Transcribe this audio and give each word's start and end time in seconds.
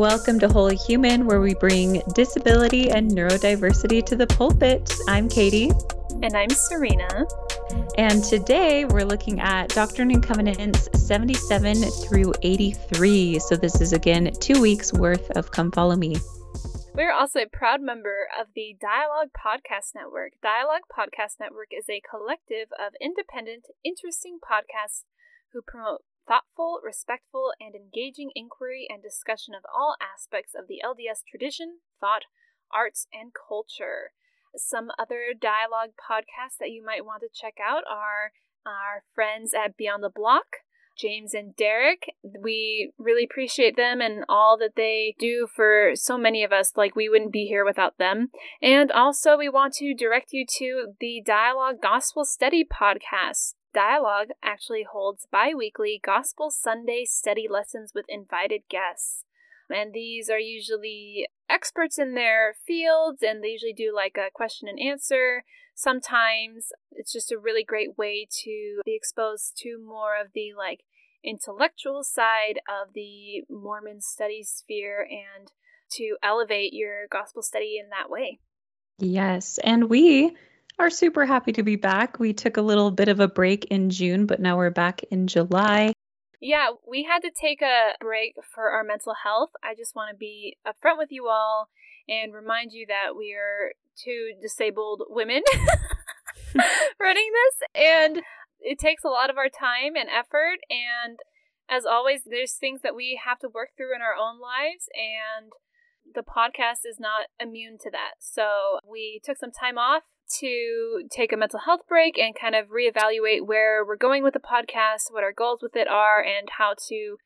Welcome 0.00 0.38
to 0.38 0.48
Wholy 0.48 0.82
Human, 0.86 1.26
where 1.26 1.42
we 1.42 1.52
bring 1.52 2.00
disability 2.14 2.90
and 2.90 3.10
neurodiversity 3.10 4.02
to 4.06 4.16
the 4.16 4.26
pulpit. 4.26 4.90
I'm 5.06 5.28
Katie. 5.28 5.72
And 6.22 6.34
I'm 6.34 6.48
Serena. 6.48 7.26
And 7.98 8.24
today 8.24 8.86
we're 8.86 9.04
looking 9.04 9.40
at 9.40 9.68
Doctrine 9.68 10.10
and 10.10 10.26
Covenants 10.26 10.88
77 10.98 11.82
through 11.82 12.32
83. 12.40 13.40
So 13.40 13.56
this 13.56 13.82
is 13.82 13.92
again 13.92 14.32
two 14.40 14.58
weeks 14.58 14.90
worth 14.90 15.30
of 15.32 15.50
Come 15.50 15.70
Follow 15.70 15.96
Me. 15.96 16.16
We're 16.94 17.12
also 17.12 17.40
a 17.40 17.46
proud 17.52 17.82
member 17.82 18.26
of 18.40 18.46
the 18.54 18.74
Dialogue 18.80 19.32
Podcast 19.36 19.94
Network. 19.94 20.32
Dialogue 20.42 20.88
Podcast 20.90 21.38
Network 21.38 21.68
is 21.78 21.90
a 21.90 22.00
collective 22.00 22.68
of 22.72 22.94
independent, 23.02 23.66
interesting 23.84 24.38
podcasts 24.42 25.04
who 25.52 25.60
promote 25.60 26.00
thoughtful, 26.30 26.80
respectful, 26.84 27.50
and 27.60 27.74
engaging 27.74 28.30
inquiry 28.36 28.86
and 28.88 29.02
discussion 29.02 29.52
of 29.52 29.64
all 29.74 29.96
aspects 30.00 30.52
of 30.54 30.68
the 30.68 30.78
LDS 30.84 31.26
tradition, 31.28 31.78
thought, 32.00 32.22
arts, 32.72 33.08
and 33.12 33.32
culture. 33.34 34.12
Some 34.54 34.90
other 34.96 35.34
dialogue 35.38 35.90
podcasts 35.98 36.58
that 36.60 36.70
you 36.70 36.84
might 36.84 37.04
want 37.04 37.22
to 37.22 37.28
check 37.34 37.54
out 37.60 37.82
are 37.90 38.30
our 38.64 39.02
friends 39.12 39.52
at 39.54 39.76
Beyond 39.76 40.04
the 40.04 40.10
Block, 40.14 40.58
James 40.96 41.34
and 41.34 41.56
Derek. 41.56 42.14
We 42.22 42.92
really 42.96 43.24
appreciate 43.24 43.76
them 43.76 44.00
and 44.00 44.24
all 44.28 44.56
that 44.58 44.76
they 44.76 45.16
do 45.18 45.48
for 45.52 45.92
so 45.94 46.16
many 46.16 46.44
of 46.44 46.52
us. 46.52 46.76
Like, 46.76 46.94
we 46.94 47.08
wouldn't 47.08 47.32
be 47.32 47.46
here 47.46 47.64
without 47.64 47.98
them. 47.98 48.28
And 48.62 48.92
also, 48.92 49.36
we 49.36 49.48
want 49.48 49.74
to 49.74 49.94
direct 49.94 50.28
you 50.32 50.44
to 50.58 50.94
the 51.00 51.22
Dialogue 51.24 51.82
Gospel 51.82 52.24
Study 52.24 52.64
podcast. 52.64 53.54
Dialogue 53.72 54.28
actually 54.42 54.84
holds 54.90 55.26
bi 55.30 55.52
weekly 55.56 56.00
Gospel 56.02 56.50
Sunday 56.50 57.04
study 57.04 57.46
lessons 57.48 57.92
with 57.94 58.04
invited 58.08 58.62
guests. 58.68 59.24
And 59.70 59.92
these 59.92 60.28
are 60.28 60.38
usually 60.40 61.28
experts 61.48 61.98
in 61.98 62.14
their 62.14 62.54
fields, 62.66 63.22
and 63.22 63.42
they 63.42 63.48
usually 63.48 63.72
do 63.72 63.92
like 63.94 64.16
a 64.16 64.30
question 64.32 64.68
and 64.68 64.80
answer. 64.80 65.44
Sometimes 65.74 66.72
it's 66.90 67.12
just 67.12 67.30
a 67.30 67.38
really 67.38 67.62
great 67.62 67.96
way 67.96 68.26
to 68.42 68.80
be 68.84 68.94
exposed 68.94 69.56
to 69.58 69.78
more 69.78 70.20
of 70.20 70.32
the 70.34 70.52
like 70.56 70.80
intellectual 71.22 72.02
side 72.02 72.60
of 72.68 72.94
the 72.94 73.44
Mormon 73.48 74.00
study 74.00 74.42
sphere 74.42 75.06
and 75.08 75.52
to 75.92 76.16
elevate 76.22 76.72
your 76.72 77.06
gospel 77.10 77.42
study 77.42 77.78
in 77.82 77.90
that 77.90 78.10
way. 78.10 78.40
Yes, 78.98 79.58
and 79.62 79.88
we 79.88 80.36
are 80.80 80.88
super 80.88 81.26
happy 81.26 81.52
to 81.52 81.62
be 81.62 81.76
back. 81.76 82.18
We 82.18 82.32
took 82.32 82.56
a 82.56 82.62
little 82.62 82.90
bit 82.90 83.08
of 83.08 83.20
a 83.20 83.28
break 83.28 83.66
in 83.66 83.90
June, 83.90 84.24
but 84.24 84.40
now 84.40 84.56
we're 84.56 84.70
back 84.70 85.02
in 85.10 85.26
July. 85.26 85.92
Yeah, 86.40 86.70
we 86.88 87.04
had 87.04 87.20
to 87.20 87.30
take 87.38 87.60
a 87.60 87.92
break 88.00 88.32
for 88.54 88.70
our 88.70 88.82
mental 88.82 89.12
health. 89.22 89.50
I 89.62 89.74
just 89.74 89.94
want 89.94 90.10
to 90.10 90.16
be 90.16 90.56
upfront 90.66 90.96
with 90.96 91.12
you 91.12 91.28
all 91.28 91.68
and 92.08 92.32
remind 92.32 92.72
you 92.72 92.86
that 92.88 93.14
we 93.14 93.34
are 93.34 93.72
two 94.02 94.32
disabled 94.40 95.02
women 95.10 95.42
running 96.98 97.28
this, 97.30 97.68
and 97.74 98.22
it 98.58 98.78
takes 98.78 99.04
a 99.04 99.08
lot 99.08 99.28
of 99.28 99.36
our 99.36 99.50
time 99.50 99.96
and 99.96 100.08
effort. 100.08 100.60
And 100.70 101.18
as 101.68 101.84
always, 101.84 102.22
there's 102.24 102.54
things 102.54 102.80
that 102.82 102.96
we 102.96 103.20
have 103.22 103.38
to 103.40 103.50
work 103.50 103.70
through 103.76 103.94
in 103.94 104.00
our 104.00 104.14
own 104.14 104.40
lives, 104.40 104.88
and 104.94 105.52
the 106.14 106.22
podcast 106.22 106.88
is 106.88 106.98
not 106.98 107.26
immune 107.38 107.76
to 107.82 107.90
that. 107.90 108.14
So 108.18 108.78
we 108.90 109.20
took 109.22 109.36
some 109.36 109.52
time 109.52 109.76
off 109.76 110.04
to 110.38 111.02
take 111.10 111.32
a 111.32 111.36
mental 111.36 111.60
health 111.60 111.80
break 111.88 112.18
and 112.18 112.34
kind 112.38 112.54
of 112.54 112.68
reevaluate 112.68 113.46
where 113.46 113.84
we're 113.84 113.96
going 113.96 114.22
with 114.22 114.34
the 114.34 114.40
podcast, 114.40 115.10
what 115.10 115.24
our 115.24 115.32
goals 115.32 115.60
with 115.62 115.76
it 115.76 115.88
are, 115.88 116.22
and 116.22 116.48
how 116.58 116.74
to 116.88 117.16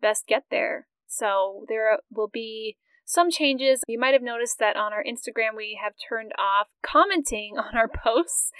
best 0.00 0.26
get 0.26 0.44
there. 0.50 0.86
So 1.06 1.64
there 1.68 1.98
will 2.10 2.28
be 2.28 2.76
some 3.04 3.30
changes. 3.30 3.82
You 3.86 3.98
might 3.98 4.14
have 4.14 4.22
noticed 4.22 4.58
that 4.58 4.76
on 4.76 4.92
our 4.92 5.04
Instagram 5.04 5.56
we 5.56 5.78
have 5.82 5.92
turned 6.08 6.32
off 6.38 6.68
commenting 6.82 7.54
on 7.58 7.76
our 7.76 7.88
posts. 7.88 8.50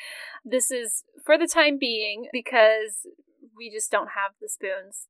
This 0.44 0.70
is 0.70 1.04
for 1.24 1.38
the 1.38 1.48
time 1.48 1.78
being 1.78 2.28
because 2.32 3.06
we 3.56 3.70
just 3.70 3.90
don't 3.90 4.10
have 4.14 4.32
the 4.40 4.48
spoons. 4.48 5.08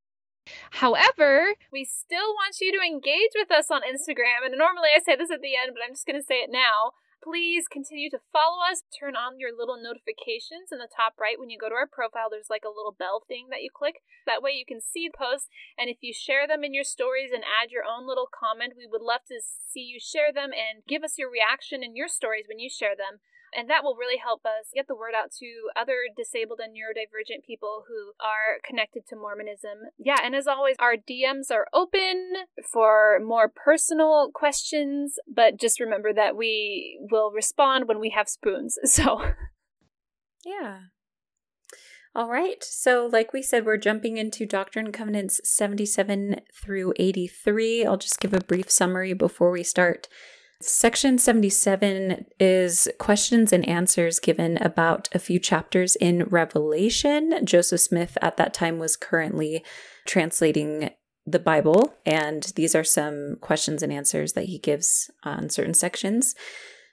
However, 0.72 1.54
we 1.72 1.84
still 1.84 2.34
want 2.34 2.60
you 2.60 2.70
to 2.72 2.84
engage 2.84 3.32
with 3.34 3.50
us 3.50 3.70
on 3.70 3.80
Instagram. 3.80 4.44
And 4.44 4.58
normally 4.58 4.90
I 4.94 5.00
say 5.00 5.16
this 5.16 5.30
at 5.30 5.40
the 5.40 5.56
end, 5.56 5.72
but 5.72 5.82
I'm 5.82 5.94
just 5.94 6.06
going 6.06 6.20
to 6.20 6.26
say 6.26 6.36
it 6.36 6.50
now. 6.52 6.92
Please 7.24 7.64
continue 7.72 8.10
to 8.10 8.20
follow 8.20 8.60
us. 8.60 8.84
Turn 8.92 9.16
on 9.16 9.40
your 9.40 9.48
little 9.48 9.80
notifications 9.80 10.68
in 10.68 10.76
the 10.76 10.92
top 10.92 11.16
right 11.16 11.40
when 11.40 11.48
you 11.48 11.56
go 11.56 11.72
to 11.72 11.74
our 11.74 11.88
profile. 11.88 12.28
There's 12.28 12.52
like 12.52 12.68
a 12.68 12.76
little 12.76 12.92
bell 12.92 13.24
thing 13.24 13.48
that 13.48 13.64
you 13.64 13.72
click. 13.72 14.04
That 14.28 14.44
way 14.44 14.52
you 14.52 14.68
can 14.68 14.84
see 14.84 15.08
posts. 15.08 15.48
And 15.80 15.88
if 15.88 16.04
you 16.04 16.12
share 16.12 16.44
them 16.44 16.60
in 16.60 16.76
your 16.76 16.84
stories 16.84 17.32
and 17.32 17.40
add 17.40 17.72
your 17.72 17.88
own 17.88 18.04
little 18.04 18.28
comment, 18.28 18.76
we 18.76 18.84
would 18.84 19.00
love 19.00 19.24
to 19.32 19.40
see 19.40 19.88
you 19.88 19.96
share 19.96 20.36
them 20.36 20.52
and 20.52 20.84
give 20.84 21.00
us 21.00 21.16
your 21.16 21.32
reaction 21.32 21.80
in 21.80 21.96
your 21.96 22.12
stories 22.12 22.44
when 22.44 22.60
you 22.60 22.68
share 22.68 22.92
them 22.92 23.24
and 23.56 23.68
that 23.70 23.82
will 23.82 23.96
really 23.96 24.18
help 24.18 24.44
us 24.44 24.70
get 24.74 24.88
the 24.88 24.96
word 24.96 25.12
out 25.16 25.30
to 25.38 25.46
other 25.76 25.94
disabled 26.16 26.60
and 26.62 26.74
neurodivergent 26.74 27.44
people 27.46 27.84
who 27.88 28.12
are 28.20 28.60
connected 28.66 29.06
to 29.08 29.16
Mormonism. 29.16 29.90
Yeah, 29.98 30.18
and 30.22 30.34
as 30.34 30.46
always, 30.46 30.76
our 30.78 30.94
DMs 30.96 31.50
are 31.50 31.68
open 31.72 32.32
for 32.72 33.18
more 33.24 33.48
personal 33.48 34.30
questions, 34.34 35.16
but 35.32 35.58
just 35.58 35.80
remember 35.80 36.12
that 36.12 36.36
we 36.36 36.98
will 37.10 37.30
respond 37.32 37.88
when 37.88 38.00
we 38.00 38.10
have 38.10 38.28
spoons. 38.28 38.78
So, 38.94 39.22
yeah. 40.44 40.82
All 42.14 42.28
right. 42.30 42.62
So, 42.62 43.08
like 43.12 43.32
we 43.32 43.42
said, 43.42 43.66
we're 43.66 43.76
jumping 43.76 44.18
into 44.18 44.46
Doctrine 44.46 44.84
and 44.86 44.94
Covenants 44.94 45.40
77 45.42 46.42
through 46.62 46.94
83. 46.96 47.84
I'll 47.84 47.96
just 47.96 48.20
give 48.20 48.32
a 48.32 48.38
brief 48.38 48.70
summary 48.70 49.14
before 49.14 49.50
we 49.50 49.64
start. 49.64 50.06
Section 50.62 51.18
77 51.18 52.26
is 52.40 52.88
questions 52.98 53.52
and 53.52 53.68
answers 53.68 54.18
given 54.18 54.56
about 54.58 55.08
a 55.12 55.18
few 55.18 55.38
chapters 55.38 55.96
in 55.96 56.24
Revelation. 56.24 57.44
Joseph 57.44 57.80
Smith 57.80 58.16
at 58.22 58.36
that 58.36 58.54
time 58.54 58.78
was 58.78 58.96
currently 58.96 59.64
translating 60.06 60.90
the 61.26 61.38
Bible, 61.38 61.94
and 62.06 62.52
these 62.56 62.74
are 62.74 62.84
some 62.84 63.36
questions 63.40 63.82
and 63.82 63.92
answers 63.92 64.34
that 64.34 64.46
he 64.46 64.58
gives 64.58 65.10
on 65.22 65.50
certain 65.50 65.74
sections. 65.74 66.34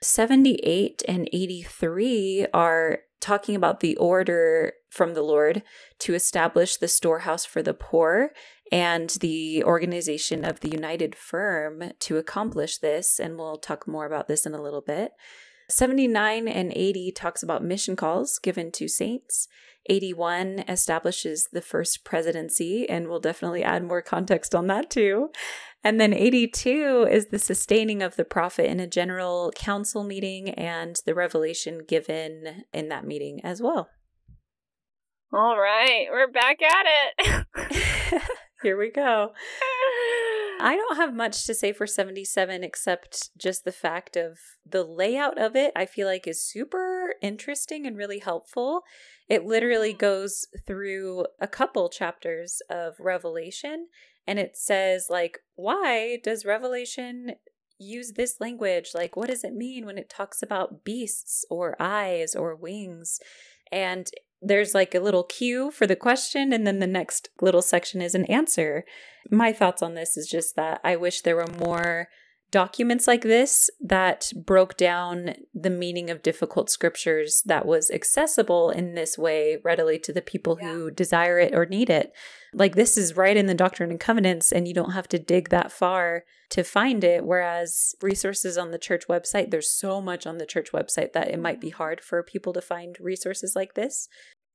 78 0.02 1.02
and 1.06 1.28
83 1.32 2.46
are 2.52 3.00
talking 3.20 3.54
about 3.54 3.80
the 3.80 3.96
order 3.96 4.72
from 4.90 5.14
the 5.14 5.22
Lord 5.22 5.62
to 6.00 6.14
establish 6.14 6.76
the 6.76 6.88
storehouse 6.88 7.44
for 7.44 7.62
the 7.62 7.72
poor 7.72 8.32
and 8.72 9.10
the 9.20 9.62
organization 9.62 10.46
of 10.46 10.60
the 10.60 10.70
United 10.70 11.14
Firm 11.14 11.92
to 12.00 12.16
accomplish 12.16 12.78
this. 12.78 13.20
And 13.20 13.36
we'll 13.36 13.58
talk 13.58 13.86
more 13.86 14.06
about 14.06 14.28
this 14.28 14.46
in 14.46 14.54
a 14.54 14.62
little 14.62 14.80
bit. 14.80 15.12
79 15.68 16.48
and 16.48 16.72
80 16.74 17.12
talks 17.12 17.42
about 17.42 17.62
mission 17.62 17.96
calls 17.96 18.38
given 18.38 18.72
to 18.72 18.88
saints. 18.88 19.46
81 19.90 20.64
establishes 20.68 21.48
the 21.52 21.60
first 21.60 22.04
presidency, 22.04 22.88
and 22.88 23.08
we'll 23.08 23.20
definitely 23.20 23.64
add 23.64 23.84
more 23.84 24.00
context 24.00 24.54
on 24.54 24.68
that 24.68 24.90
too. 24.90 25.30
And 25.84 26.00
then 26.00 26.14
82 26.14 27.08
is 27.10 27.26
the 27.26 27.38
sustaining 27.38 28.02
of 28.02 28.16
the 28.16 28.24
prophet 28.24 28.70
in 28.70 28.80
a 28.80 28.86
general 28.86 29.52
council 29.56 30.04
meeting 30.04 30.50
and 30.50 30.96
the 31.04 31.14
revelation 31.14 31.80
given 31.86 32.64
in 32.72 32.88
that 32.88 33.04
meeting 33.04 33.40
as 33.44 33.60
well. 33.60 33.90
All 35.32 35.58
right, 35.58 36.06
we're 36.10 36.30
back 36.30 36.58
at 36.62 36.86
it. 37.18 38.22
Here 38.62 38.78
we 38.78 38.90
go. 38.90 39.32
I 40.60 40.76
don't 40.76 40.96
have 40.96 41.12
much 41.12 41.44
to 41.46 41.54
say 41.54 41.72
for 41.72 41.86
77 41.88 42.62
except 42.62 43.30
just 43.36 43.64
the 43.64 43.72
fact 43.72 44.16
of 44.16 44.38
the 44.64 44.84
layout 44.84 45.36
of 45.36 45.56
it, 45.56 45.72
I 45.74 45.86
feel 45.86 46.06
like 46.06 46.28
is 46.28 46.40
super 46.40 47.14
interesting 47.20 47.84
and 47.84 47.96
really 47.96 48.20
helpful. 48.20 48.82
It 49.28 49.44
literally 49.44 49.92
goes 49.92 50.46
through 50.66 51.26
a 51.40 51.48
couple 51.48 51.88
chapters 51.88 52.62
of 52.70 52.94
Revelation 53.00 53.88
and 54.26 54.38
it 54.38 54.56
says, 54.56 55.06
like, 55.10 55.40
why 55.56 56.18
does 56.22 56.44
Revelation 56.44 57.32
use 57.78 58.12
this 58.12 58.36
language? 58.40 58.90
Like, 58.94 59.16
what 59.16 59.28
does 59.28 59.42
it 59.42 59.54
mean 59.54 59.84
when 59.84 59.98
it 59.98 60.08
talks 60.08 60.42
about 60.42 60.84
beasts 60.84 61.44
or 61.50 61.74
eyes 61.80 62.36
or 62.36 62.54
wings? 62.54 63.18
And 63.72 64.08
there's 64.42 64.74
like 64.74 64.94
a 64.94 65.00
little 65.00 65.24
cue 65.24 65.70
for 65.70 65.86
the 65.86 65.96
question, 65.96 66.52
and 66.52 66.66
then 66.66 66.78
the 66.78 66.86
next 66.86 67.30
little 67.40 67.62
section 67.62 68.02
is 68.02 68.14
an 68.14 68.24
answer. 68.26 68.84
My 69.30 69.52
thoughts 69.52 69.82
on 69.82 69.94
this 69.94 70.16
is 70.16 70.28
just 70.28 70.56
that 70.56 70.80
I 70.82 70.96
wish 70.96 71.20
there 71.20 71.36
were 71.36 71.46
more 71.46 72.08
documents 72.52 73.08
like 73.08 73.22
this 73.22 73.70
that 73.80 74.30
broke 74.36 74.76
down 74.76 75.34
the 75.54 75.70
meaning 75.70 76.10
of 76.10 76.22
difficult 76.22 76.70
scriptures 76.70 77.42
that 77.46 77.66
was 77.66 77.90
accessible 77.90 78.70
in 78.70 78.94
this 78.94 79.18
way 79.18 79.58
readily 79.64 79.98
to 79.98 80.12
the 80.12 80.22
people 80.22 80.58
yeah. 80.60 80.68
who 80.68 80.90
desire 80.90 81.38
it 81.38 81.54
or 81.54 81.66
need 81.66 81.90
it. 81.90 82.12
Like 82.54 82.76
this 82.76 82.98
is 82.98 83.16
right 83.16 83.36
in 83.36 83.46
the 83.46 83.54
Doctrine 83.54 83.90
and 83.90 83.98
Covenants, 83.98 84.52
and 84.52 84.68
you 84.68 84.74
don't 84.74 84.92
have 84.92 85.08
to 85.08 85.18
dig 85.18 85.48
that 85.48 85.72
far 85.72 86.24
to 86.50 86.62
find 86.62 87.02
it. 87.02 87.24
Whereas 87.24 87.94
resources 88.02 88.58
on 88.58 88.70
the 88.70 88.78
church 88.78 89.08
website, 89.08 89.50
there's 89.50 89.70
so 89.70 90.02
much 90.02 90.26
on 90.26 90.36
the 90.36 90.46
church 90.46 90.70
website 90.70 91.14
that 91.14 91.28
it 91.28 91.40
might 91.40 91.60
be 91.60 91.70
hard 91.70 92.02
for 92.02 92.22
people 92.22 92.52
to 92.52 92.60
find 92.60 92.96
resources 93.00 93.56
like 93.56 93.72
this. 93.74 94.08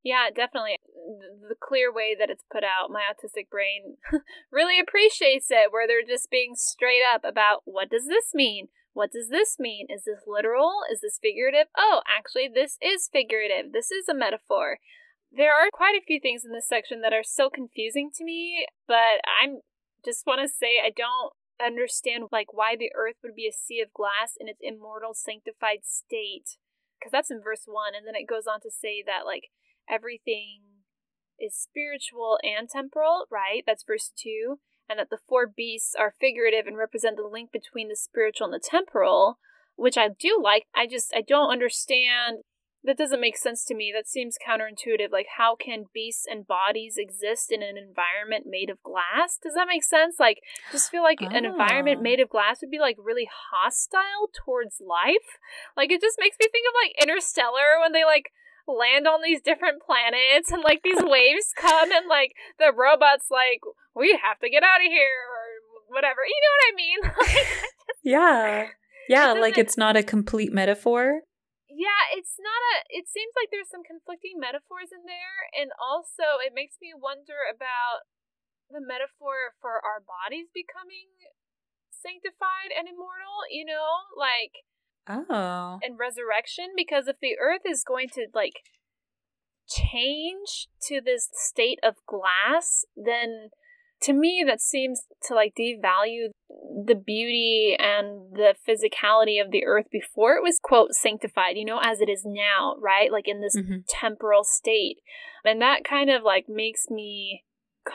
Yeah, 0.07 0.29
definitely. 0.33 0.79
the 1.49 1.59
clear 1.59 1.91
way 1.91 2.15
that 2.17 2.29
it's 2.29 2.45
put 2.49 2.63
out, 2.63 2.89
my 2.89 3.03
autistic 3.03 3.49
brain 3.49 3.97
really 4.51 4.79
appreciates 4.79 5.47
it, 5.51 5.67
where 5.69 5.85
they're 5.85 6.07
just 6.07 6.31
being 6.31 6.55
straight 6.55 7.03
up 7.03 7.25
about 7.25 7.63
what 7.65 7.89
does 7.89 8.07
this 8.07 8.31
mean? 8.33 8.69
What 8.93 9.11
does 9.11 9.27
this 9.27 9.59
mean? 9.59 9.87
Is 9.89 10.05
this 10.05 10.23
literal? 10.25 10.79
Is 10.89 11.01
this 11.01 11.19
figurative? 11.21 11.67
Oh, 11.77 11.99
actually, 12.07 12.47
this 12.47 12.77
is 12.81 13.09
figurative. 13.11 13.73
This 13.73 13.91
is 13.91 14.07
a 14.07 14.15
metaphor. 14.15 14.79
There 15.29 15.51
are 15.51 15.67
quite 15.73 15.99
a 15.99 16.05
few 16.07 16.21
things 16.21 16.45
in 16.45 16.53
this 16.53 16.69
section 16.69 17.01
that 17.01 17.11
are 17.11 17.27
so 17.27 17.49
confusing 17.49 18.09
to 18.15 18.23
me, 18.23 18.65
but 18.87 19.19
I'm 19.27 19.59
just 20.05 20.25
want 20.25 20.39
to 20.39 20.47
say 20.47 20.79
I 20.79 20.95
don't 20.95 21.35
understand 21.59 22.31
like 22.31 22.53
why 22.55 22.77
the 22.79 22.95
earth 22.95 23.19
would 23.23 23.35
be 23.35 23.47
a 23.47 23.51
sea 23.51 23.83
of 23.83 23.91
glass 23.91 24.39
in 24.39 24.47
its 24.47 24.63
immortal 24.63 25.13
sanctified 25.13 25.83
state 25.83 26.55
because 26.95 27.11
that's 27.11 27.31
in 27.31 27.41
verse 27.41 27.65
1 27.65 27.97
and 27.97 28.05
then 28.05 28.13
it 28.13 28.29
goes 28.29 28.45
on 28.45 28.61
to 28.61 28.69
say 28.69 29.01
that 29.01 29.25
like 29.25 29.49
everything 29.89 30.61
is 31.39 31.55
spiritual 31.55 32.39
and 32.43 32.69
temporal 32.69 33.25
right 33.29 33.63
that's 33.65 33.83
verse 33.83 34.11
2 34.17 34.57
and 34.89 34.99
that 34.99 35.09
the 35.09 35.19
four 35.27 35.47
beasts 35.47 35.95
are 35.97 36.15
figurative 36.19 36.65
and 36.65 36.77
represent 36.77 37.17
the 37.17 37.23
link 37.23 37.51
between 37.51 37.89
the 37.89 37.95
spiritual 37.95 38.45
and 38.45 38.53
the 38.53 38.59
temporal, 38.63 39.39
which 39.75 39.97
I 39.97 40.09
do 40.09 40.39
like. 40.41 40.65
I 40.75 40.87
just 40.87 41.13
I 41.15 41.21
don't 41.21 41.51
understand 41.51 42.39
that 42.83 42.97
doesn't 42.97 43.19
make 43.19 43.37
sense 43.37 43.65
to 43.65 43.75
me. 43.75 43.91
That 43.93 44.07
seems 44.07 44.37
counterintuitive. 44.37 45.11
Like, 45.11 45.27
how 45.37 45.55
can 45.55 45.85
beasts 45.93 46.25
and 46.29 46.47
bodies 46.47 46.95
exist 46.97 47.51
in 47.51 47.61
an 47.61 47.75
environment 47.75 48.45
made 48.47 48.69
of 48.69 48.81
glass? 48.81 49.37
Does 49.41 49.55
that 49.55 49.67
make 49.67 49.83
sense? 49.83 50.15
Like, 50.19 50.39
just 50.71 50.89
feel 50.89 51.03
like 51.03 51.19
oh. 51.21 51.27
an 51.27 51.43
environment 51.43 51.97
ah. 51.99 52.03
made 52.03 52.21
of 52.21 52.29
glass 52.29 52.61
would 52.61 52.71
be 52.71 52.79
like 52.79 52.95
really 52.97 53.27
hostile 53.51 54.29
towards 54.33 54.79
life. 54.79 55.35
Like, 55.75 55.91
it 55.91 55.99
just 55.99 56.17
makes 56.19 56.37
me 56.39 56.47
think 56.49 56.65
of 56.69 56.73
like 56.81 57.03
Interstellar 57.03 57.81
when 57.81 57.91
they 57.91 58.05
like 58.05 58.31
land 58.67 59.07
on 59.07 59.23
these 59.23 59.41
different 59.41 59.81
planets 59.81 60.51
and 60.51 60.61
like 60.61 60.83
these 60.83 60.99
waves 60.99 61.55
come 61.55 61.91
and 61.91 62.07
like 62.07 62.35
the 62.59 62.75
robots 62.75 63.31
like 63.31 63.63
we 63.95 64.19
have 64.19 64.39
to 64.43 64.51
get 64.51 64.63
out 64.63 64.83
of 64.83 64.91
here 64.91 65.23
or 65.31 65.45
whatever. 65.87 66.19
You 66.27 66.41
know 66.43 66.53
what 66.53 66.67
i 66.67 66.75
mean? 66.75 66.99
Yeah. 68.03 68.71
Yeah 69.09 69.35
it 69.35 69.41
like 69.41 69.57
it's 69.57 69.75
not 69.75 69.95
a 69.95 70.03
complete 70.03 70.51
metaphor? 70.51 71.23
Yeah 71.67 72.03
it's 72.15 72.35
not 72.39 72.61
a 72.75 72.75
it 72.91 73.07
seems 73.07 73.31
like 73.35 73.51
there's 73.51 73.71
some 73.71 73.83
conflicting 73.83 74.39
metaphors 74.39 74.91
in 74.91 75.03
there 75.07 75.39
and 75.55 75.71
also 75.79 76.39
it 76.43 76.55
makes 76.55 76.79
me 76.79 76.91
wonder 76.95 77.39
about 77.47 78.07
the 78.71 78.83
metaphor 78.83 79.55
for 79.63 79.79
our 79.79 80.03
bodies 80.03 80.51
becoming 80.51 81.07
sanctified 81.91 82.71
and 82.75 82.87
immortal 82.87 83.47
you 83.51 83.63
know? 83.63 84.11
Like 84.15 84.66
Oh. 85.09 85.79
And 85.81 85.97
resurrection 85.99 86.67
because 86.75 87.07
if 87.07 87.17
the 87.21 87.37
earth 87.39 87.61
is 87.65 87.83
going 87.83 88.09
to 88.09 88.27
like 88.33 88.61
change 89.67 90.67
to 90.87 91.01
this 91.01 91.29
state 91.33 91.79
of 91.83 91.95
glass, 92.07 92.85
then 92.95 93.49
to 94.01 94.13
me 94.13 94.43
that 94.45 94.61
seems 94.61 95.03
to 95.23 95.33
like 95.33 95.53
devalue 95.59 96.29
the 96.85 96.95
beauty 96.95 97.75
and 97.79 98.33
the 98.33 98.53
physicality 98.67 99.43
of 99.43 99.51
the 99.51 99.65
earth 99.65 99.87
before 99.91 100.35
it 100.35 100.43
was 100.43 100.59
quote 100.61 100.93
sanctified 100.93 101.55
you 101.55 101.65
know 101.65 101.79
as 101.81 101.99
it 101.99 102.09
is 102.09 102.23
now 102.25 102.75
right 102.79 103.11
like 103.11 103.27
in 103.27 103.41
this 103.41 103.55
mm-hmm. 103.55 103.77
temporal 103.87 104.43
state 104.43 104.97
and 105.43 105.61
that 105.61 105.83
kind 105.83 106.09
of 106.09 106.21
like 106.23 106.45
makes 106.47 106.85
me 106.89 107.43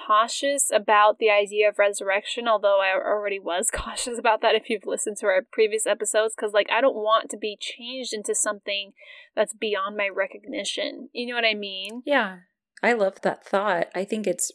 cautious 0.06 0.70
about 0.72 1.18
the 1.18 1.30
idea 1.30 1.68
of 1.68 1.78
resurrection, 1.78 2.48
although 2.48 2.80
I 2.80 2.94
already 2.94 3.38
was 3.38 3.70
cautious 3.74 4.18
about 4.18 4.40
that 4.42 4.54
if 4.54 4.68
you've 4.70 4.86
listened 4.86 5.16
to 5.18 5.26
our 5.26 5.42
previous 5.50 5.86
episodes, 5.86 6.34
because, 6.36 6.52
like, 6.52 6.68
I 6.70 6.80
don't 6.80 6.96
want 6.96 7.30
to 7.30 7.36
be 7.36 7.56
changed 7.58 8.12
into 8.12 8.34
something 8.34 8.92
that's 9.34 9.54
beyond 9.54 9.96
my 9.96 10.08
recognition. 10.08 11.08
You 11.12 11.28
know 11.28 11.34
what 11.34 11.44
I 11.44 11.54
mean? 11.54 12.02
Yeah. 12.04 12.38
I 12.82 12.94
love 12.94 13.20
that 13.22 13.44
thought. 13.44 13.88
I 13.94 14.04
think 14.04 14.26
it's 14.26 14.50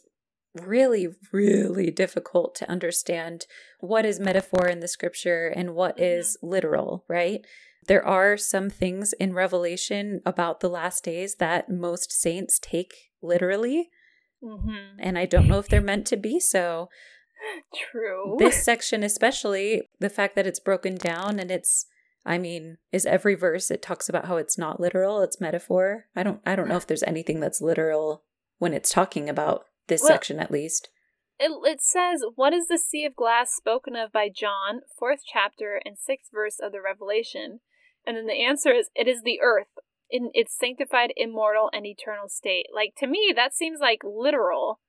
really, 0.54 1.08
really 1.32 1.90
difficult 1.90 2.54
to 2.56 2.70
understand 2.70 3.46
what 3.80 4.04
is 4.04 4.20
metaphor 4.20 4.66
in 4.66 4.80
the 4.80 4.88
scripture 4.88 5.48
and 5.54 5.74
what 5.74 5.96
mm-hmm. 5.96 6.04
is 6.04 6.38
literal, 6.42 7.04
right? 7.08 7.44
There 7.86 8.04
are 8.04 8.36
some 8.36 8.68
things 8.68 9.14
in 9.14 9.32
Revelation 9.32 10.20
about 10.26 10.60
the 10.60 10.68
last 10.68 11.04
days 11.04 11.36
that 11.36 11.70
most 11.70 12.12
saints 12.12 12.58
take 12.58 12.94
literally 13.22 13.88
Mm-hmm. 14.42 14.98
And 14.98 15.18
I 15.18 15.26
don't 15.26 15.48
know 15.48 15.58
if 15.58 15.68
they're 15.68 15.80
meant 15.80 16.06
to 16.08 16.16
be 16.16 16.40
so. 16.40 16.88
True. 17.74 18.36
This 18.38 18.64
section, 18.64 19.02
especially 19.02 19.88
the 20.00 20.10
fact 20.10 20.34
that 20.36 20.46
it's 20.46 20.60
broken 20.60 20.96
down 20.96 21.38
and 21.38 21.50
it's, 21.50 21.86
I 22.26 22.38
mean, 22.38 22.78
is 22.92 23.06
every 23.06 23.34
verse 23.34 23.70
it 23.70 23.82
talks 23.82 24.08
about 24.08 24.26
how 24.26 24.36
it's 24.36 24.58
not 24.58 24.80
literal, 24.80 25.22
it's 25.22 25.40
metaphor. 25.40 26.06
I 26.16 26.22
don't, 26.22 26.40
I 26.44 26.56
don't 26.56 26.68
know 26.68 26.76
if 26.76 26.86
there's 26.86 27.02
anything 27.04 27.40
that's 27.40 27.60
literal 27.60 28.24
when 28.58 28.74
it's 28.74 28.90
talking 28.90 29.28
about 29.28 29.64
this 29.86 30.02
well, 30.02 30.10
section 30.10 30.38
at 30.40 30.50
least. 30.50 30.88
It, 31.38 31.52
it 31.64 31.80
says, 31.80 32.22
What 32.34 32.52
is 32.52 32.66
the 32.66 32.78
sea 32.78 33.04
of 33.04 33.14
glass 33.14 33.54
spoken 33.54 33.94
of 33.94 34.12
by 34.12 34.28
John, 34.28 34.80
fourth 34.98 35.20
chapter 35.32 35.80
and 35.84 35.96
sixth 35.96 36.30
verse 36.32 36.58
of 36.60 36.72
the 36.72 36.82
Revelation? 36.82 37.60
And 38.06 38.16
then 38.16 38.26
the 38.26 38.44
answer 38.44 38.72
is, 38.72 38.90
It 38.94 39.06
is 39.06 39.22
the 39.22 39.40
earth, 39.40 39.78
in 40.10 40.30
its 40.34 40.56
sanctified, 40.56 41.12
immortal, 41.16 41.70
and 41.72 41.86
eternal 41.86 42.28
state. 42.28 42.66
Like 42.74 42.94
to 42.98 43.06
me, 43.06 43.32
that 43.34 43.54
seems 43.54 43.80
like 43.80 44.00
literal. 44.04 44.80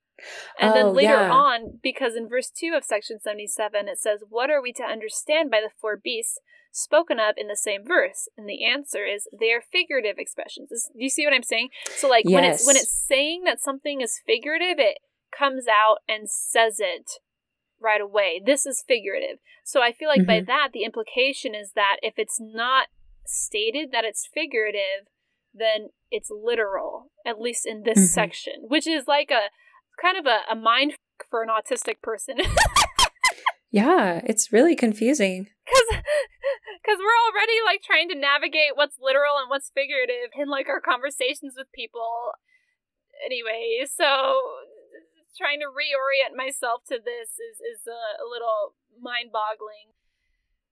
And 0.58 0.72
oh, 0.72 0.74
then 0.74 0.94
later 0.94 1.14
yeah. 1.14 1.30
on, 1.30 1.80
because 1.82 2.14
in 2.14 2.28
verse 2.28 2.50
2 2.50 2.74
of 2.76 2.84
section 2.84 3.18
77, 3.20 3.88
it 3.88 3.98
says, 3.98 4.20
What 4.28 4.50
are 4.50 4.62
we 4.62 4.72
to 4.74 4.82
understand 4.82 5.50
by 5.50 5.60
the 5.60 5.70
four 5.80 5.96
beasts 5.96 6.38
spoken 6.70 7.18
of 7.18 7.36
in 7.38 7.48
the 7.48 7.56
same 7.56 7.86
verse? 7.86 8.28
And 8.36 8.48
the 8.48 8.64
answer 8.64 9.04
is 9.04 9.28
they 9.38 9.52
are 9.52 9.62
figurative 9.62 10.16
expressions. 10.18 10.68
do 10.70 11.02
you 11.02 11.10
see 11.10 11.24
what 11.24 11.34
I'm 11.34 11.42
saying? 11.42 11.70
So 11.96 12.08
like 12.08 12.24
yes. 12.26 12.34
when 12.34 12.44
it's 12.44 12.66
when 12.66 12.76
it's 12.76 12.90
saying 12.90 13.44
that 13.44 13.60
something 13.60 14.00
is 14.00 14.20
figurative, 14.26 14.78
it 14.78 14.98
comes 15.36 15.66
out 15.66 15.98
and 16.08 16.30
says 16.30 16.76
it 16.80 17.12
right 17.80 18.00
away. 18.00 18.42
This 18.44 18.66
is 18.66 18.84
figurative. 18.86 19.38
So 19.64 19.80
I 19.82 19.92
feel 19.92 20.08
like 20.08 20.20
mm-hmm. 20.20 20.26
by 20.26 20.40
that 20.42 20.68
the 20.72 20.84
implication 20.84 21.54
is 21.54 21.72
that 21.74 21.96
if 22.02 22.14
it's 22.18 22.38
not 22.40 22.88
stated 23.30 23.90
that 23.92 24.04
it's 24.04 24.28
figurative, 24.32 25.08
then 25.54 25.90
it's 26.10 26.30
literal, 26.30 27.10
at 27.26 27.40
least 27.40 27.66
in 27.66 27.82
this 27.82 27.98
mm-hmm. 27.98 28.06
section, 28.06 28.54
which 28.68 28.86
is 28.86 29.06
like 29.06 29.30
a 29.30 29.50
kind 30.00 30.18
of 30.18 30.26
a, 30.26 30.40
a 30.50 30.56
mind 30.56 30.94
for 31.28 31.42
an 31.42 31.48
autistic 31.48 32.00
person. 32.02 32.36
yeah, 33.70 34.20
it's 34.24 34.52
really 34.52 34.74
confusing. 34.74 35.48
Because 35.64 36.02
because 36.82 36.98
we're 36.98 37.22
already 37.30 37.58
like 37.64 37.82
trying 37.82 38.08
to 38.08 38.18
navigate 38.18 38.74
what's 38.74 38.96
literal 39.00 39.38
and 39.38 39.48
what's 39.48 39.70
figurative 39.70 40.34
in 40.34 40.48
like 40.48 40.68
our 40.68 40.80
conversations 40.80 41.54
with 41.56 41.70
people. 41.74 42.34
Anyway, 43.24 43.86
so 43.86 44.42
trying 45.36 45.60
to 45.60 45.70
reorient 45.70 46.34
myself 46.36 46.82
to 46.88 46.98
this 46.98 47.38
is 47.38 47.62
is 47.62 47.86
a, 47.86 48.24
a 48.24 48.26
little 48.26 48.74
mind 48.98 49.30
boggling. 49.30 49.94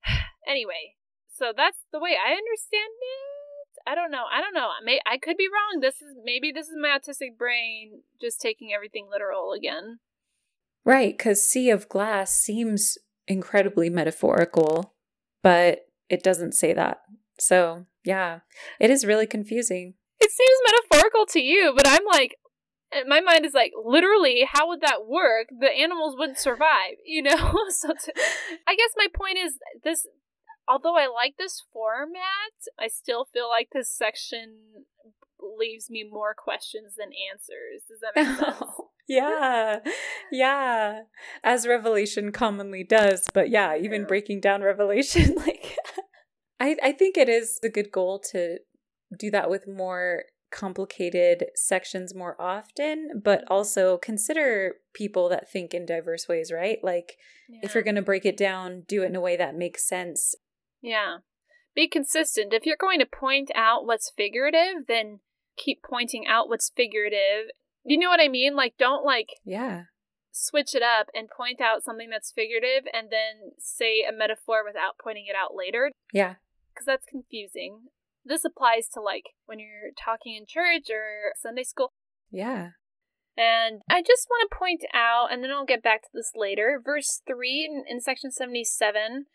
anyway, 0.49 0.98
so 1.39 1.53
that's 1.57 1.79
the 1.93 2.01
way 2.01 2.17
I 2.19 2.33
understand 2.33 2.93
it. 3.01 3.39
I 3.87 3.95
don't 3.95 4.11
know. 4.11 4.25
I 4.31 4.41
don't 4.41 4.55
know. 4.55 4.69
I 4.69 4.85
may 4.85 5.01
I 5.07 5.19
could 5.19 5.37
be 5.37 5.47
wrong. 5.47 5.81
This 5.81 6.03
is 6.03 6.17
maybe 6.23 6.53
this 6.53 6.67
is 6.67 6.77
my 6.81 6.89
autistic 6.89 7.39
brain 7.39 8.03
just 8.21 8.41
taking 8.41 8.73
everything 8.75 9.09
literal 9.11 9.53
again. 9.53 10.01
Right, 10.85 11.19
cuz 11.19 11.47
Sea 11.47 11.71
of 11.71 11.89
Glass 11.89 12.35
seems 12.35 12.99
incredibly 13.27 13.91
metaphorical, 13.91 14.95
but 15.43 15.87
it 16.09 16.23
doesn't 16.23 16.53
say 16.53 16.73
that. 16.73 17.03
So, 17.39 17.87
yeah. 18.05 18.41
It 18.81 18.91
is 18.91 19.07
really 19.07 19.27
confusing. 19.27 19.95
It 20.21 20.31
seems 20.31 20.59
metaphorical 20.67 21.27
to 21.27 21.41
you, 21.41 21.73
but 21.77 21.87
I'm 21.87 22.05
like 22.05 22.37
eh, 22.93 23.03
my 23.07 23.21
mind 23.21 23.45
is 23.45 23.55
like 23.55 23.73
literally 23.85 24.47
how 24.51 24.69
would 24.69 24.81
that 24.81 25.07
work 25.07 25.49
the 25.61 25.71
animals 25.71 26.17
wouldn't 26.19 26.39
survive 26.39 26.97
you 27.05 27.23
know 27.23 27.37
so 27.69 27.89
to, 27.89 28.13
i 28.67 28.75
guess 28.75 28.91
my 28.97 29.07
point 29.15 29.37
is 29.37 29.59
this 29.85 30.07
although 30.69 30.97
I 30.97 31.07
like 31.09 31.37
this 31.39 31.65
format, 31.73 32.53
I 32.79 32.89
still 32.89 33.25
feel 33.25 33.49
like 33.49 33.71
this 33.73 33.91
section 33.91 34.85
leaves 35.41 35.89
me 35.89 36.05
more 36.09 36.35
questions 36.37 36.95
than 36.97 37.11
answers. 37.33 37.83
Does 37.89 38.01
that 38.01 38.13
make 38.15 38.39
sense? 38.39 38.57
Oh, 38.61 38.89
yeah. 39.09 39.79
Yeah. 40.31 41.03
As 41.43 41.67
Revelation 41.67 42.33
commonly 42.33 42.85
does, 42.85 43.27
but 43.33 43.51
yeah, 43.51 43.77
even 43.77 44.05
breaking 44.05 44.41
down 44.41 44.63
Revelation 44.63 45.35
like 45.47 45.77
I 46.61 46.77
I 46.83 46.93
think 46.93 47.17
it 47.17 47.29
is 47.29 47.59
a 47.65 47.69
good 47.69 47.91
goal 47.91 48.21
to 48.33 48.59
do 49.17 49.31
that 49.31 49.49
with 49.49 49.67
more 49.67 50.25
complicated 50.51 51.47
sections 51.55 52.15
more 52.15 52.41
often, 52.41 53.21
but 53.23 53.41
mm-hmm. 53.41 53.53
also 53.53 53.99
consider 53.99 54.77
people 54.95 55.29
that 55.29 55.51
think 55.51 55.75
in 55.75 55.85
diverse 55.85 56.27
ways, 56.27 56.51
right? 56.51 56.79
Like 56.83 57.17
yeah. 57.49 57.61
if 57.63 57.75
you're 57.75 57.83
going 57.83 57.97
to 57.97 58.03
break 58.03 58.25
it 58.25 58.37
down, 58.37 58.83
do 58.89 59.03
it 59.03 59.07
in 59.07 59.17
a 59.17 59.21
way 59.21 59.37
that 59.37 59.57
makes 59.57 59.87
sense 59.87 60.35
yeah. 60.81 61.19
Be 61.75 61.89
consistent. 61.89 62.53
If 62.53 62.67
you're 62.67 62.77
going 62.79 62.99
to 62.99 63.07
point 63.07 63.51
out 63.55 63.87
what's 63.87 64.11
figurative, 64.17 64.87
then 64.89 65.21
keep 65.57 65.83
pointing 65.83 66.27
out 66.27 66.49
what's 66.49 66.71
figurative. 66.75 67.51
You 67.85 67.99
know 67.99 68.09
what 68.09 68.21
I 68.21 68.29
mean? 68.29 68.57
Like, 68.57 68.75
don't 68.79 69.05
like. 69.05 69.29
Yeah. 69.45 69.85
Switch 70.33 70.75
it 70.75 70.83
up 70.83 71.09
and 71.15 71.29
point 71.29 71.61
out 71.61 71.83
something 71.83 72.11
that's 72.11 72.33
figurative 72.33 72.89
and 72.93 73.09
then 73.11 73.53
say 73.59 74.03
a 74.03 74.13
metaphor 74.13 74.63
without 74.65 74.99
pointing 75.03 75.27
it 75.29 75.37
out 75.37 75.55
later. 75.55 75.91
Yeah. 76.13 76.35
Because 76.73 76.87
that's 76.87 77.07
confusing. 77.09 77.89
This 78.25 78.45
applies 78.45 78.89
to 78.95 79.01
like 79.01 79.35
when 79.47 79.59
you're 79.59 79.93
talking 80.03 80.37
in 80.37 80.47
church 80.47 80.91
or 80.91 81.33
Sunday 81.41 81.65
school. 81.65 81.93
Yeah. 82.31 82.71
And 83.37 83.83
I 83.89 84.03
just 84.03 84.27
want 84.29 84.51
to 84.51 84.57
point 84.57 84.83
out, 84.93 85.33
and 85.33 85.45
then 85.45 85.53
I'll 85.53 85.65
get 85.65 85.83
back 85.83 86.03
to 86.03 86.09
this 86.13 86.33
later, 86.35 86.81
verse 86.85 87.23
3 87.25 87.65
in, 87.71 87.85
in 87.89 88.01
section 88.01 88.33
77 88.33 89.27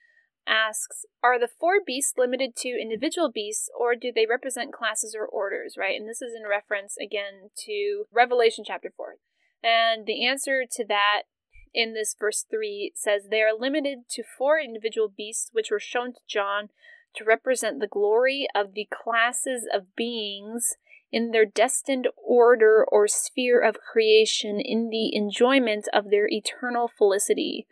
asks 0.48 1.06
Are 1.24 1.40
the 1.40 1.48
four 1.48 1.76
beasts 1.86 2.14
limited 2.18 2.56
to 2.58 2.70
individual 2.70 3.32
beasts, 3.32 3.70
or 3.78 3.96
do 3.96 4.12
they 4.14 4.26
represent 4.26 4.74
classes 4.74 5.16
or 5.18 5.26
orders, 5.26 5.76
right? 5.78 6.00
And 6.00 6.08
this 6.08 6.22
is 6.22 6.34
in 6.36 6.48
reference 6.50 6.96
again 6.98 7.50
to 7.66 8.06
Revelation 8.12 8.64
chapter 8.66 8.92
4. 8.96 9.18
And 9.64 10.06
the 10.06 10.26
answer 10.26 10.64
to 10.70 10.86
that 10.88 11.24
in 11.74 11.94
this 11.94 12.16
verse 12.20 12.46
3 12.50 12.92
says 12.96 13.24
they 13.30 13.42
are 13.42 13.58
limited 13.58 14.10
to 14.10 14.24
four 14.38 14.60
individual 14.60 15.08
beasts 15.08 15.50
which 15.54 15.72
were 15.72 15.80
shown 15.80 16.14
to 16.14 16.20
John 16.28 16.70
to 17.16 17.24
represent 17.24 17.80
the 17.80 17.88
glory 17.88 18.48
of 18.56 18.74
the 18.74 18.88
classes 18.92 19.68
of 19.72 19.96
beings 19.96 20.76
in 21.12 21.32
their 21.32 21.46
destined 21.46 22.08
order 22.18 22.84
or 22.84 23.08
sphere 23.08 23.62
of 23.62 23.78
creation 23.80 24.60
in 24.60 24.90
the 24.90 25.16
enjoyment 25.16 25.88
of 25.94 26.10
their 26.10 26.28
eternal 26.28 26.88
felicity. 26.88 27.68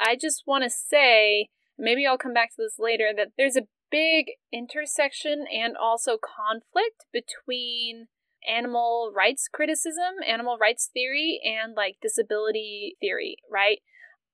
I 0.00 0.16
just 0.16 0.44
want 0.46 0.64
to 0.64 0.70
say, 0.70 1.48
maybe 1.78 2.06
I'll 2.06 2.18
come 2.18 2.34
back 2.34 2.50
to 2.50 2.62
this 2.62 2.78
later, 2.78 3.10
that 3.16 3.32
there's 3.36 3.56
a 3.56 3.66
big 3.90 4.26
intersection 4.52 5.44
and 5.52 5.76
also 5.76 6.18
conflict 6.18 7.06
between 7.12 8.06
animal 8.46 9.12
rights 9.14 9.48
criticism, 9.52 10.16
animal 10.26 10.58
rights 10.60 10.88
theory, 10.92 11.40
and 11.44 11.74
like 11.74 11.96
disability 12.00 12.96
theory, 13.00 13.36
right? 13.50 13.78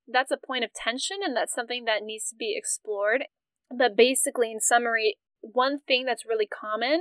That's 0.07 0.31
a 0.31 0.39
point 0.47 0.65
of 0.65 0.73
tension 0.75 1.19
and 1.25 1.37
that's 1.37 1.55
something 1.55 1.85
that 1.87 2.03
needs 2.03 2.29
to 2.29 2.37
be 2.37 2.55
explored. 2.57 3.25
But 3.77 3.97
basically, 3.97 4.53
in 4.53 4.61
summary, 4.61 5.17
one 5.41 5.79
thing 5.79 6.05
that's 6.05 6.27
really 6.27 6.47
common 6.47 7.01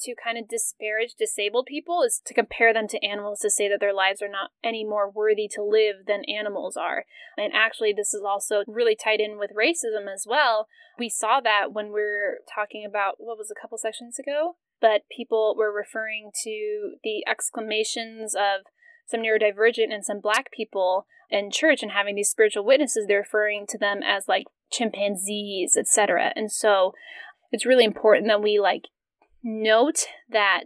to 0.00 0.14
kind 0.22 0.38
of 0.38 0.48
disparage 0.48 1.14
disabled 1.18 1.66
people 1.66 2.02
is 2.02 2.20
to 2.24 2.34
compare 2.34 2.72
them 2.72 2.88
to 2.88 3.04
animals 3.04 3.40
to 3.40 3.50
say 3.50 3.68
that 3.68 3.80
their 3.80 3.94
lives 3.94 4.22
are 4.22 4.28
not 4.28 4.50
any 4.62 4.84
more 4.84 5.10
worthy 5.10 5.48
to 5.52 5.62
live 5.62 6.06
than 6.06 6.24
animals 6.24 6.76
are. 6.76 7.04
And 7.36 7.52
actually, 7.54 7.92
this 7.92 8.14
is 8.14 8.22
also 8.22 8.62
really 8.66 8.96
tied 8.96 9.20
in 9.20 9.38
with 9.38 9.50
racism 9.56 10.12
as 10.12 10.26
well. 10.28 10.68
We 10.98 11.08
saw 11.08 11.40
that 11.40 11.72
when 11.72 11.92
we 11.92 12.00
are 12.00 12.38
talking 12.52 12.84
about 12.88 13.14
what 13.18 13.38
was 13.38 13.50
a 13.50 13.60
couple 13.60 13.78
sections 13.78 14.18
ago, 14.18 14.56
but 14.80 15.02
people 15.14 15.54
were 15.56 15.72
referring 15.72 16.30
to 16.44 16.96
the 17.02 17.24
exclamations 17.26 18.34
of 18.34 18.66
some 19.06 19.20
neurodivergent 19.20 19.92
and 19.92 20.04
some 20.04 20.20
black 20.20 20.50
people 20.50 21.06
in 21.30 21.50
church 21.50 21.82
and 21.82 21.92
having 21.92 22.14
these 22.14 22.30
spiritual 22.30 22.64
witnesses, 22.64 23.06
they're 23.06 23.18
referring 23.18 23.66
to 23.68 23.78
them 23.78 24.00
as 24.02 24.28
like 24.28 24.46
chimpanzees, 24.70 25.76
etc. 25.76 26.32
And 26.36 26.50
so 26.50 26.92
it's 27.52 27.66
really 27.66 27.84
important 27.84 28.26
that 28.28 28.42
we 28.42 28.58
like 28.58 28.84
note 29.42 30.06
that 30.28 30.64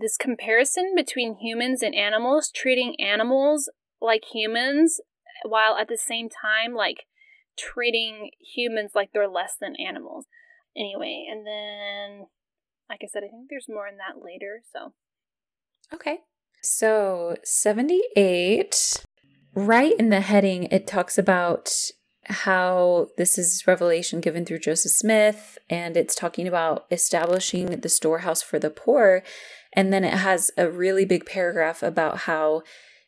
this 0.00 0.16
comparison 0.16 0.94
between 0.96 1.36
humans 1.40 1.82
and 1.82 1.94
animals, 1.94 2.50
treating 2.54 2.94
animals 3.00 3.70
like 4.00 4.24
humans 4.32 5.00
while 5.44 5.76
at 5.76 5.88
the 5.88 5.98
same 5.98 6.28
time 6.28 6.74
like 6.74 7.04
treating 7.58 8.30
humans 8.54 8.92
like 8.94 9.10
they're 9.12 9.28
less 9.28 9.54
than 9.60 9.74
animals. 9.76 10.26
Anyway, 10.76 11.26
and 11.30 11.46
then 11.46 12.26
like 12.88 13.00
I 13.02 13.08
said, 13.12 13.22
I 13.24 13.28
think 13.28 13.48
there's 13.50 13.68
more 13.68 13.88
in 13.88 13.96
that 13.96 14.22
later, 14.22 14.62
so 14.72 14.94
Okay. 15.92 16.18
So, 16.62 17.36
78 17.44 19.04
right 19.54 19.94
in 19.98 20.10
the 20.10 20.20
heading 20.20 20.64
it 20.64 20.86
talks 20.86 21.18
about 21.18 21.72
how 22.28 23.08
this 23.16 23.38
is 23.38 23.66
revelation 23.66 24.20
given 24.20 24.44
through 24.44 24.60
Joseph 24.60 24.92
Smith, 24.92 25.58
and 25.68 25.96
it's 25.96 26.14
talking 26.14 26.46
about 26.46 26.86
establishing 26.90 27.66
the 27.80 27.88
storehouse 27.88 28.42
for 28.42 28.58
the 28.58 28.70
poor. 28.70 29.22
And 29.72 29.92
then 29.92 30.04
it 30.04 30.14
has 30.14 30.50
a 30.56 30.70
really 30.70 31.04
big 31.04 31.26
paragraph 31.26 31.82
about 31.82 32.18
how, 32.18 32.62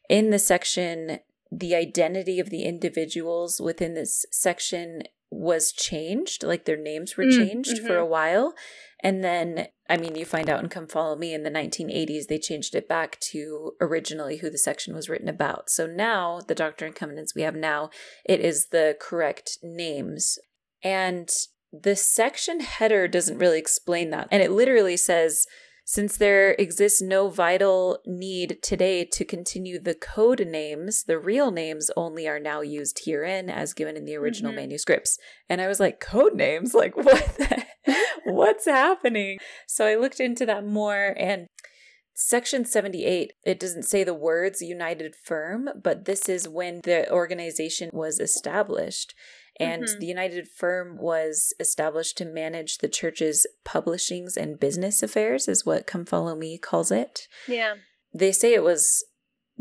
in 0.08 0.30
the 0.30 0.38
section, 0.38 1.20
the 1.50 1.74
identity 1.74 2.38
of 2.38 2.50
the 2.50 2.62
individuals 2.62 3.60
within 3.60 3.94
this 3.94 4.24
section 4.30 5.02
was 5.30 5.72
changed, 5.72 6.42
like 6.42 6.64
their 6.64 6.76
names 6.76 7.16
were 7.16 7.24
mm, 7.24 7.36
changed 7.36 7.78
mm-hmm. 7.78 7.86
for 7.86 7.96
a 7.96 8.06
while. 8.06 8.54
And 9.02 9.24
then, 9.24 9.68
I 9.88 9.96
mean, 9.96 10.14
you 10.14 10.24
find 10.24 10.50
out 10.50 10.60
and 10.60 10.70
Come 10.70 10.86
Follow 10.86 11.16
Me 11.16 11.32
in 11.32 11.42
the 11.42 11.50
1980s, 11.50 12.26
they 12.26 12.38
changed 12.38 12.74
it 12.74 12.88
back 12.88 13.18
to 13.30 13.72
originally 13.80 14.38
who 14.38 14.50
the 14.50 14.58
section 14.58 14.94
was 14.94 15.08
written 15.08 15.28
about. 15.28 15.70
So 15.70 15.86
now, 15.86 16.40
the 16.46 16.54
Doctrine 16.54 16.88
and 16.88 16.96
Covenants 16.96 17.34
we 17.34 17.42
have 17.42 17.54
now, 17.54 17.90
it 18.24 18.40
is 18.40 18.66
the 18.66 18.96
correct 19.00 19.58
names. 19.62 20.38
And 20.82 21.30
the 21.72 21.96
section 21.96 22.60
header 22.60 23.08
doesn't 23.08 23.38
really 23.38 23.58
explain 23.58 24.10
that. 24.10 24.28
And 24.30 24.42
it 24.42 24.50
literally 24.50 24.96
says, 24.96 25.46
since 25.90 26.16
there 26.16 26.52
exists 26.52 27.02
no 27.02 27.28
vital 27.28 27.98
need 28.06 28.58
today 28.62 29.04
to 29.04 29.24
continue 29.24 29.76
the 29.76 29.92
code 29.92 30.46
names, 30.46 31.02
the 31.02 31.18
real 31.18 31.50
names 31.50 31.90
only 31.96 32.28
are 32.28 32.38
now 32.38 32.60
used 32.60 33.02
herein 33.06 33.50
as 33.50 33.74
given 33.74 33.96
in 33.96 34.04
the 34.04 34.14
original 34.14 34.52
mm-hmm. 34.52 34.60
manuscripts. 34.60 35.18
And 35.48 35.60
I 35.60 35.66
was 35.66 35.80
like, 35.80 35.98
code 35.98 36.36
names? 36.36 36.74
Like, 36.74 36.96
what 36.96 37.36
the, 37.38 37.64
what's 38.22 38.66
happening? 38.66 39.38
So 39.66 39.84
I 39.84 39.96
looked 39.96 40.20
into 40.20 40.46
that 40.46 40.64
more 40.64 41.12
and 41.18 41.48
Section 42.14 42.64
78, 42.66 43.32
it 43.44 43.58
doesn't 43.58 43.82
say 43.82 44.04
the 44.04 44.14
words 44.14 44.60
United 44.60 45.16
Firm, 45.16 45.70
but 45.82 46.04
this 46.04 46.28
is 46.28 46.46
when 46.46 46.82
the 46.84 47.10
organization 47.10 47.90
was 47.92 48.20
established. 48.20 49.12
And 49.60 49.84
mm-hmm. 49.84 50.00
the 50.00 50.06
United 50.06 50.48
Firm 50.48 50.96
was 50.96 51.52
established 51.60 52.16
to 52.18 52.24
manage 52.24 52.78
the 52.78 52.88
church's 52.88 53.46
publishings 53.64 54.36
and 54.36 54.58
business 54.58 55.02
affairs, 55.02 55.46
is 55.48 55.66
what 55.66 55.86
Come 55.86 56.06
Follow 56.06 56.34
Me 56.34 56.58
calls 56.58 56.90
it. 56.90 57.28
Yeah. 57.46 57.74
They 58.12 58.32
say 58.32 58.54
it 58.54 58.64
was 58.64 59.04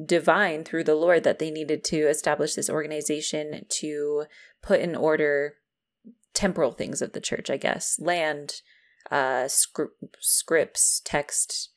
divine 0.04 0.64
through 0.64 0.86
the 0.86 0.96
Lord 0.96 1.24
that 1.26 1.40
they 1.40 1.52
needed 1.52 1.84
to 1.86 2.08
establish 2.08 2.56
this 2.56 2.70
organization 2.70 3.66
to 3.68 4.26
put 4.62 4.80
in 4.80 4.96
order 4.96 5.56
temporal 6.34 6.72
things 6.72 7.02
of 7.02 7.12
the 7.12 7.22
church, 7.22 7.50
I 7.50 7.58
guess 7.58 8.00
land, 8.00 8.62
uh, 9.12 9.48
scripts, 9.50 11.02
text, 11.04 11.70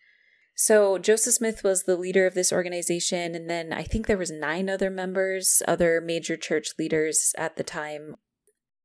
so 0.55 0.99
Joseph 0.99 1.35
Smith 1.35 1.65
was 1.65 1.85
the 1.85 1.97
leader 1.97 2.27
of 2.27 2.35
this 2.35 2.53
organization, 2.53 3.35
and 3.35 3.49
then 3.49 3.73
I 3.73 3.83
think 3.83 4.07
there 4.07 4.19
was 4.19 4.31
nine 4.31 4.69
other 4.69 4.91
members, 4.91 5.63
other 5.67 6.01
major 6.01 6.37
church 6.37 6.71
leaders 6.79 7.35
at 7.39 7.57
the 7.57 7.65
time. 7.65 8.17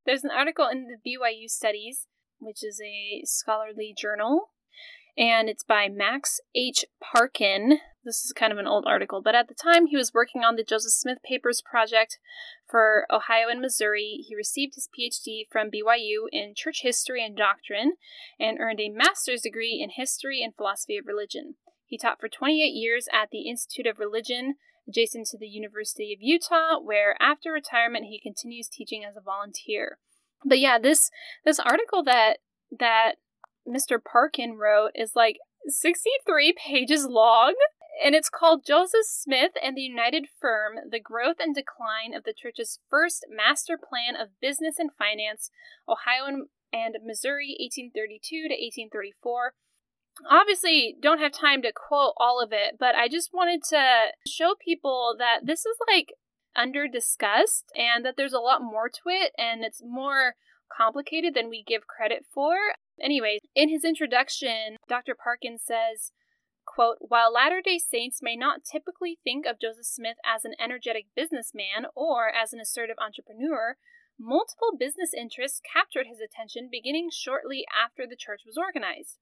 There's 0.06 0.24
an 0.24 0.32
article 0.32 0.68
in 0.72 0.88
the 0.88 0.98
BYU 0.98 1.50
Studies, 1.50 2.08
which 2.40 2.64
is 2.64 2.80
a 2.82 3.24
scholarly 3.26 3.94
journal, 3.98 4.52
and 5.18 5.50
it's 5.50 5.64
by 5.64 5.90
Max 5.90 6.40
H. 6.54 6.86
Parkin. 7.02 7.80
This 8.04 8.24
is 8.24 8.34
kind 8.34 8.54
of 8.54 8.60
an 8.60 8.68
old 8.68 8.86
article, 8.88 9.22
but 9.22 9.36
at 9.36 9.48
the 9.48 9.56
time 9.56 9.88
he 9.88 9.98
was 9.98 10.14
working 10.14 10.44
on 10.44 10.56
the 10.56 10.64
Joseph 10.64 10.92
Smith 10.92 11.18
Papers 11.28 11.62
project 11.62 12.20
for 12.66 13.06
Ohio 13.12 13.50
and 13.50 13.60
Missouri. 13.60 14.24
He 14.28 14.36
received 14.36 14.76
his 14.76 14.88
PhD 14.88 15.42
from 15.52 15.72
BYU 15.72 16.28
in 16.32 16.54
church 16.56 16.82
history 16.84 17.26
and 17.26 17.36
doctrine 17.36 17.94
and 18.40 18.60
earned 18.60 18.80
a 18.80 18.90
master's 18.90 19.42
degree 19.42 19.82
in 19.84 19.90
history 19.90 20.42
and 20.44 20.56
philosophy 20.56 20.98
of 20.98 21.08
religion. 21.08 21.56
He 21.86 21.98
taught 21.98 22.20
for 22.20 22.30
28 22.30 22.68
years 22.68 23.08
at 23.12 23.30
the 23.32 23.50
Institute 23.50 23.88
of 23.88 24.00
Religion, 24.00 24.56
adjacent 24.88 25.28
to 25.28 25.38
the 25.38 25.48
University 25.48 26.14
of 26.14 26.20
Utah, 26.22 26.80
where 26.80 27.16
after 27.20 27.52
retirement 27.52 28.06
he 28.06 28.20
continues 28.20 28.68
teaching 28.68 29.04
as 29.04 29.16
a 29.18 29.22
volunteer. 29.22 29.98
But 30.46 30.60
yeah, 30.60 30.78
this 30.78 31.10
this 31.46 31.60
article 31.60 32.04
that 32.04 32.38
that 32.78 33.16
Mr. 33.68 34.00
Parkin 34.04 34.58
wrote 34.58 34.92
is 34.96 35.12
like 35.16 35.38
63 35.68 36.54
pages 36.54 37.06
long, 37.06 37.56
and 38.04 38.16
it's 38.16 38.30
called 38.30 38.66
Joseph 38.66 39.06
Smith 39.06 39.52
and 39.64 39.76
the 39.76 39.82
United 39.82 40.28
Firm 40.40 40.76
The 40.90 41.00
Growth 41.00 41.38
and 41.40 41.54
Decline 41.54 42.14
of 42.16 42.24
the 42.24 42.34
Church's 42.34 42.80
First 42.90 43.26
Master 43.30 43.78
Plan 43.78 44.20
of 44.20 44.30
Business 44.40 44.80
and 44.80 44.92
Finance, 44.94 45.52
Ohio 45.88 46.46
and 46.72 46.96
Missouri, 47.04 47.56
1832 47.60 48.48
to 48.48 48.56
1834. 48.56 49.54
Obviously, 50.30 50.96
don't 51.02 51.20
have 51.20 51.32
time 51.32 51.62
to 51.62 51.72
quote 51.72 52.14
all 52.18 52.42
of 52.42 52.52
it, 52.52 52.78
but 52.80 52.96
I 52.96 53.08
just 53.08 53.34
wanted 53.34 53.62
to 53.70 54.08
show 54.28 54.56
people 54.64 55.16
that 55.20 55.46
this 55.46 55.66
is 55.66 55.78
like 55.88 56.14
under 56.56 56.88
discussed 56.88 57.66
and 57.76 58.04
that 58.04 58.16
there's 58.18 58.34
a 58.34 58.40
lot 58.40 58.62
more 58.62 58.90
to 58.90 59.02
it 59.10 59.32
and 59.38 59.64
it's 59.64 59.82
more 59.86 60.34
complicated 60.76 61.34
than 61.36 61.50
we 61.50 61.64
give 61.66 61.88
credit 61.88 62.26
for. 62.34 62.56
Anyway, 63.02 63.40
in 63.56 63.70
his 63.70 63.84
introduction, 63.84 64.78
Dr. 64.88 65.16
Parkin 65.16 65.58
says, 65.60 66.12
quote, 66.66 66.98
While 67.00 67.34
Latter 67.34 67.62
day 67.62 67.78
Saints 67.80 68.20
may 68.22 68.36
not 68.36 68.64
typically 68.64 69.20
think 69.24 69.46
of 69.46 69.60
Joseph 69.60 69.86
Smith 69.86 70.18
as 70.26 70.46
an 70.46 70.54
energetic 70.60 71.08
businessman 71.16 71.88
or 71.96 72.30
as 72.30 72.54
an 72.54 72.60
assertive 72.60 72.98
entrepreneur, 73.00 73.78
multiple 74.20 74.76
business 74.78 75.14
interests 75.14 75.62
captured 75.62 76.08
his 76.08 76.20
attention 76.20 76.70
beginning 76.72 77.10
shortly 77.12 77.66
after 77.72 78.06
the 78.08 78.18
church 78.18 78.42
was 78.46 78.58
organized. 78.58 79.20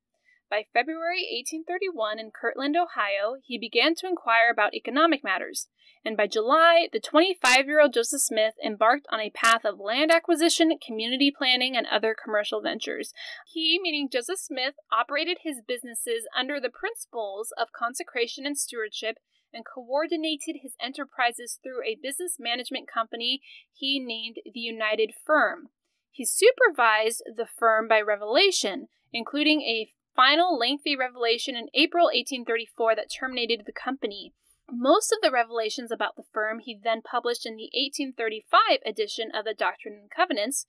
By 0.50 0.68
February 0.74 1.26
1831, 1.32 2.20
in 2.20 2.30
Kirtland, 2.30 2.78
Ohio, 2.78 3.38
he 3.44 3.58
began 3.58 3.96
to 3.96 4.08
inquire 4.08 4.52
about 4.52 4.76
economic 4.76 5.24
matters, 5.24 5.70
and 6.06 6.16
by 6.16 6.28
July, 6.28 6.88
the 6.94 7.00
25 7.00 7.66
year 7.66 7.82
old 7.82 7.94
Joseph 7.94 8.22
Smith 8.22 8.54
embarked 8.64 9.08
on 9.12 9.20
a 9.20 9.32
path 9.32 9.66
of 9.66 9.80
land 9.80 10.12
acquisition, 10.12 10.78
community 10.78 11.32
planning, 11.36 11.76
and 11.76 11.88
other 11.88 12.16
commercial 12.16 12.62
ventures. 12.62 13.12
He, 13.52 13.80
meaning 13.82 14.08
Joseph 14.08 14.38
Smith, 14.38 14.76
operated 14.92 15.40
his 15.42 15.62
businesses 15.68 16.28
under 16.38 16.60
the 16.60 16.70
principles 16.70 17.52
of 17.58 17.72
consecration 17.72 18.46
and 18.46 18.56
stewardship 18.56 19.18
and 19.52 19.66
coordinated 19.66 20.58
his 20.62 20.76
enterprises 20.80 21.60
through 21.64 21.84
a 21.84 21.98
business 22.02 22.36
management 22.40 22.88
company 22.88 23.42
he 23.74 24.00
named 24.00 24.36
the 24.46 24.60
United 24.60 25.14
Firm. 25.26 25.70
He 26.12 26.24
supervised 26.24 27.24
the 27.36 27.48
firm 27.48 27.88
by 27.88 28.00
revelation, 28.00 28.90
including 29.12 29.62
a 29.62 29.90
final 30.16 30.58
lengthy 30.58 30.96
revelation 30.96 31.56
in 31.56 31.68
April 31.74 32.06
1834 32.06 32.96
that 32.96 33.12
terminated 33.12 33.64
the 33.66 33.72
company. 33.72 34.34
Most 34.72 35.12
of 35.12 35.20
the 35.22 35.32
revelations 35.32 35.92
about 35.92 36.16
the 36.16 36.24
firm 36.32 36.60
he 36.60 36.78
then 36.82 37.02
published 37.02 37.46
in 37.46 37.56
the 37.56 37.70
1835 37.74 38.80
edition 38.86 39.30
of 39.34 39.46
the 39.46 39.54
Doctrine 39.54 39.96
and 39.96 40.10
Covenants, 40.10 40.66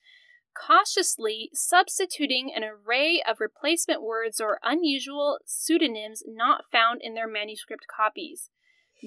cautiously 0.55 1.51
substituting 1.53 2.53
an 2.55 2.65
array 2.65 3.23
of 3.27 3.41
replacement 3.41 4.03
words 4.03 4.41
or 4.41 4.59
unusual 4.63 5.39
pseudonyms 5.47 6.23
not 6.27 6.65
found 6.71 7.01
in 7.03 7.15
their 7.15 7.29
manuscript 7.29 7.87
copies. 7.95 8.51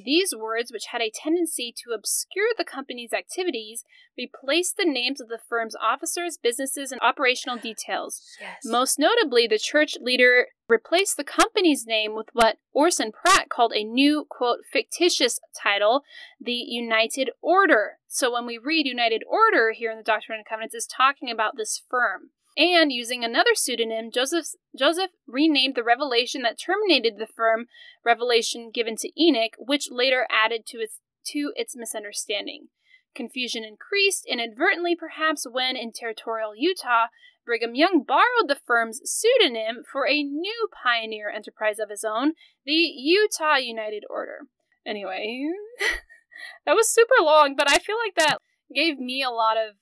These 0.03 0.34
words, 0.36 0.72
which 0.72 0.88
had 0.91 1.01
a 1.01 1.12
tendency 1.13 1.74
to 1.84 1.94
obscure 1.94 2.50
the 2.58 2.65
company's 2.65 3.13
activities, 3.13 3.84
replaced 4.18 4.77
the 4.77 4.86
names 4.86 5.20
of 5.22 5.27
the 5.27 5.39
firm's 5.50 5.75
officers, 5.75 6.38
businesses, 6.41 6.91
and 6.91 7.01
operational 7.01 7.58
details. 7.58 8.22
Yes. 8.39 8.58
Most 8.65 9.00
notably, 9.00 9.48
the 9.48 9.60
church 9.60 9.98
leader 10.01 10.48
replaced 10.68 11.18
the 11.18 11.24
company's 11.24 11.86
name 11.88 12.15
with 12.15 12.27
what 12.34 12.58
Orson 12.74 13.12
Pratt 13.12 13.50
called 13.50 13.74
a 13.74 13.84
new, 13.84 14.25
quote, 14.29 14.60
fictitious 14.72 15.39
title, 15.62 16.03
the 16.39 16.51
United 16.53 17.32
Order. 17.41 17.98
So 18.08 18.32
when 18.32 18.46
we 18.46 18.58
read 18.58 18.86
United 18.86 19.24
Order 19.27 19.72
here 19.72 19.91
in 19.91 19.98
the 19.98 20.03
Doctrine 20.03 20.38
and 20.38 20.46
Covenants, 20.46 20.75
is 20.75 20.88
talking 20.88 21.29
about 21.32 21.58
this 21.58 21.82
firm 21.89 22.29
and 22.58 22.91
using 22.91 23.24
another 23.24 23.56
pseudonym, 23.56 24.12
Joseph, 24.12 24.48
Joseph 24.77 25.12
renamed 25.27 25.75
the 25.75 25.84
revelation 25.84 26.41
that 26.41 26.60
terminated 26.60 27.18
the 27.18 27.27
firm 27.27 27.68
revelation 28.03 28.72
given 28.74 28.96
to 28.98 29.12
Enoch, 29.22 29.53
which 29.58 29.89
later 29.91 30.27
added 30.29 30.65
to 30.68 30.77
its 30.77 31.00
to 31.27 31.51
its 31.56 31.75
misunderstanding. 31.75 32.68
Confusion 33.15 33.63
increased 33.63 34.25
inadvertently, 34.27 34.96
perhaps, 34.96 35.46
when 35.50 35.75
in 35.75 35.91
territorial 35.91 36.53
Utah, 36.56 37.08
Brigham 37.46 37.75
Young 37.75 38.03
borrowed 38.08 38.48
the 38.48 38.60
firm's 38.65 39.01
pseudonym 39.03 39.84
for 39.91 40.08
a 40.08 40.24
new 40.24 40.70
pioneer 40.84 41.29
enterprise 41.29 41.79
of 41.79 41.89
his 41.89 42.03
own, 42.03 42.34
the 42.65 42.74
Utah 42.74 43.56
United 43.56 44.03
Order. 44.10 44.41
Anyway, 44.86 45.50
that 46.65 46.75
was 46.75 46.88
super 46.88 47.24
long, 47.24 47.56
but 47.56 47.70
I 47.70 47.79
feel 47.79 47.98
like 47.98 48.15
that 48.15 48.38
gave 48.74 49.00
me 49.00 49.24
a 49.24 49.32
lot 49.32 49.58
of 49.58 49.75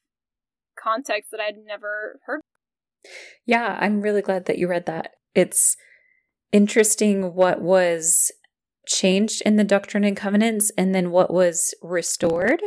context 0.81 1.31
that 1.31 1.41
I'd 1.41 1.57
never 1.57 2.19
heard 2.25 2.41
yeah, 3.45 3.77
I'm 3.79 4.01
really 4.01 4.21
glad 4.21 4.45
that 4.45 4.57
you 4.57 4.67
read 4.67 4.85
that. 4.85 5.11
It's 5.33 5.75
interesting 6.51 7.33
what 7.33 7.61
was 7.61 8.31
changed 8.87 9.41
in 9.45 9.57
the 9.57 9.63
Doctrine 9.63 10.03
and 10.03 10.17
Covenants 10.17 10.71
and 10.77 10.95
then 10.95 11.11
what 11.11 11.31
was 11.31 11.73
restored 11.81 12.61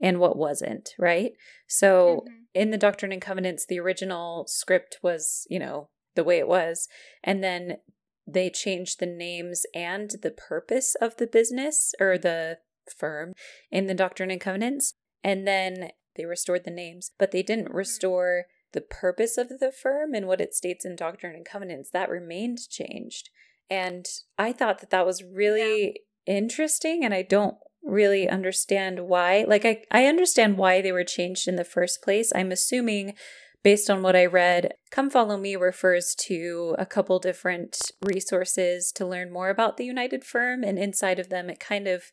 and 0.00 0.18
what 0.18 0.36
wasn't, 0.36 0.90
right? 0.98 1.32
So 1.66 2.24
mm-hmm. 2.24 2.34
in 2.54 2.70
the 2.70 2.78
Doctrine 2.78 3.12
and 3.12 3.22
Covenants, 3.22 3.66
the 3.66 3.80
original 3.80 4.46
script 4.46 4.98
was, 5.02 5.46
you 5.50 5.58
know, 5.58 5.88
the 6.14 6.24
way 6.24 6.38
it 6.38 6.48
was. 6.48 6.88
And 7.22 7.42
then 7.42 7.78
they 8.26 8.50
changed 8.50 8.98
the 8.98 9.06
names 9.06 9.64
and 9.74 10.10
the 10.22 10.30
purpose 10.30 10.96
of 11.00 11.16
the 11.16 11.26
business 11.26 11.94
or 12.00 12.18
the 12.18 12.58
firm 12.96 13.32
in 13.70 13.86
the 13.86 13.94
Doctrine 13.94 14.30
and 14.30 14.40
Covenants. 14.40 14.94
And 15.22 15.46
then 15.46 15.90
they 16.16 16.24
restored 16.24 16.64
the 16.64 16.70
names, 16.70 17.10
but 17.18 17.30
they 17.30 17.42
didn't 17.42 17.66
mm-hmm. 17.66 17.76
restore 17.76 18.44
the 18.72 18.80
purpose 18.80 19.38
of 19.38 19.48
the 19.48 19.72
firm 19.72 20.14
and 20.14 20.26
what 20.26 20.40
it 20.40 20.54
states 20.54 20.84
in 20.84 20.96
Doctrine 20.96 21.34
and 21.34 21.44
Covenants, 21.44 21.90
that 21.90 22.10
remained 22.10 22.58
changed. 22.68 23.30
And 23.70 24.06
I 24.38 24.52
thought 24.52 24.80
that 24.80 24.90
that 24.90 25.06
was 25.06 25.24
really 25.24 26.00
yeah. 26.26 26.34
interesting, 26.36 27.04
and 27.04 27.12
I 27.12 27.22
don't 27.22 27.56
really 27.82 28.28
understand 28.28 29.08
why. 29.08 29.44
Like, 29.46 29.64
I, 29.64 29.82
I 29.90 30.06
understand 30.06 30.58
why 30.58 30.80
they 30.80 30.92
were 30.92 31.04
changed 31.04 31.48
in 31.48 31.56
the 31.56 31.64
first 31.64 32.02
place. 32.02 32.32
I'm 32.34 32.52
assuming, 32.52 33.14
based 33.62 33.90
on 33.90 34.02
what 34.02 34.16
I 34.16 34.26
read, 34.26 34.74
Come 34.90 35.10
Follow 35.10 35.36
Me 35.36 35.56
refers 35.56 36.14
to 36.26 36.76
a 36.78 36.86
couple 36.86 37.18
different 37.18 37.92
resources 38.02 38.92
to 38.96 39.06
learn 39.06 39.32
more 39.32 39.50
about 39.50 39.76
the 39.76 39.84
United 39.84 40.24
Firm, 40.24 40.62
and 40.62 40.78
inside 40.78 41.18
of 41.18 41.28
them, 41.28 41.50
it 41.50 41.60
kind 41.60 41.88
of 41.88 42.04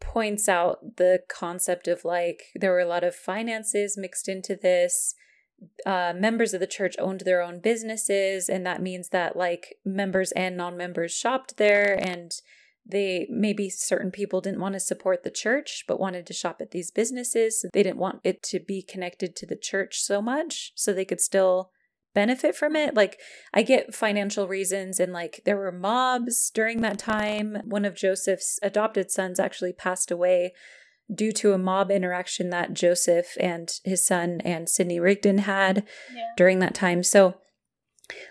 points 0.00 0.48
out 0.48 0.96
the 0.96 1.20
concept 1.28 1.86
of 1.86 2.04
like 2.04 2.44
there 2.54 2.72
were 2.72 2.80
a 2.80 2.88
lot 2.88 3.04
of 3.04 3.14
finances 3.14 3.98
mixed 3.98 4.28
into 4.28 4.56
this 4.56 5.14
uh, 5.86 6.12
members 6.16 6.54
of 6.54 6.60
the 6.60 6.66
church 6.66 6.96
owned 6.98 7.20
their 7.20 7.42
own 7.42 7.60
businesses, 7.60 8.48
and 8.48 8.64
that 8.66 8.82
means 8.82 9.10
that 9.10 9.36
like 9.36 9.76
members 9.84 10.32
and 10.32 10.56
non 10.56 10.76
members 10.76 11.12
shopped 11.12 11.56
there, 11.56 11.98
and 12.00 12.32
they 12.86 13.26
maybe 13.30 13.68
certain 13.70 14.10
people 14.10 14.40
didn't 14.40 14.60
want 14.60 14.74
to 14.74 14.80
support 14.80 15.22
the 15.22 15.30
church 15.30 15.84
but 15.86 16.00
wanted 16.00 16.26
to 16.26 16.32
shop 16.32 16.60
at 16.60 16.70
these 16.70 16.90
businesses. 16.90 17.64
They 17.72 17.82
didn't 17.82 17.98
want 17.98 18.20
it 18.24 18.42
to 18.44 18.58
be 18.58 18.82
connected 18.82 19.36
to 19.36 19.46
the 19.46 19.56
church 19.56 20.00
so 20.00 20.22
much, 20.22 20.72
so 20.74 20.92
they 20.92 21.04
could 21.04 21.20
still 21.20 21.70
benefit 22.14 22.56
from 22.56 22.74
it. 22.74 22.94
Like, 22.94 23.20
I 23.54 23.62
get 23.62 23.94
financial 23.94 24.48
reasons, 24.48 24.98
and 24.98 25.12
like 25.12 25.42
there 25.44 25.56
were 25.56 25.72
mobs 25.72 26.50
during 26.50 26.80
that 26.80 26.98
time. 26.98 27.58
One 27.64 27.84
of 27.84 27.96
Joseph's 27.96 28.58
adopted 28.62 29.10
sons 29.10 29.38
actually 29.38 29.72
passed 29.72 30.10
away 30.10 30.52
due 31.12 31.32
to 31.32 31.52
a 31.52 31.58
mob 31.58 31.90
interaction 31.90 32.50
that 32.50 32.72
Joseph 32.72 33.36
and 33.40 33.70
his 33.84 34.04
son 34.04 34.40
and 34.44 34.68
Sidney 34.68 35.00
Rigdon 35.00 35.38
had 35.38 35.84
yeah. 36.14 36.26
during 36.36 36.58
that 36.60 36.74
time. 36.74 37.02
So, 37.02 37.34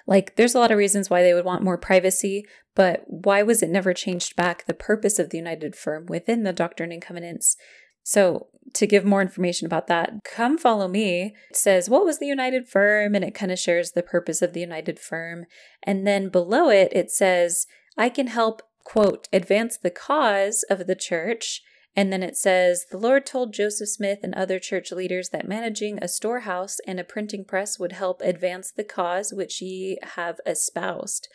like, 0.06 0.36
there's 0.36 0.56
a 0.56 0.60
lot 0.60 0.72
of 0.72 0.78
reasons 0.78 1.10
why 1.10 1.22
they 1.22 1.34
would 1.34 1.46
want 1.46 1.63
more 1.63 1.78
privacy, 1.78 2.46
but 2.76 3.04
why 3.08 3.44
was 3.44 3.63
it 3.63 3.70
never 3.70 3.94
changed 3.94 4.36
back 4.36 4.65
the 4.65 4.74
purpose 4.74 5.20
of 5.20 5.30
the 5.30 5.38
United 5.38 5.76
Firm 5.76 6.06
within 6.08 6.44
the 6.44 6.54
Doctrine 6.54 6.92
and 6.92 7.02
Covenants? 7.02 7.56
So, 8.04 8.48
to 8.74 8.88
give 8.88 9.06
more 9.06 9.22
information 9.22 9.65
about 9.65 9.88
that, 9.88 10.24
Come 10.24 10.58
Follow 10.58 10.88
Me 10.88 11.36
says, 11.54 11.89
What 11.89 12.06
was 12.06 12.20
the 12.20 12.28
United 12.28 12.68
Firm? 12.68 13.15
And 13.15 13.24
it 13.24 13.36
kind 13.36 13.52
of 13.52 13.60
shares 13.60 13.92
the 13.92 14.04
purpose 14.04 14.42
of 14.42 14.54
the 14.54 14.60
United 14.60 15.00
Firm. 15.00 15.46
And 15.84 16.06
then 16.06 16.30
below 16.30 16.70
it, 16.70 16.92
it 16.92 17.12
says, 17.12 17.65
I 17.98 18.10
can 18.10 18.28
help, 18.28 18.62
quote, 18.84 19.28
advance 19.34 19.78
the 19.78 19.89
cause 19.89 20.63
of 20.70 20.88
the 20.88 20.96
church 20.96 21.62
and 22.00 22.14
then 22.14 22.24
it 22.24 22.38
says 22.38 22.86
The 22.90 22.98
Lord 22.98 23.26
told 23.26 23.54
Joseph 23.54 23.90
Smith 23.90 24.20
and 24.24 24.34
other 24.34 24.58
church 24.58 24.90
leaders 24.94 25.32
that 25.32 25.50
managing 25.50 26.00
a 26.02 26.08
storehouse 26.08 26.78
and 26.88 26.98
a 26.98 27.04
printing 27.04 27.44
press 27.44 27.78
would 27.78 27.92
help 27.92 28.22
advance 28.22 28.72
the 28.72 28.86
cause 28.86 29.34
which 29.34 29.62
ye 29.62 29.98
have 30.16 30.40
espoused. 30.46 31.28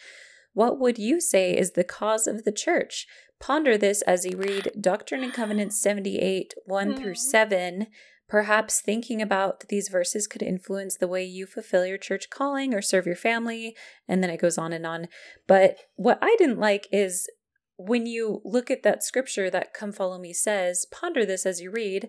What 0.54 0.80
would 0.80 0.96
you 0.96 1.20
say 1.20 1.54
is 1.54 1.72
the 1.72 1.84
cause 1.84 2.26
of 2.26 2.44
the 2.44 2.50
church? 2.50 3.06
Ponder 3.38 3.76
this 3.76 4.00
as 4.06 4.24
you 4.24 4.38
read 4.38 4.72
Doctrine 4.80 5.22
and 5.22 5.34
Covenants 5.34 5.78
78 5.82 6.54
1 6.64 6.96
through 6.96 7.08
hmm. 7.08 7.14
7. 7.14 7.86
Perhaps 8.26 8.80
thinking 8.80 9.20
about 9.20 9.68
these 9.68 9.90
verses 9.90 10.26
could 10.26 10.42
influence 10.42 10.96
the 10.96 11.06
way 11.06 11.22
you 11.22 11.44
fulfill 11.44 11.84
your 11.84 11.98
church 11.98 12.30
calling 12.30 12.72
or 12.72 12.80
serve 12.80 13.04
your 13.04 13.16
family. 13.16 13.76
And 14.08 14.22
then 14.22 14.30
it 14.30 14.40
goes 14.40 14.56
on 14.56 14.72
and 14.72 14.86
on. 14.86 15.08
But 15.46 15.76
what 15.96 16.18
I 16.22 16.34
didn't 16.38 16.58
like 16.58 16.88
is 16.90 17.28
when 17.76 18.06
you 18.06 18.40
look 18.44 18.70
at 18.70 18.82
that 18.82 19.02
scripture 19.02 19.50
that 19.50 19.74
come 19.74 19.92
follow 19.92 20.18
me 20.18 20.32
says, 20.32 20.86
ponder 20.90 21.24
this 21.26 21.44
as 21.44 21.60
you 21.60 21.70
read 21.70 22.08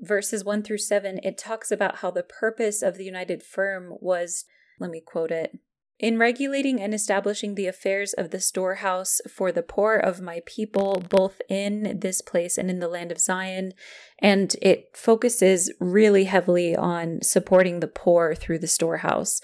verses 0.00 0.44
1 0.44 0.62
through 0.62 0.78
7. 0.78 1.20
It 1.22 1.38
talks 1.38 1.70
about 1.70 1.96
how 1.96 2.10
the 2.10 2.22
purpose 2.22 2.82
of 2.82 2.96
the 2.96 3.04
United 3.04 3.42
Firm 3.42 3.94
was, 4.00 4.44
let 4.80 4.90
me 4.90 5.00
quote 5.00 5.30
it. 5.30 5.58
In 6.00 6.18
regulating 6.18 6.80
and 6.80 6.92
establishing 6.92 7.54
the 7.54 7.68
affairs 7.68 8.12
of 8.12 8.30
the 8.30 8.40
storehouse 8.40 9.20
for 9.32 9.52
the 9.52 9.62
poor 9.62 9.94
of 9.94 10.20
my 10.20 10.42
people, 10.44 11.04
both 11.08 11.40
in 11.48 12.00
this 12.00 12.20
place 12.20 12.58
and 12.58 12.68
in 12.68 12.80
the 12.80 12.88
land 12.88 13.12
of 13.12 13.20
Zion. 13.20 13.72
And 14.18 14.56
it 14.60 14.90
focuses 14.94 15.72
really 15.78 16.24
heavily 16.24 16.74
on 16.74 17.22
supporting 17.22 17.78
the 17.78 17.86
poor 17.86 18.34
through 18.34 18.58
the 18.58 18.66
storehouse. 18.66 19.40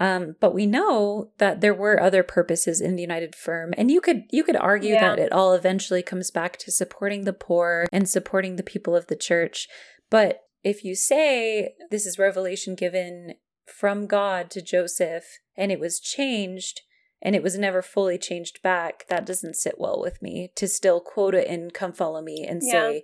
Um, 0.00 0.36
but 0.40 0.54
we 0.54 0.64
know 0.64 1.30
that 1.36 1.60
there 1.60 1.74
were 1.74 2.00
other 2.00 2.22
purposes 2.22 2.80
in 2.80 2.96
the 2.96 3.02
United 3.02 3.36
Firm, 3.36 3.74
and 3.76 3.90
you 3.90 4.00
could 4.00 4.22
you 4.30 4.42
could 4.42 4.56
argue 4.56 4.94
yeah. 4.94 5.00
that 5.10 5.18
it 5.18 5.30
all 5.30 5.52
eventually 5.52 6.02
comes 6.02 6.30
back 6.30 6.56
to 6.58 6.72
supporting 6.72 7.24
the 7.24 7.34
poor 7.34 7.86
and 7.92 8.08
supporting 8.08 8.56
the 8.56 8.62
people 8.62 8.96
of 8.96 9.08
the 9.08 9.16
church. 9.16 9.68
But 10.08 10.40
if 10.64 10.84
you 10.84 10.94
say 10.94 11.74
this 11.90 12.06
is 12.06 12.18
revelation 12.18 12.74
given 12.74 13.34
from 13.66 14.06
God 14.06 14.50
to 14.50 14.62
Joseph 14.62 15.24
and 15.56 15.70
it 15.70 15.78
was 15.78 16.00
changed 16.00 16.80
and 17.22 17.36
it 17.36 17.42
was 17.42 17.58
never 17.58 17.82
fully 17.82 18.16
changed 18.16 18.62
back, 18.62 19.06
that 19.08 19.26
doesn't 19.26 19.56
sit 19.56 19.74
well 19.78 20.00
with 20.00 20.22
me 20.22 20.50
to 20.56 20.66
still 20.66 21.00
quote 21.00 21.34
it 21.34 21.46
in 21.46 21.70
Come 21.70 21.92
Follow 21.92 22.22
Me 22.22 22.46
and 22.48 22.62
yeah. 22.64 22.72
say, 22.72 23.02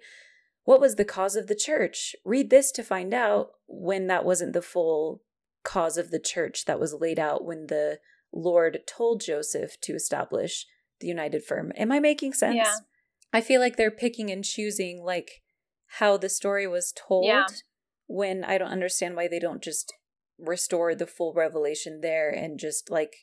What 0.64 0.80
was 0.80 0.94
the 0.94 1.04
cause 1.04 1.36
of 1.36 1.46
the 1.46 1.54
church? 1.54 2.16
Read 2.24 2.48
this 2.48 2.72
to 2.72 2.82
find 2.82 3.12
out 3.12 3.50
when 3.66 4.06
that 4.06 4.24
wasn't 4.24 4.54
the 4.54 4.62
full 4.62 5.22
cause 5.66 5.98
of 5.98 6.10
the 6.10 6.20
church 6.20 6.64
that 6.66 6.78
was 6.80 6.94
laid 6.94 7.18
out 7.18 7.44
when 7.44 7.66
the 7.66 7.98
Lord 8.32 8.78
told 8.86 9.20
Joseph 9.20 9.80
to 9.82 9.94
establish 9.94 10.64
the 11.00 11.08
United 11.08 11.44
Firm. 11.44 11.72
Am 11.76 11.90
I 11.90 11.98
making 11.98 12.32
sense? 12.34 12.56
Yeah. 12.56 12.76
I 13.32 13.40
feel 13.40 13.60
like 13.60 13.76
they're 13.76 13.90
picking 13.90 14.30
and 14.30 14.44
choosing 14.44 15.02
like 15.02 15.42
how 15.98 16.16
the 16.16 16.28
story 16.28 16.66
was 16.66 16.92
told 16.96 17.26
Yeah. 17.26 17.46
when 18.06 18.44
I 18.44 18.58
don't 18.58 18.70
understand 18.70 19.16
why 19.16 19.26
they 19.28 19.40
don't 19.40 19.62
just 19.62 19.92
restore 20.38 20.94
the 20.94 21.06
full 21.06 21.32
revelation 21.34 22.00
there 22.00 22.30
and 22.30 22.58
just 22.58 22.90
like 22.90 23.14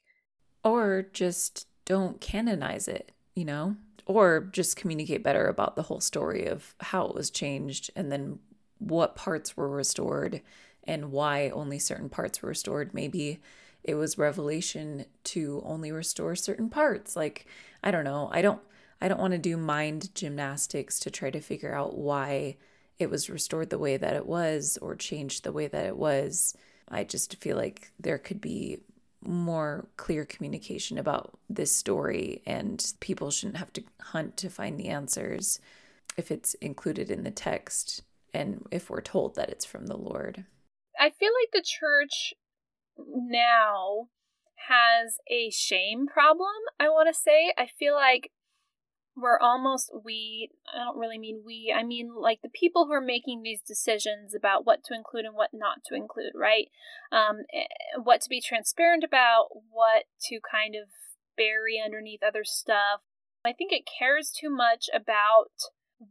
or 0.63 1.07
just 1.13 1.67
don't 1.85 2.19
canonize 2.21 2.87
it, 2.87 3.11
you 3.35 3.45
know? 3.45 3.75
Or 4.05 4.49
just 4.51 4.75
communicate 4.75 5.23
better 5.23 5.47
about 5.47 5.75
the 5.75 5.83
whole 5.83 6.01
story 6.01 6.45
of 6.45 6.75
how 6.79 7.05
it 7.07 7.15
was 7.15 7.29
changed 7.29 7.89
and 7.95 8.11
then 8.11 8.39
what 8.79 9.15
parts 9.15 9.55
were 9.55 9.69
restored 9.69 10.41
and 10.85 11.11
why 11.11 11.49
only 11.49 11.79
certain 11.79 12.09
parts 12.09 12.41
were 12.41 12.49
restored. 12.49 12.93
Maybe 12.93 13.41
it 13.83 13.95
was 13.95 14.17
revelation 14.17 15.05
to 15.25 15.61
only 15.65 15.91
restore 15.91 16.35
certain 16.35 16.69
parts. 16.69 17.15
Like, 17.15 17.45
I 17.83 17.91
don't 17.91 18.05
know. 18.05 18.29
I 18.31 18.41
don't 18.41 18.61
I 19.01 19.09
don't 19.09 19.19
want 19.19 19.33
to 19.33 19.37
do 19.37 19.57
mind 19.57 20.15
gymnastics 20.15 20.97
to 21.01 21.11
try 21.11 21.29
to 21.29 21.41
figure 21.41 21.75
out 21.75 21.97
why 21.97 22.55
it 22.97 23.09
was 23.09 23.29
restored 23.29 23.69
the 23.69 23.77
way 23.77 23.97
that 23.97 24.15
it 24.15 24.25
was 24.25 24.77
or 24.81 24.95
changed 24.95 25.43
the 25.43 25.51
way 25.51 25.67
that 25.67 25.85
it 25.85 25.97
was. 25.97 26.55
I 26.87 27.03
just 27.03 27.35
feel 27.41 27.57
like 27.57 27.91
there 27.99 28.17
could 28.17 28.39
be 28.39 28.79
more 29.25 29.87
clear 29.97 30.23
communication 30.25 30.97
about 30.97 31.37
this 31.49 31.71
story 31.71 32.41
and 32.45 32.93
people 32.99 33.31
shouldn't 33.31 33.57
have 33.57 33.73
to 33.73 33.83
hunt 34.01 34.37
to 34.37 34.49
find 34.49 34.79
the 34.79 34.87
answers 34.87 35.59
if 36.17 36.31
it's 36.31 36.53
included 36.55 37.09
in 37.09 37.23
the 37.23 37.31
text 37.31 38.03
and 38.33 38.65
if 38.71 38.89
we're 38.89 39.01
told 39.01 39.35
that 39.35 39.49
it's 39.49 39.65
from 39.65 39.87
the 39.87 39.97
Lord. 39.97 40.45
I 41.03 41.09
feel 41.09 41.31
like 41.33 41.51
the 41.51 41.61
church 41.61 42.33
now 42.97 44.07
has 44.69 45.17
a 45.29 45.49
shame 45.51 46.07
problem, 46.07 46.47
I 46.79 46.87
want 46.87 47.13
to 47.13 47.13
say. 47.13 47.53
I 47.57 47.67
feel 47.67 47.93
like 47.93 48.31
we're 49.13 49.37
almost 49.37 49.91
we 50.05 50.49
I 50.73 50.77
don't 50.77 50.97
really 50.97 51.19
mean 51.19 51.43
we. 51.45 51.75
I 51.77 51.83
mean 51.83 52.11
like 52.17 52.39
the 52.41 52.49
people 52.49 52.85
who 52.85 52.93
are 52.93 53.01
making 53.01 53.41
these 53.43 53.59
decisions 53.61 54.33
about 54.33 54.65
what 54.65 54.79
to 54.85 54.95
include 54.95 55.25
and 55.25 55.35
what 55.35 55.49
not 55.51 55.79
to 55.87 55.95
include, 55.95 56.31
right? 56.33 56.67
Um 57.11 57.39
eh, 57.53 57.65
what 58.01 58.21
to 58.21 58.29
be 58.29 58.39
transparent 58.39 59.03
about, 59.03 59.47
what 59.69 60.05
to 60.29 60.39
kind 60.49 60.73
of 60.73 60.87
bury 61.35 61.81
underneath 61.83 62.23
other 62.25 62.45
stuff. 62.45 63.01
I 63.43 63.51
think 63.51 63.73
it 63.73 63.83
cares 63.99 64.31
too 64.31 64.49
much 64.49 64.85
about 64.95 65.51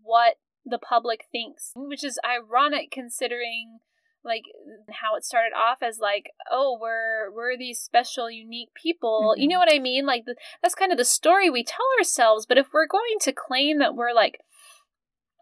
what 0.03 0.35
the 0.67 0.79
public 0.79 1.25
thinks, 1.33 1.73
which 1.75 2.05
is 2.05 2.21
ironic 2.23 2.91
considering 2.93 3.79
like 4.25 4.45
how 4.91 5.17
it 5.17 5.25
started 5.25 5.53
off 5.57 5.79
as 5.83 5.99
like 5.99 6.31
oh 6.51 6.79
we're 6.81 7.31
we're 7.35 7.57
these 7.57 7.81
special 7.81 8.31
unique 8.31 8.71
people 8.81 9.35
you 9.37 9.49
know 9.49 9.55
mm-hmm. 9.57 9.61
what 9.61 9.73
i 9.75 9.79
mean 9.79 10.07
like 10.07 10.25
the, 10.25 10.35
that's 10.63 10.75
kind 10.75 10.93
of 10.93 10.99
the 10.99 11.05
story 11.05 11.51
we 11.51 11.65
tell 11.65 11.87
ourselves 11.99 12.47
but 12.47 12.59
if 12.59 12.69
we're 12.73 12.87
going 12.87 13.19
to 13.21 13.33
claim 13.33 13.79
that 13.79 13.95
we're 13.95 14.13
like 14.15 14.39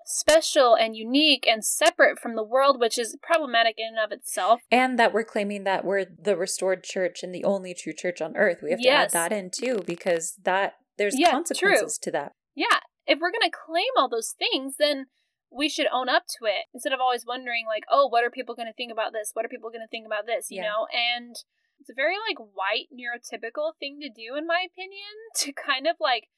special 0.04 0.74
and 0.74 0.96
unique 0.96 1.46
and 1.48 1.64
separate 1.64 2.18
from 2.18 2.34
the 2.34 2.42
world 2.42 2.80
which 2.80 2.98
is 2.98 3.16
problematic 3.22 3.76
in 3.78 3.94
and 3.96 3.98
of 3.98 4.10
itself 4.10 4.60
And 4.70 4.98
that 4.98 5.12
we're 5.12 5.24
claiming 5.24 5.64
that 5.64 5.84
we're 5.84 6.04
the 6.04 6.36
restored 6.36 6.82
church 6.82 7.22
and 7.22 7.32
the 7.32 7.44
only 7.44 7.74
true 7.74 7.92
church 7.92 8.20
on 8.20 8.36
earth. 8.36 8.58
We 8.60 8.70
have 8.70 8.80
to 8.80 8.84
Yes. 8.84 9.14
add 9.14 9.30
that 9.30 9.36
in 9.36 9.50
too 9.50 9.82
because 9.86 10.34
that 10.42 10.74
there's 10.98 11.14
Yeah, 11.16 11.30
consequences 11.30 11.96
to 11.98 12.10
that. 12.10 12.32
yeah 12.56 12.80
if 13.06 13.20
we're 13.20 13.30
going 13.30 13.48
to 13.48 13.56
claim 13.56 13.92
all 13.96 14.08
those 14.08 14.34
things 14.36 14.76
then 14.78 15.06
we 15.50 15.68
should 15.68 15.88
own 15.92 16.08
up 16.08 16.24
to 16.38 16.46
it 16.46 16.66
instead 16.72 16.92
of 16.92 17.00
always 17.00 17.26
wondering 17.26 17.64
like 17.66 17.84
oh 17.90 18.06
what 18.06 18.24
are 18.24 18.30
people 18.30 18.54
going 18.54 18.68
to 18.68 18.74
think 18.76 18.92
about 18.92 19.12
this? 19.12 19.30
What 19.34 19.44
are 19.44 19.48
people 19.52 19.70
going 19.70 19.84
to 19.84 19.90
think 19.90 20.06
about 20.06 20.26
this? 20.26 20.50
You 20.50 20.62
Yeah. 20.62 20.70
know? 20.70 20.86
And 20.92 21.36
it's 21.80 21.90
a 21.90 21.94
very 21.94 22.16
like 22.28 22.38
white 22.38 22.88
neurotypical 22.92 23.72
thing 23.78 23.98
to 24.00 24.08
do 24.08 24.36
in 24.36 24.46
my 24.46 24.66
opinion 24.70 25.14
to 25.42 25.52
kind 25.52 25.86
of 25.86 25.96
like 26.00 26.28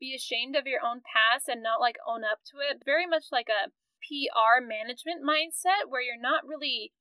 be 0.00 0.14
ashamed 0.14 0.56
of 0.56 0.66
your 0.66 0.80
own 0.84 1.00
past 1.06 1.48
and 1.48 1.62
not 1.62 1.80
like 1.80 1.96
own 2.06 2.24
up 2.24 2.40
to 2.50 2.58
it. 2.58 2.82
Very 2.84 3.06
much 3.06 3.26
like 3.30 3.48
a 3.48 3.70
pr 4.02 4.64
management 4.64 5.22
mindset 5.22 5.86
where 5.88 6.02
you're 6.02 6.20
not 6.20 6.42
really 6.46 6.92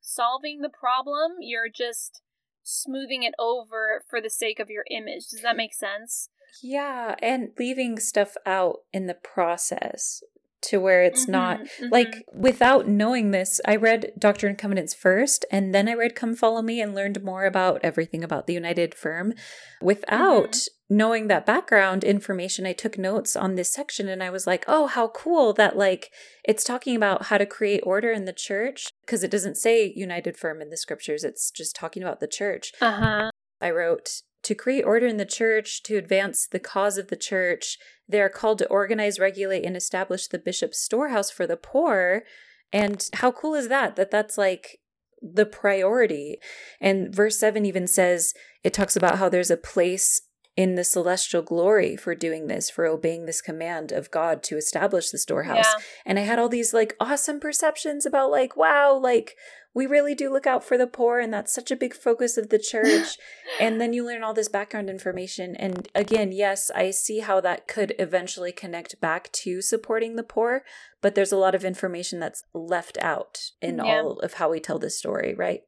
solving 0.00 0.60
the 0.60 0.68
problem 0.68 1.36
you're 1.40 1.68
just 1.68 2.22
smoothing 2.62 3.22
it 3.22 3.34
over 3.38 4.02
for 4.08 4.20
the 4.20 4.30
sake 4.30 4.60
of 4.60 4.70
your 4.70 4.84
image. 4.90 5.28
Does 5.30 5.42
that 5.42 5.56
make 5.56 5.74
sense? 5.74 6.28
Yeah, 6.62 7.14
and 7.22 7.50
leaving 7.58 7.98
stuff 7.98 8.34
out 8.44 8.78
in 8.92 9.06
the 9.06 9.14
process 9.14 10.22
to 10.62 10.78
where 10.78 11.02
it's 11.02 11.26
not 11.26 11.60
Mhm, 11.60 11.68
mhm. 11.80 11.90
like 11.90 12.24
without 12.32 12.86
knowing 12.86 13.30
this, 13.30 13.60
I 13.64 13.76
read 13.76 14.12
Doctrine 14.18 14.50
and 14.50 14.58
Covenants 14.58 14.94
first, 14.94 15.44
and 15.50 15.74
then 15.74 15.88
I 15.88 15.94
read 15.94 16.14
Come 16.14 16.34
Follow 16.34 16.62
Me 16.62 16.80
and 16.80 16.94
learned 16.94 17.22
more 17.22 17.44
about 17.46 17.80
everything 17.82 18.22
about 18.22 18.46
the 18.46 18.52
United 18.54 18.94
Firm. 18.94 19.34
Without 19.80 20.58
knowing 20.88 21.28
that 21.28 21.46
background 21.46 22.04
information, 22.04 22.66
I 22.66 22.72
took 22.72 22.98
notes 22.98 23.34
on 23.36 23.54
this 23.54 23.72
section 23.72 24.08
and 24.08 24.22
I 24.22 24.30
was 24.30 24.46
like, 24.46 24.64
oh, 24.68 24.86
how 24.86 25.08
cool 25.08 25.52
that 25.54 25.76
like 25.76 26.10
it's 26.44 26.64
talking 26.64 26.96
about 26.96 27.26
how 27.26 27.38
to 27.38 27.46
create 27.46 27.80
order 27.84 28.10
in 28.10 28.24
the 28.24 28.32
church 28.32 28.88
because 29.06 29.22
it 29.24 29.30
doesn't 29.30 29.56
say 29.56 29.92
United 29.96 30.36
Firm 30.36 30.60
in 30.60 30.70
the 30.70 30.76
scriptures, 30.76 31.24
it's 31.24 31.50
just 31.50 31.74
talking 31.76 32.02
about 32.02 32.20
the 32.20 32.28
church. 32.28 32.72
uh-huh 32.80 33.30
I 33.62 33.70
wrote, 33.70 34.22
to 34.42 34.54
create 34.54 34.84
order 34.84 35.06
in 35.06 35.16
the 35.16 35.24
church, 35.24 35.82
to 35.84 35.96
advance 35.96 36.46
the 36.46 36.58
cause 36.58 36.98
of 36.98 37.08
the 37.08 37.16
church, 37.16 37.78
they 38.08 38.20
are 38.20 38.28
called 38.28 38.58
to 38.58 38.68
organize, 38.68 39.18
regulate, 39.18 39.64
and 39.64 39.76
establish 39.76 40.26
the 40.26 40.38
bishop's 40.38 40.80
storehouse 40.80 41.30
for 41.30 41.46
the 41.46 41.56
poor. 41.56 42.24
And 42.72 43.08
how 43.14 43.32
cool 43.32 43.54
is 43.54 43.68
that? 43.68 43.96
That 43.96 44.10
that's 44.10 44.38
like 44.38 44.80
the 45.20 45.46
priority. 45.46 46.38
And 46.80 47.14
verse 47.14 47.38
7 47.38 47.66
even 47.66 47.86
says, 47.86 48.34
it 48.64 48.72
talks 48.72 48.96
about 48.96 49.18
how 49.18 49.28
there's 49.28 49.50
a 49.50 49.56
place 49.56 50.22
in 50.56 50.74
the 50.74 50.84
celestial 50.84 51.42
glory 51.42 51.96
for 51.96 52.14
doing 52.14 52.46
this, 52.48 52.68
for 52.68 52.84
obeying 52.86 53.24
this 53.26 53.40
command 53.40 53.92
of 53.92 54.10
God 54.10 54.42
to 54.44 54.56
establish 54.56 55.10
the 55.10 55.18
storehouse. 55.18 55.64
yeah 55.64 55.82
And 56.04 56.18
I 56.18 56.22
had 56.22 56.38
all 56.38 56.48
these 56.48 56.74
like 56.74 56.96
awesome 57.00 57.40
perceptions 57.40 58.04
about 58.04 58.30
like, 58.30 58.56
wow, 58.56 58.94
like 58.94 59.36
we 59.72 59.86
really 59.86 60.16
do 60.16 60.32
look 60.32 60.48
out 60.48 60.64
for 60.64 60.76
the 60.76 60.88
poor 60.88 61.20
and 61.20 61.32
that's 61.32 61.54
such 61.54 61.70
a 61.70 61.76
big 61.76 61.94
focus 61.94 62.36
of 62.36 62.48
the 62.50 62.58
church. 62.72 63.16
and 63.60 63.80
then 63.80 63.92
you 63.92 64.04
learn 64.04 64.24
all 64.24 64.34
this 64.34 64.48
background 64.48 64.90
information. 64.90 65.54
And 65.56 65.88
again, 65.94 66.32
yes, 66.32 66.70
I 66.74 66.90
see 66.90 67.20
how 67.20 67.40
that 67.42 67.68
could 67.68 67.94
eventually 67.98 68.50
connect 68.52 69.00
back 69.00 69.30
to 69.44 69.62
supporting 69.62 70.16
the 70.16 70.24
poor, 70.24 70.64
but 71.00 71.14
there's 71.14 71.32
a 71.32 71.38
lot 71.38 71.54
of 71.54 71.64
information 71.64 72.18
that's 72.18 72.42
left 72.52 72.98
out 72.98 73.38
in 73.62 73.76
Yeah. 73.78 73.84
all 73.84 74.18
of 74.18 74.34
how 74.34 74.50
we 74.50 74.58
tell 74.60 74.78
this 74.80 74.98
story, 74.98 75.34
right? 75.34 75.62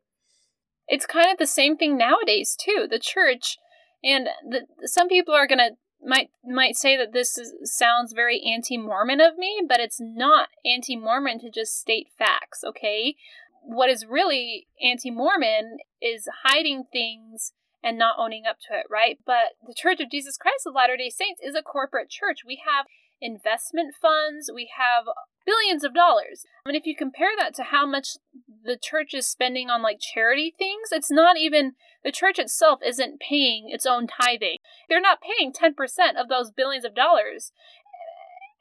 it's 0.88 1.07
kind 1.07 1.31
of 1.31 1.38
the 1.38 1.47
same 1.47 1.77
thing 1.77 1.97
nowadays 1.97 2.57
too 2.61 2.88
the 2.90 2.99
church 2.99 3.57
and 4.03 4.29
the, 4.49 4.67
some 4.87 5.09
people 5.09 5.35
are 5.35 5.47
gonna 5.47 5.71
might 6.05 6.31
might 6.45 6.77
say 6.77 6.97
that 6.97 7.12
this 7.12 7.38
is, 7.38 7.53
sounds 7.65 8.12
very 8.12 8.43
anti-mormon 8.43 9.21
of 9.21 9.38
me 9.38 9.62
but 9.67 9.81
it's 9.81 10.01
not 10.01 10.49
anti-mormon 10.65 11.38
to 11.41 11.51
just 11.51 11.79
state 11.79 12.09
facts 12.19 12.62
okay? 12.65 13.15
What 13.65 13.91
is 13.91 14.07
really 14.09 14.67
anti-mormon 14.83 15.79
is 16.01 16.27
hiding 16.43 16.85
things 16.93 17.53
and 17.85 17.97
not 17.97 18.17
owning 18.19 18.45
up 18.49 18.57
to 18.69 18.79
it 18.79 18.87
right? 18.91 19.19
But 19.25 19.55
the 19.67 19.75
church 19.77 20.01
of 20.01 20.11
jesus 20.11 20.37
christ 20.37 20.67
of 20.67 20.75
latter 20.75 20.97
day 20.97 21.11
saints 21.11 21.41
is 21.43 21.55
a 21.55 21.62
corporate 21.62 22.11
church. 22.11 22.41
We 22.47 22.61
have 22.67 22.87
investment 23.23 23.95
funds. 24.01 24.51
We 24.53 24.69
have 24.77 25.05
billions 25.47 25.85
of 25.85 25.95
dollars. 25.95 26.45
I 26.67 26.71
mean, 26.71 26.77
if 26.77 26.87
you 26.87 26.97
compare 26.97 27.31
that 27.38 27.55
to 27.55 27.62
how 27.65 27.87
much 27.87 28.17
the 28.64 28.79
church 28.81 29.14
is 29.14 29.27
spending 29.27 29.70
on 29.70 29.83
like 29.83 29.98
charity 30.01 30.55
things, 30.57 30.88
it's 30.90 31.11
not 31.11 31.37
even 31.37 31.72
the 32.05 32.12
church 32.12 32.38
itself 32.38 32.81
isn't 32.85 33.20
paying 33.20 33.68
its 33.68 33.87
own 33.87 34.07
tithing. 34.07 34.59
They're 34.88 35.01
not 35.01 35.20
paying 35.20 35.53
10% 35.53 35.75
of 36.20 36.29
those 36.29 36.51
billions 36.51 36.85
of 36.85 36.94
dollars. 36.94 37.53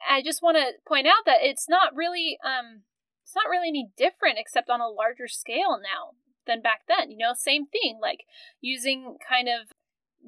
I 0.08 0.22
just 0.22 0.42
want 0.42 0.56
to 0.56 0.72
point 0.86 1.06
out 1.06 1.24
that 1.26 1.38
it's 1.42 1.68
not 1.68 1.94
really 1.94 2.38
um 2.44 2.82
it's 3.22 3.34
not 3.36 3.48
really 3.48 3.68
any 3.68 3.88
different 3.96 4.38
except 4.38 4.68
on 4.68 4.80
a 4.80 4.88
larger 4.88 5.28
scale 5.28 5.78
now 5.80 6.18
than 6.46 6.60
back 6.60 6.80
then. 6.88 7.10
You 7.10 7.18
know, 7.18 7.32
same 7.34 7.66
thing 7.66 7.98
like 8.02 8.24
using 8.60 9.16
kind 9.26 9.48
of 9.48 9.68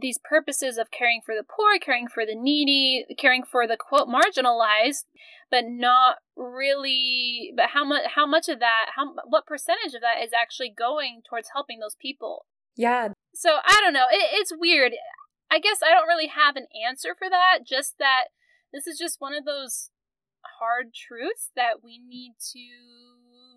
these 0.01 0.19
purposes 0.19 0.79
of 0.79 0.91
caring 0.91 1.21
for 1.25 1.35
the 1.35 1.45
poor, 1.45 1.79
caring 1.79 2.09
for 2.09 2.27
the 2.27 2.35
needy, 2.35 3.05
caring 3.19 3.43
for 3.45 3.67
the 3.67 3.77
quote 3.77 4.09
marginalized, 4.09 5.05
but 5.55 5.71
not 5.71 6.17
really 6.35 7.53
but 7.55 7.71
how 7.71 7.85
much 7.85 8.03
how 8.17 8.27
much 8.27 8.49
of 8.49 8.59
that 8.59 8.91
how 8.97 9.15
what 9.29 9.47
percentage 9.47 9.95
of 9.95 10.03
that 10.03 10.19
is 10.19 10.35
actually 10.35 10.75
going 10.77 11.23
towards 11.23 11.55
helping 11.55 11.79
those 11.79 11.95
people? 11.95 12.47
Yeah. 12.75 13.15
so 13.33 13.63
i 13.65 13.79
don't 13.81 13.93
know. 13.95 14.11
It, 14.11 14.35
it's 14.35 14.51
weird. 14.51 14.99
I 15.49 15.61
guess 15.61 15.79
i 15.79 15.95
don't 15.95 16.11
really 16.11 16.27
have 16.27 16.57
an 16.57 16.67
answer 16.75 17.15
for 17.15 17.31
that 17.31 17.61
just 17.65 18.03
that 18.03 18.35
this 18.73 18.89
is 18.89 18.99
just 18.99 19.21
one 19.23 19.33
of 19.33 19.45
those 19.45 19.91
hard 20.59 20.91
truths 20.91 21.55
that 21.55 21.87
we 21.87 22.03
need 22.03 22.35
to 22.51 22.67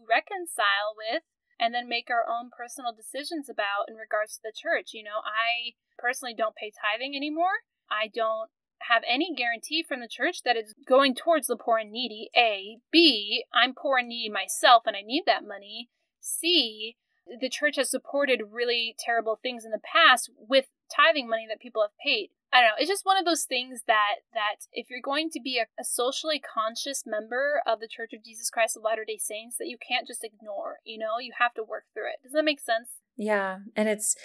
reconcile 0.06 0.94
with 0.94 1.26
and 1.60 1.74
then 1.74 1.90
make 1.90 2.14
our 2.14 2.30
own 2.30 2.54
personal 2.54 2.94
decisions 2.94 3.50
about 3.50 3.90
in 3.90 3.98
regards 3.98 4.38
to 4.38 4.46
the 4.46 4.54
church. 4.54 4.94
You 4.94 5.02
know 5.02 5.26
i 5.26 5.74
personally 5.98 6.38
don't 6.38 6.54
pay 6.54 6.70
tithing 6.70 7.18
anymore. 7.18 7.66
I 7.90 8.06
don't 8.14 8.54
have 8.90 9.04
any 9.08 9.34
guarantee 9.36 9.84
from 9.88 10.00
the 10.00 10.08
church 10.08 10.44
that 10.44 10.56
it's 10.56 10.74
going 10.88 11.16
towards 11.16 11.48
the 11.48 11.58
poor 11.58 11.78
and 11.78 11.92
needy. 11.92 12.30
A. 12.36 12.78
B. 12.92 13.44
I'm 13.54 13.74
poor 13.74 13.98
and 13.98 14.10
needy 14.10 14.30
myself 14.30 14.84
and 14.86 14.96
I 14.96 15.02
need 15.02 15.24
that 15.26 15.48
money. 15.48 15.90
C. 16.20 16.98
the 17.40 17.50
church 17.50 17.76
has 17.78 17.90
supported 17.90 18.52
really 18.52 18.96
terrible 19.00 19.38
things 19.42 19.66
in 19.66 19.72
the 19.72 19.80
past 19.80 20.30
with 20.38 20.66
tithing 20.94 21.30
money 21.30 21.46
that 21.50 21.60
people 21.60 21.82
have 21.82 21.98
paid. 22.04 22.30
I 22.52 22.62
don't 22.62 22.70
know. 22.70 22.76
It's 22.80 22.90
just 22.90 23.06
one 23.06 23.18
of 23.18 23.26
those 23.26 23.44
things 23.44 23.82
that 23.88 24.24
that 24.34 24.68
if 24.72 24.90
you're 24.90 25.02
going 25.04 25.30
to 25.32 25.42
be 25.44 25.60
a, 25.60 25.68
a 25.80 25.84
socially 25.84 26.40
conscious 26.40 27.04
member 27.06 27.62
of 27.68 27.80
the 27.80 27.90
Church 27.90 28.14
of 28.14 28.24
Jesus 28.24 28.50
Christ 28.50 28.78
of 28.78 28.84
Latter 28.84 29.04
Day 29.06 29.18
Saints, 29.18 29.58
that 29.58 29.68
you 29.68 29.78
can't 29.78 30.08
just 30.08 30.24
ignore. 30.24 30.78
You 30.86 30.98
know, 30.98 31.20
you 31.20 31.34
have 31.40 31.54
to 31.56 31.64
work 31.64 31.84
through 31.94 32.08
it. 32.08 32.24
Does 32.24 32.32
that 32.32 32.46
make 32.46 32.62
sense? 32.62 32.90
Yeah, 33.18 33.60
and 33.76 33.90
it's 33.90 34.16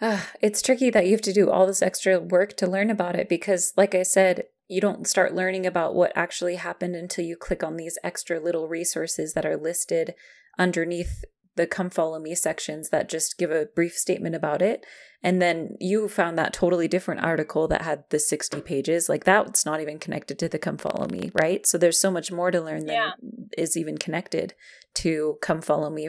uh, 0.00 0.20
it's 0.40 0.62
tricky 0.62 0.90
that 0.90 1.06
you 1.06 1.12
have 1.12 1.22
to 1.22 1.32
do 1.32 1.50
all 1.50 1.66
this 1.66 1.82
extra 1.82 2.20
work 2.20 2.56
to 2.58 2.66
learn 2.66 2.90
about 2.90 3.16
it 3.16 3.28
because, 3.28 3.72
like 3.76 3.94
I 3.94 4.02
said, 4.02 4.44
you 4.68 4.80
don't 4.80 5.06
start 5.06 5.34
learning 5.34 5.64
about 5.64 5.94
what 5.94 6.12
actually 6.14 6.56
happened 6.56 6.96
until 6.96 7.24
you 7.24 7.36
click 7.36 7.62
on 7.62 7.76
these 7.76 7.98
extra 8.02 8.40
little 8.40 8.68
resources 8.68 9.32
that 9.34 9.46
are 9.46 9.56
listed 9.56 10.14
underneath 10.58 11.24
the 11.54 11.66
come 11.66 11.88
follow 11.88 12.18
me 12.18 12.34
sections 12.34 12.90
that 12.90 13.08
just 13.08 13.38
give 13.38 13.50
a 13.50 13.68
brief 13.74 13.94
statement 13.94 14.34
about 14.34 14.60
it. 14.60 14.84
And 15.22 15.40
then 15.40 15.76
you 15.80 16.08
found 16.08 16.36
that 16.36 16.52
totally 16.52 16.86
different 16.86 17.24
article 17.24 17.66
that 17.68 17.82
had 17.82 18.04
the 18.10 18.18
60 18.18 18.60
pages. 18.60 19.08
Like 19.08 19.24
that's 19.24 19.64
not 19.64 19.80
even 19.80 19.98
connected 19.98 20.38
to 20.40 20.48
the 20.48 20.58
come 20.58 20.76
follow 20.76 21.06
me 21.08 21.30
right? 21.32 21.66
So 21.66 21.78
there's 21.78 21.98
so 21.98 22.10
much 22.10 22.30
more 22.30 22.50
to 22.50 22.60
learn 22.60 22.84
than 22.84 23.12
is 23.56 23.76
even 23.76 23.96
connected 23.96 24.54
to 24.96 25.38
come 25.40 25.62
follow 25.62 25.88
me. 25.88 26.08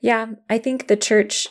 Yeah 0.00 0.26
i 0.48 0.58
think 0.58 0.88
the 0.88 0.96
church 0.96 1.48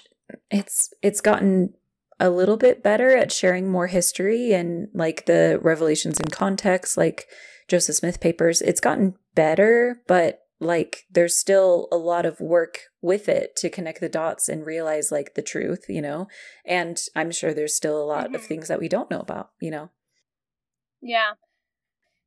it's 0.52 0.94
it's 1.02 1.22
gotten 1.22 1.74
a 2.20 2.30
little 2.30 2.58
bit 2.58 2.82
better 2.82 3.16
at 3.16 3.32
sharing 3.32 3.70
more 3.70 3.88
history 3.88 4.54
and 4.54 4.88
like 4.94 5.26
the 5.26 5.60
revelations 5.62 6.20
in 6.20 6.28
context 6.30 6.98
like 6.98 7.28
joseph 7.68 7.96
smith 7.96 8.20
papers 8.20 8.62
it's 8.62 8.82
gotten 8.82 9.14
better 9.36 10.02
but 10.08 10.48
like 10.60 11.06
there's 11.12 11.36
still 11.36 11.88
a 11.92 11.98
lot 11.98 12.26
of 12.26 12.40
work 12.40 12.80
with 13.02 13.30
it 13.30 13.56
to 13.58 13.70
connect 13.70 14.00
the 14.00 14.10
dots 14.10 14.50
and 14.50 14.66
realize 14.66 15.12
like 15.12 15.36
the 15.36 15.42
truth, 15.42 15.86
you 15.88 16.02
know? 16.02 16.28
And 16.66 17.00
I'm 17.16 17.32
sure 17.32 17.54
there's 17.54 17.76
still 17.76 18.02
a 18.02 18.06
lot 18.06 18.26
mm-hmm. 18.26 18.36
of 18.36 18.44
things 18.44 18.68
that 18.68 18.80
we 18.80 18.90
don't 18.90 19.12
know 19.12 19.20
about, 19.20 19.52
you 19.62 19.70
know? 19.70 19.92
Yeah. 21.02 21.34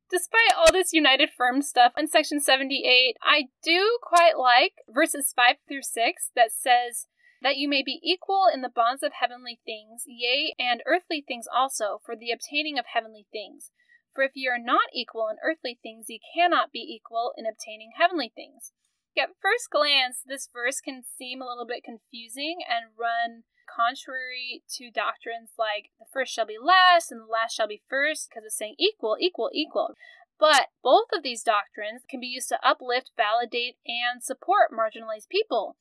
Despite 0.09 0.57
all 0.57 0.71
this 0.71 0.93
United 0.93 1.29
Firm 1.37 1.61
stuff 1.61 1.93
in 1.97 2.07
section 2.07 2.39
78, 2.39 3.15
I 3.21 3.43
do 3.63 3.99
quite 4.01 4.37
like 4.37 4.73
verses 4.89 5.33
5 5.35 5.55
through 5.67 5.83
6 5.83 6.31
that 6.35 6.51
says, 6.51 7.07
that 7.41 7.57
you 7.57 7.67
may 7.67 7.81
be 7.83 7.99
equal 8.03 8.45
in 8.51 8.61
the 8.61 8.69
bonds 8.69 9.03
of 9.03 9.13
heavenly 9.19 9.59
things, 9.65 10.03
yea, 10.05 10.53
and 10.59 10.83
earthly 10.85 11.23
things 11.25 11.45
also, 11.51 11.99
for 12.05 12.15
the 12.15 12.31
obtaining 12.31 12.77
of 12.77 12.85
heavenly 12.93 13.25
things. 13.31 13.71
For 14.13 14.23
if 14.23 14.31
ye 14.35 14.47
are 14.47 14.59
not 14.59 14.89
equal 14.93 15.27
in 15.29 15.37
earthly 15.43 15.79
things, 15.81 16.05
ye 16.09 16.19
cannot 16.35 16.71
be 16.71 16.79
equal 16.79 17.33
in 17.37 17.45
obtaining 17.45 17.91
heavenly 17.97 18.31
things. 18.33 18.73
At 19.17 19.35
first 19.41 19.69
glance, 19.71 20.21
this 20.25 20.47
verse 20.51 20.79
can 20.79 21.03
seem 21.03 21.41
a 21.41 21.47
little 21.47 21.65
bit 21.65 21.83
confusing 21.83 22.59
and 22.67 22.91
run 22.97 23.43
contrary 23.67 24.63
to 24.77 24.91
doctrines 24.91 25.51
like 25.57 25.91
the 25.99 26.05
first 26.11 26.33
shall 26.33 26.45
be 26.45 26.57
last 26.61 27.11
and 27.11 27.21
the 27.21 27.25
last 27.25 27.55
shall 27.55 27.67
be 27.67 27.83
first, 27.89 28.29
because 28.29 28.45
it's 28.45 28.57
saying 28.57 28.75
equal, 28.77 29.17
equal, 29.19 29.49
equal. 29.53 29.95
But 30.39 30.67
both 30.83 31.07
of 31.13 31.23
these 31.23 31.43
doctrines 31.43 32.03
can 32.09 32.19
be 32.19 32.27
used 32.27 32.49
to 32.49 32.59
uplift, 32.67 33.11
validate, 33.15 33.77
and 33.85 34.23
support 34.23 34.71
marginalized 34.71 35.29
people. 35.29 35.77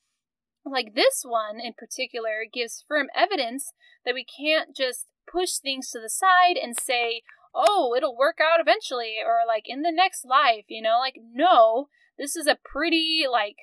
Like 0.64 0.94
this 0.94 1.22
one 1.24 1.58
in 1.60 1.72
particular 1.76 2.44
gives 2.52 2.84
firm 2.86 3.08
evidence 3.16 3.72
that 4.04 4.14
we 4.14 4.24
can't 4.24 4.76
just 4.76 5.06
push 5.30 5.56
things 5.56 5.90
to 5.90 6.00
the 6.00 6.10
side 6.10 6.56
and 6.60 6.76
say, 6.78 7.22
oh, 7.54 7.94
it'll 7.96 8.16
work 8.16 8.38
out 8.40 8.60
eventually 8.60 9.16
or 9.24 9.40
like 9.46 9.64
in 9.66 9.82
the 9.82 9.92
next 9.92 10.24
life, 10.24 10.64
you 10.68 10.82
know? 10.82 10.98
Like, 10.98 11.16
no, 11.32 11.88
this 12.18 12.36
is 12.36 12.46
a 12.46 12.58
pretty, 12.62 13.24
like, 13.30 13.56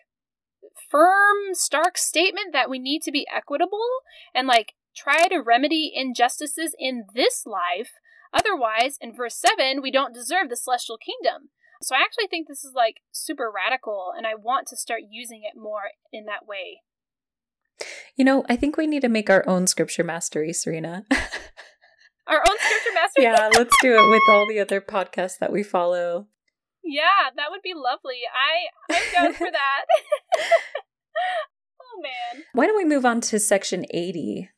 firm, 0.90 1.54
stark 1.54 1.98
statement 1.98 2.54
that 2.54 2.70
we 2.70 2.80
need 2.80 3.02
to 3.04 3.12
be 3.12 3.28
equitable 3.34 4.02
and 4.34 4.48
like 4.48 4.74
try 4.96 5.28
to 5.28 5.38
remedy 5.38 5.92
injustices 5.96 6.76
in 6.78 7.06
this 7.14 7.44
life. 7.46 7.92
Otherwise, 8.34 8.98
in 9.00 9.16
verse 9.16 9.36
7, 9.36 9.82
we 9.82 9.92
don't 9.92 10.14
deserve 10.14 10.50
the 10.50 10.58
celestial 10.58 10.98
kingdom. 10.98 11.50
So 11.82 11.96
I 11.96 12.00
actually 12.00 12.28
think 12.28 12.48
this 12.48 12.66
is 12.66 12.74
like 12.76 13.02
super 13.12 13.52
radical 13.54 14.12
and 14.16 14.26
I 14.26 14.36
want 14.36 14.68
to 14.68 14.78
start 14.78 15.02
using 15.10 15.44
it 15.44 15.60
more 15.60 15.92
in 16.12 16.26
that 16.26 16.48
way. 16.48 16.82
You 18.16 18.26
know, 18.26 18.44
I 18.50 18.56
think 18.56 18.78
we 18.78 18.88
need 18.88 19.02
to 19.02 19.10
make 19.10 19.30
our 19.30 19.48
own 19.48 19.68
scripture 19.68 20.04
mastery, 20.04 20.54
Serena. 20.54 21.06
Our 22.28 22.40
own 22.40 22.58
scripture 22.60 22.94
mastery? 22.94 23.24
yeah, 23.24 23.50
let's 23.58 23.74
do 23.82 23.94
it 23.98 24.10
with 24.10 24.22
all 24.30 24.46
the 24.50 24.60
other 24.60 24.82
podcasts 24.82 25.38
that 25.40 25.50
we 25.50 25.64
follow. 25.64 26.28
Yeah, 26.84 27.30
that 27.36 27.52
would 27.52 27.62
be 27.62 27.74
lovely. 27.74 28.20
I 28.28 28.94
I'm 28.94 29.14
down 29.14 29.34
for 29.34 29.48
that. 29.52 29.86
oh 31.82 32.02
man. 32.02 32.44
Why 32.52 32.66
don't 32.66 32.76
we 32.76 32.84
move 32.84 33.06
on 33.06 33.22
to 33.22 33.40
section 33.40 33.86
80? 33.92 34.50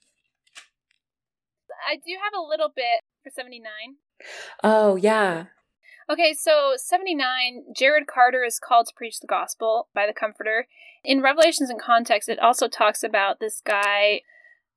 I 1.87 1.95
do 1.95 2.13
have 2.23 2.33
a 2.33 2.41
little 2.47 2.71
bit 2.75 3.01
for 3.23 3.29
79. 3.29 3.69
Oh, 4.63 4.95
yeah. 4.95 5.45
Okay, 6.11 6.33
so 6.33 6.73
79, 6.75 7.65
Jared 7.75 8.07
Carter 8.07 8.43
is 8.43 8.57
called 8.57 8.87
to 8.87 8.93
preach 8.95 9.19
the 9.19 9.27
gospel 9.27 9.89
by 9.93 10.07
the 10.07 10.13
Comforter. 10.13 10.65
In 11.03 11.21
Revelations 11.21 11.69
in 11.69 11.77
Context, 11.77 12.27
it 12.27 12.39
also 12.39 12.67
talks 12.67 13.03
about 13.03 13.39
this 13.39 13.61
guy 13.63 14.21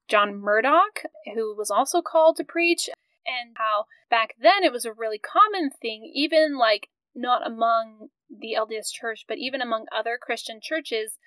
John 0.09 0.37
Murdock, 0.37 1.05
who 1.35 1.57
was 1.57 1.71
also 1.71 2.03
called 2.03 2.37
to 2.37 2.45
preach, 2.45 2.90
and 3.27 3.57
how 3.57 3.87
back 4.11 4.35
then 4.38 4.62
it 4.62 4.73
was 4.73 4.85
a 4.85 4.92
really 4.92 5.18
common 5.18 5.71
thing, 5.71 6.11
even 6.14 6.59
like 6.59 6.90
not 7.14 7.47
among 7.47 8.09
the 8.29 8.55
LDS 8.55 8.92
church, 8.92 9.25
but 9.27 9.38
even 9.38 9.62
among 9.62 9.87
other 9.90 10.18
Christian 10.21 10.61
churches, 10.62 11.18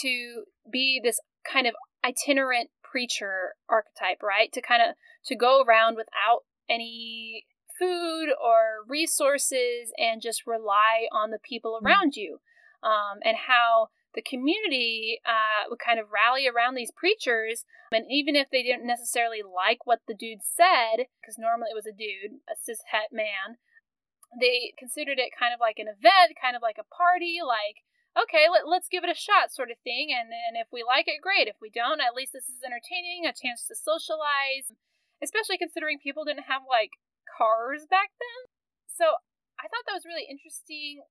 to 0.00 0.44
be 0.70 1.00
this 1.02 1.18
kind 1.50 1.66
of 1.66 1.74
itinerant 2.04 2.68
preacher 2.82 3.54
archetype, 3.70 4.22
right? 4.22 4.52
To 4.52 4.60
kind 4.60 4.82
of 4.82 4.96
to 5.24 5.34
go 5.34 5.62
around 5.62 5.96
without 5.96 6.40
any 6.68 7.46
food 7.78 8.28
or 8.42 8.84
resources 8.86 9.92
and 9.98 10.22
just 10.22 10.46
rely 10.46 11.08
on 11.12 11.30
the 11.30 11.38
people 11.38 11.78
hmm. 11.80 11.86
around 11.86 12.16
you. 12.16 12.40
Um, 12.82 13.18
and 13.24 13.36
how 13.48 13.88
the 14.16 14.22
community 14.22 15.20
uh, 15.24 15.68
would 15.68 15.78
kind 15.78 16.00
of 16.00 16.10
rally 16.10 16.48
around 16.48 16.74
these 16.74 16.90
preachers. 16.90 17.64
And 17.92 18.06
even 18.10 18.34
if 18.34 18.48
they 18.50 18.64
didn't 18.64 18.86
necessarily 18.86 19.44
like 19.44 19.84
what 19.84 20.00
the 20.08 20.16
dude 20.16 20.42
said, 20.42 21.06
because 21.20 21.36
normally 21.38 21.70
it 21.70 21.78
was 21.78 21.86
a 21.86 21.92
dude, 21.92 22.40
a 22.48 22.56
cis 22.56 22.80
het 22.90 23.12
man, 23.12 23.60
they 24.40 24.72
considered 24.80 25.20
it 25.20 25.36
kind 25.36 25.52
of 25.52 25.60
like 25.60 25.78
an 25.78 25.86
event, 25.86 26.40
kind 26.40 26.56
of 26.56 26.64
like 26.64 26.80
a 26.80 26.88
party, 26.88 27.38
like, 27.44 27.84
okay, 28.16 28.48
let, 28.48 28.64
let's 28.66 28.88
give 28.88 29.04
it 29.04 29.12
a 29.12 29.16
shot 29.16 29.52
sort 29.52 29.70
of 29.70 29.76
thing. 29.84 30.08
And, 30.10 30.32
and 30.32 30.56
if 30.56 30.72
we 30.72 30.80
like 30.82 31.06
it, 31.06 31.20
great. 31.20 31.46
If 31.46 31.60
we 31.60 31.68
don't, 31.68 32.00
at 32.00 32.16
least 32.16 32.32
this 32.32 32.48
is 32.48 32.64
entertaining, 32.64 33.28
a 33.28 33.36
chance 33.36 33.68
to 33.68 33.76
socialize, 33.76 34.72
especially 35.20 35.60
considering 35.60 36.00
people 36.00 36.24
didn't 36.24 36.48
have 36.48 36.64
like 36.64 36.96
cars 37.26 37.84
back 37.90 38.14
then. 38.16 38.40
So 38.86 39.20
I 39.58 39.68
thought 39.68 39.84
that 39.86 39.98
was 39.98 40.08
really 40.08 40.24
interesting 40.28 41.04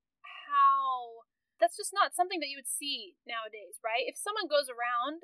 how 0.49 1.27
that's 1.59 1.77
just 1.77 1.95
not 1.95 2.15
something 2.15 2.39
that 2.39 2.51
you 2.51 2.57
would 2.59 2.69
see 2.69 3.15
nowadays, 3.23 3.79
right? 3.79 4.03
If 4.07 4.19
someone 4.19 4.51
goes 4.51 4.67
around 4.67 5.23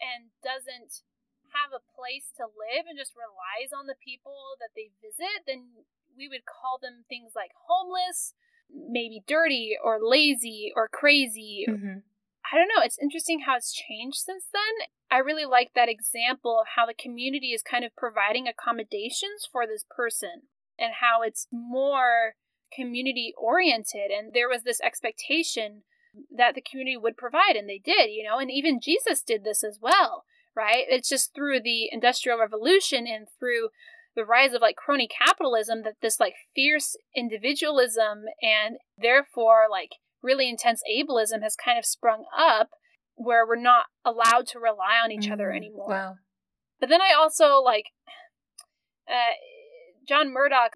and 0.00 0.34
doesn't 0.42 1.06
have 1.54 1.74
a 1.74 1.82
place 1.82 2.30
to 2.38 2.46
live 2.46 2.86
and 2.86 2.98
just 2.98 3.14
relies 3.14 3.74
on 3.74 3.86
the 3.86 3.98
people 3.98 4.58
that 4.58 4.74
they 4.74 4.94
visit, 4.98 5.46
then 5.46 5.86
we 6.16 6.26
would 6.26 6.46
call 6.46 6.78
them 6.78 7.06
things 7.06 7.34
like 7.34 7.54
homeless, 7.54 8.34
maybe 8.70 9.22
dirty 9.26 9.78
or 9.78 9.98
lazy 10.02 10.72
or 10.74 10.88
crazy. 10.88 11.66
Mm-hmm. 11.68 12.06
I 12.52 12.56
don't 12.56 12.68
know. 12.68 12.82
It's 12.82 12.98
interesting 13.00 13.40
how 13.46 13.56
it's 13.56 13.72
changed 13.72 14.18
since 14.18 14.44
then. 14.52 14.88
I 15.10 15.18
really 15.18 15.44
like 15.44 15.72
that 15.74 15.88
example 15.88 16.58
of 16.60 16.66
how 16.76 16.86
the 16.86 16.94
community 16.94 17.48
is 17.48 17.62
kind 17.62 17.84
of 17.84 17.94
providing 17.96 18.46
accommodations 18.46 19.48
for 19.50 19.66
this 19.66 19.84
person 19.88 20.42
and 20.78 20.94
how 21.00 21.22
it's 21.22 21.46
more 21.52 22.34
community 22.72 23.34
oriented 23.36 24.10
and 24.16 24.32
there 24.32 24.48
was 24.48 24.62
this 24.62 24.80
expectation 24.80 25.82
that 26.30 26.54
the 26.54 26.62
community 26.62 26.96
would 26.96 27.16
provide 27.16 27.56
and 27.56 27.68
they 27.68 27.80
did 27.84 28.10
you 28.10 28.22
know 28.22 28.38
and 28.38 28.50
even 28.50 28.80
jesus 28.80 29.22
did 29.22 29.42
this 29.42 29.64
as 29.64 29.78
well 29.82 30.24
right 30.54 30.84
it's 30.88 31.08
just 31.08 31.34
through 31.34 31.60
the 31.60 31.88
industrial 31.90 32.38
revolution 32.38 33.06
and 33.08 33.26
through 33.38 33.68
the 34.14 34.24
rise 34.24 34.52
of 34.52 34.62
like 34.62 34.76
crony 34.76 35.08
capitalism 35.08 35.82
that 35.82 35.94
this 36.00 36.20
like 36.20 36.34
fierce 36.54 36.96
individualism 37.14 38.24
and 38.40 38.76
therefore 38.96 39.66
like 39.68 39.94
really 40.22 40.48
intense 40.48 40.82
ableism 40.90 41.42
has 41.42 41.56
kind 41.56 41.78
of 41.78 41.84
sprung 41.84 42.24
up 42.36 42.70
where 43.14 43.46
we're 43.46 43.60
not 43.60 43.86
allowed 44.04 44.46
to 44.46 44.58
rely 44.58 44.98
on 45.02 45.12
each 45.12 45.28
mm, 45.28 45.32
other 45.32 45.52
anymore 45.52 45.88
wow 45.88 46.14
but 46.78 46.88
then 46.88 47.00
i 47.00 47.12
also 47.16 47.60
like 47.60 47.86
uh, 49.10 49.34
john 50.08 50.32
murdock 50.32 50.72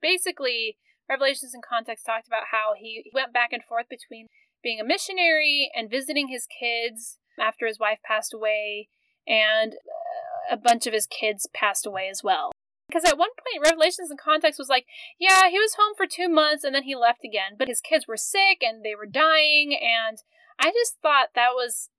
basically 0.00 0.76
Revelations 1.08 1.54
in 1.54 1.62
Context 1.66 2.04
talked 2.04 2.26
about 2.26 2.52
how 2.52 2.74
he 2.78 3.10
went 3.14 3.32
back 3.32 3.52
and 3.52 3.64
forth 3.64 3.86
between 3.88 4.26
being 4.62 4.78
a 4.80 4.84
missionary 4.84 5.70
and 5.74 5.90
visiting 5.90 6.28
his 6.28 6.46
kids 6.46 7.18
after 7.40 7.66
his 7.66 7.78
wife 7.78 7.98
passed 8.04 8.34
away, 8.34 8.88
and 9.26 9.72
uh, 9.72 10.54
a 10.54 10.56
bunch 10.56 10.86
of 10.86 10.92
his 10.92 11.06
kids 11.06 11.48
passed 11.54 11.86
away 11.86 12.08
as 12.10 12.20
well. 12.22 12.50
Because 12.88 13.04
at 13.04 13.18
one 13.18 13.30
point, 13.36 13.64
Revelations 13.64 14.10
in 14.10 14.16
Context 14.16 14.58
was 14.58 14.68
like, 14.68 14.86
yeah, 15.20 15.50
he 15.50 15.58
was 15.58 15.74
home 15.74 15.94
for 15.94 16.06
two 16.06 16.28
months 16.28 16.64
and 16.64 16.74
then 16.74 16.84
he 16.84 16.96
left 16.96 17.22
again, 17.22 17.52
but 17.58 17.68
his 17.68 17.82
kids 17.82 18.08
were 18.08 18.16
sick 18.16 18.62
and 18.62 18.82
they 18.82 18.94
were 18.94 19.06
dying, 19.06 19.76
and 19.76 20.18
I 20.58 20.72
just 20.72 20.96
thought 21.02 21.28
that 21.34 21.52
was 21.52 21.90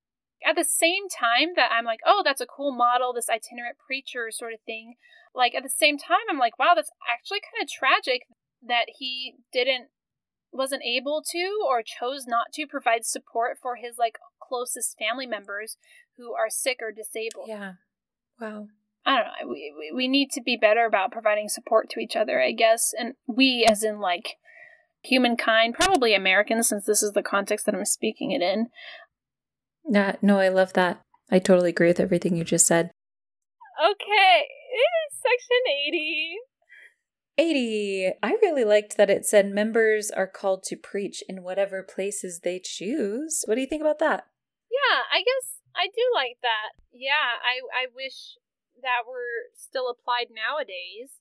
At 0.45 0.55
the 0.55 0.63
same 0.63 1.09
time 1.09 1.49
that 1.55 1.71
I'm 1.71 1.83
like, 1.83 1.99
oh, 2.05 2.21
that's 2.23 2.41
a 2.41 2.45
cool 2.45 2.71
model, 2.71 3.13
this 3.13 3.29
itinerant 3.29 3.77
preacher 3.77 4.31
sort 4.31 4.53
of 4.53 4.61
thing. 4.61 4.95
Like 5.35 5.53
at 5.53 5.63
the 5.63 5.69
same 5.69 5.97
time, 5.97 6.25
I'm 6.29 6.39
like, 6.39 6.57
wow, 6.57 6.73
that's 6.75 6.91
actually 7.07 7.39
kind 7.39 7.61
of 7.61 7.69
tragic 7.69 8.23
that 8.65 8.85
he 8.97 9.35
didn't 9.51 9.89
wasn't 10.51 10.81
able 10.83 11.21
to 11.31 11.59
or 11.67 11.83
chose 11.83 12.25
not 12.25 12.51
to 12.53 12.65
provide 12.65 13.05
support 13.05 13.57
for 13.61 13.75
his 13.75 13.97
like 13.99 14.17
closest 14.41 14.97
family 14.97 15.27
members 15.27 15.77
who 16.17 16.33
are 16.33 16.49
sick 16.49 16.79
or 16.81 16.91
disabled. 16.91 17.47
Yeah. 17.47 17.73
Wow. 18.39 18.67
I 19.09 19.15
don't 19.15 19.25
know. 19.25 19.51
We, 19.51 19.73
we, 19.75 19.91
we 19.95 20.07
need 20.07 20.29
to 20.33 20.41
be 20.41 20.55
better 20.55 20.85
about 20.85 21.11
providing 21.11 21.49
support 21.49 21.89
to 21.89 21.99
each 21.99 22.15
other, 22.15 22.39
I 22.39 22.51
guess. 22.51 22.93
And 22.95 23.15
we, 23.27 23.65
as 23.67 23.83
in 23.83 23.99
like 23.99 24.35
humankind, 25.01 25.73
probably 25.73 26.13
Americans, 26.13 26.69
since 26.69 26.85
this 26.85 27.01
is 27.01 27.13
the 27.13 27.23
context 27.23 27.65
that 27.65 27.73
I'm 27.73 27.85
speaking 27.85 28.29
it 28.29 28.43
in. 28.43 28.67
Yeah, 29.89 30.17
no, 30.21 30.37
I 30.37 30.49
love 30.49 30.73
that. 30.73 31.01
I 31.31 31.39
totally 31.39 31.71
agree 31.71 31.87
with 31.87 31.99
everything 31.99 32.35
you 32.35 32.43
just 32.43 32.67
said. 32.67 32.91
Okay, 33.83 34.45
section 35.11 35.57
80. 35.87 36.35
80. 37.39 38.11
I 38.21 38.37
really 38.43 38.63
liked 38.63 38.95
that 38.97 39.09
it 39.09 39.25
said 39.25 39.49
members 39.49 40.11
are 40.11 40.27
called 40.27 40.61
to 40.65 40.75
preach 40.75 41.23
in 41.27 41.41
whatever 41.41 41.81
places 41.81 42.41
they 42.43 42.61
choose. 42.63 43.41
What 43.45 43.55
do 43.55 43.61
you 43.61 43.67
think 43.67 43.81
about 43.81 43.97
that? 43.99 44.25
Yeah, 44.69 45.01
I 45.11 45.19
guess 45.19 45.61
I 45.75 45.87
do 45.87 46.03
like 46.13 46.37
that. 46.43 46.77
Yeah, 46.93 47.39
I 47.41 47.63
I 47.73 47.87
wish 47.95 48.35
that 48.81 49.07
were 49.07 49.51
still 49.55 49.89
applied 49.89 50.27
nowadays. 50.29 51.11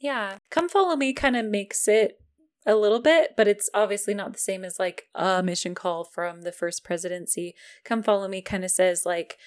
Yeah. 0.00 0.38
Come 0.50 0.68
Follow 0.68 0.96
Me 0.96 1.12
kind 1.12 1.36
of 1.36 1.46
makes 1.46 1.88
it 1.88 2.20
a 2.66 2.74
little 2.74 3.00
bit, 3.00 3.34
but 3.36 3.48
it's 3.48 3.68
obviously 3.74 4.14
not 4.14 4.32
the 4.32 4.38
same 4.38 4.64
as 4.64 4.78
like 4.78 5.08
a 5.14 5.42
mission 5.42 5.74
call 5.74 6.04
from 6.04 6.42
the 6.42 6.52
first 6.52 6.84
presidency. 6.84 7.54
Come 7.84 8.02
Follow 8.02 8.28
Me 8.28 8.42
kind 8.42 8.64
of 8.64 8.70
says 8.70 9.04
like, 9.04 9.38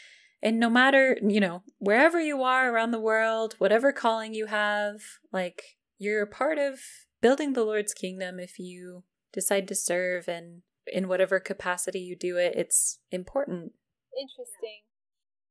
and 0.42 0.60
no 0.60 0.70
matter, 0.70 1.18
you 1.28 1.40
know, 1.40 1.64
wherever 1.80 2.22
you 2.22 2.44
are 2.44 2.72
around 2.72 2.92
the 2.92 3.00
world, 3.00 3.56
whatever 3.58 3.92
calling 3.92 4.34
you 4.34 4.46
have, 4.46 5.02
like 5.32 5.78
you're 5.98 6.26
part 6.26 6.60
of 6.60 6.80
building 7.22 7.54
the 7.54 7.64
Lord's 7.64 7.94
kingdom 7.94 8.40
if 8.40 8.60
you 8.60 9.04
decide 9.34 9.68
to 9.68 9.76
serve 9.76 10.28
and 10.28 10.62
in 10.86 11.08
whatever 11.08 11.40
capacity 11.40 12.00
you 12.00 12.16
do 12.16 12.38
it, 12.38 12.56
it's 12.56 13.00
important. 13.12 13.74
Interesting. 14.18 14.87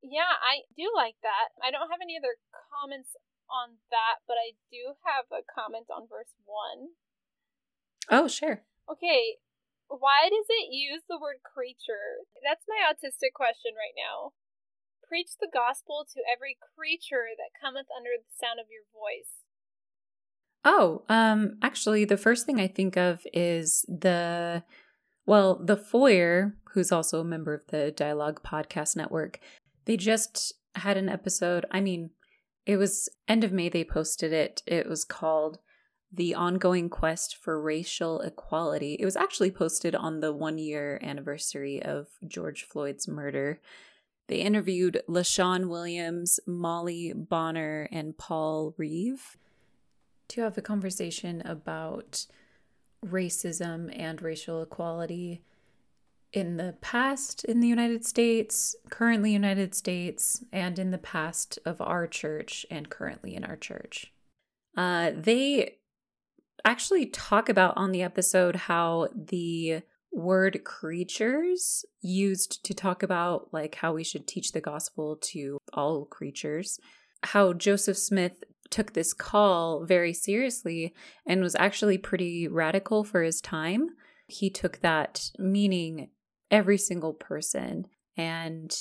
Yeah, 0.07 0.39
I 0.39 0.63
do 0.79 0.87
like 0.95 1.19
that. 1.27 1.51
I 1.59 1.75
don't 1.75 1.91
have 1.91 1.99
any 1.99 2.15
other 2.15 2.39
comments 2.71 3.19
on 3.51 3.83
that, 3.91 4.23
but 4.31 4.39
I 4.39 4.55
do 4.71 4.95
have 5.03 5.27
a 5.35 5.43
comment 5.43 5.91
on 5.91 6.07
verse 6.07 6.31
1. 6.47 6.95
Oh, 8.11 8.31
sure. 8.31 8.63
Okay, 8.87 9.43
why 9.89 10.31
does 10.31 10.47
it 10.47 10.71
use 10.71 11.03
the 11.11 11.19
word 11.19 11.43
creature? 11.43 12.23
That's 12.43 12.67
my 12.71 12.87
autistic 12.87 13.35
question 13.35 13.75
right 13.75 13.99
now. 13.99 14.35
Preach 15.07 15.39
the 15.41 15.51
gospel 15.51 16.07
to 16.15 16.23
every 16.27 16.59
creature 16.75 17.35
that 17.35 17.59
cometh 17.59 17.87
under 17.91 18.15
the 18.15 18.31
sound 18.31 18.59
of 18.59 18.71
your 18.71 18.87
voice. 18.95 19.43
Oh, 20.65 21.03
um 21.09 21.59
actually 21.63 22.05
the 22.05 22.17
first 22.17 22.47
thing 22.47 22.61
I 22.61 22.67
think 22.67 22.97
of 22.97 23.23
is 23.33 23.85
the 23.89 24.65
well, 25.27 25.57
the 25.57 25.77
Foyer, 25.77 26.55
who's 26.73 26.93
also 26.93 27.21
a 27.21 27.25
member 27.25 27.53
of 27.53 27.67
the 27.69 27.91
Dialogue 27.91 28.43
Podcast 28.45 28.95
Network, 28.95 29.41
they 29.87 29.97
just 29.97 30.53
had 30.75 30.97
an 30.97 31.09
episode. 31.09 31.65
I 31.71 31.81
mean, 31.81 32.11
it 32.67 32.77
was 32.77 33.09
end 33.27 33.45
of 33.45 33.53
May 33.53 33.69
they 33.69 33.85
posted 33.85 34.33
it. 34.33 34.63
It 34.67 34.89
was 34.89 35.05
called 35.05 35.59
The 36.13 36.35
Ongoing 36.35 36.91
Quest 36.91 37.37
for 37.37 37.61
Racial 37.61 38.21
Equality. 38.21 38.97
It 39.01 39.05
was 39.05 39.17
actually 39.17 39.53
posted 39.53 39.95
on 39.95 40.21
the 40.21 40.33
one 40.33 40.59
year 40.59 41.01
anniversary 41.03 41.83
of 41.83 42.09
George 42.27 42.65
Floyd's 42.65 43.09
murder. 43.09 43.61
They 44.29 44.39
interviewed 44.39 45.03
LaShawn 45.09 45.69
Williams, 45.69 46.41
Mauli 46.47 47.13
Bonner, 47.15 47.89
and 47.93 48.19
Paul 48.19 48.75
Reeve 48.77 49.37
to 50.29 50.41
have 50.41 50.59
a 50.59 50.63
conversation 50.63 51.41
about 51.43 52.27
racism 53.05 53.97
and 53.97 54.21
racial 54.21 54.63
equality 54.63 55.43
in 56.37 56.59
the 56.59 56.75
past 56.83 57.47
in 57.47 57.61
the 57.61 57.67
United 57.67 58.05
States, 58.05 58.77
currently 58.91 59.33
United 59.33 59.75
States, 59.75 60.45
and 60.53 60.79
in 60.79 60.91
the 60.91 60.99
past 60.99 61.59
of 61.65 61.81
our 61.81 62.07
church 62.07 62.67
and 62.71 62.91
currently 62.91 63.35
in 63.35 63.43
our 63.43 63.57
church. 63.57 64.13
Uh, 64.77 65.13
they 65.17 65.79
actually 66.63 67.07
talk 67.07 67.49
about 67.49 67.73
on 67.79 67.91
the 67.91 68.03
episode 68.03 68.55
how 68.55 69.09
the 69.15 69.81
word 70.13 70.63
creatures 70.63 71.87
used 72.03 72.63
to 72.65 72.75
talk 72.75 73.03
about 73.03 73.49
like 73.53 73.77
how 73.77 73.95
we 73.95 74.05
should 74.05 74.27
teach 74.27 74.53
the 74.53 74.61
gospel 74.61 75.19
to 75.21 75.59
all 75.75 76.07
creatures 76.07 76.81
how 77.25 77.53
joseph 77.53 77.99
smith 77.99 78.43
took 78.71 78.95
this 78.95 79.13
call 79.13 79.85
very 79.85 80.15
seriously 80.15 80.95
and 81.27 81.43
was 81.43 81.55
actually 81.57 81.99
pretty 81.99 82.49
radical 82.49 83.05
for 83.05 83.23
his 83.23 83.43
time 83.43 83.91
he 84.27 84.49
took 84.49 84.81
that 84.81 85.31
meaning 85.39 86.09
every 86.51 86.79
single 86.79 87.13
person. 87.13 87.87
And 88.17 88.75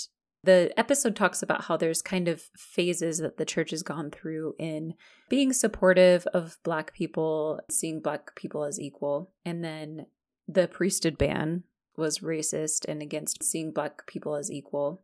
the 0.43 0.71
episode 0.78 1.15
talks 1.15 1.41
about 1.41 1.65
how 1.65 1.75
there's 1.75 2.01
kind 2.01 2.28
of 2.28 2.43
phases 2.56 3.17
that 3.17 3.38
the 3.38 3.45
church 3.45 3.71
has 3.71 3.82
gone 3.82 4.12
through 4.12 4.54
in 4.60 4.93
being 5.28 5.51
supportive 5.51 6.28
of 6.28 6.58
Black 6.63 6.93
people, 6.93 7.60
seeing 7.69 7.99
Black 7.99 8.36
people 8.36 8.63
as 8.63 8.80
equal. 8.80 9.32
And 9.43 9.63
then 9.63 10.06
the 10.47 10.67
priesthood 10.67 11.17
ban 11.17 11.63
was 11.97 12.19
racist 12.19 12.86
and 12.88 13.01
against 13.01 13.43
seeing 13.43 13.71
Black 13.71 14.06
people 14.06 14.36
as 14.36 14.51
equal. 14.51 15.01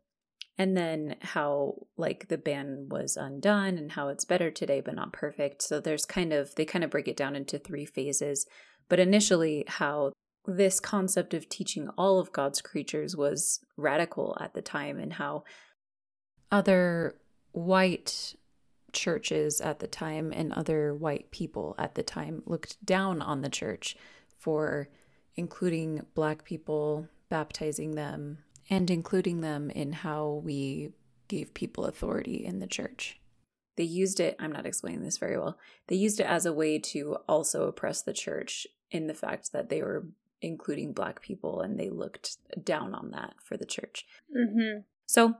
And 0.58 0.76
then 0.76 1.16
how, 1.20 1.86
like, 1.96 2.28
the 2.28 2.38
ban 2.38 2.86
was 2.90 3.16
undone 3.16 3.78
and 3.78 3.92
how 3.92 4.08
it's 4.08 4.26
better 4.26 4.50
today, 4.50 4.80
but 4.80 4.94
not 4.94 5.12
perfect. 5.12 5.62
So 5.62 5.80
there's 5.80 6.04
kind 6.04 6.32
of, 6.32 6.54
they 6.54 6.66
kind 6.66 6.84
of 6.84 6.90
break 6.90 7.08
it 7.08 7.16
down 7.16 7.34
into 7.34 7.58
three 7.58 7.86
phases. 7.86 8.46
But 8.88 9.00
initially, 9.00 9.64
how 9.66 10.11
this 10.46 10.80
concept 10.80 11.34
of 11.34 11.48
teaching 11.48 11.88
all 11.96 12.18
of 12.18 12.32
God's 12.32 12.60
creatures 12.60 13.16
was 13.16 13.60
radical 13.76 14.36
at 14.40 14.54
the 14.54 14.62
time, 14.62 14.98
and 14.98 15.12
how 15.12 15.44
other 16.50 17.16
white 17.52 18.34
churches 18.92 19.60
at 19.60 19.78
the 19.78 19.86
time 19.86 20.32
and 20.34 20.52
other 20.52 20.94
white 20.94 21.30
people 21.30 21.74
at 21.78 21.94
the 21.94 22.02
time 22.02 22.42
looked 22.44 22.84
down 22.84 23.22
on 23.22 23.40
the 23.40 23.48
church 23.48 23.96
for 24.38 24.88
including 25.34 26.04
black 26.14 26.44
people, 26.44 27.08
baptizing 27.30 27.94
them, 27.94 28.38
and 28.68 28.90
including 28.90 29.40
them 29.40 29.70
in 29.70 29.92
how 29.92 30.42
we 30.44 30.90
gave 31.28 31.54
people 31.54 31.86
authority 31.86 32.44
in 32.44 32.58
the 32.58 32.66
church. 32.66 33.18
They 33.76 33.84
used 33.84 34.20
it, 34.20 34.36
I'm 34.38 34.52
not 34.52 34.66
explaining 34.66 35.02
this 35.02 35.16
very 35.16 35.38
well, 35.38 35.58
they 35.86 35.96
used 35.96 36.20
it 36.20 36.26
as 36.26 36.44
a 36.44 36.52
way 36.52 36.78
to 36.78 37.16
also 37.26 37.66
oppress 37.66 38.02
the 38.02 38.12
church 38.12 38.66
in 38.90 39.06
the 39.06 39.14
fact 39.14 39.52
that 39.52 39.70
they 39.70 39.80
were 39.82 40.06
including 40.42 40.92
black 40.92 41.22
people 41.22 41.60
and 41.60 41.78
they 41.78 41.88
looked 41.88 42.36
down 42.62 42.94
on 42.94 43.10
that 43.12 43.34
for 43.42 43.56
the 43.56 43.64
church. 43.64 44.06
Mm-hmm. 44.36 44.80
so 45.06 45.34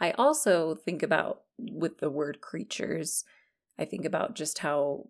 i 0.00 0.10
also 0.12 0.74
think 0.74 1.02
about 1.02 1.42
with 1.58 1.98
the 1.98 2.10
word 2.10 2.40
creatures 2.40 3.24
i 3.78 3.84
think 3.84 4.04
about 4.04 4.34
just 4.34 4.58
how 4.58 5.08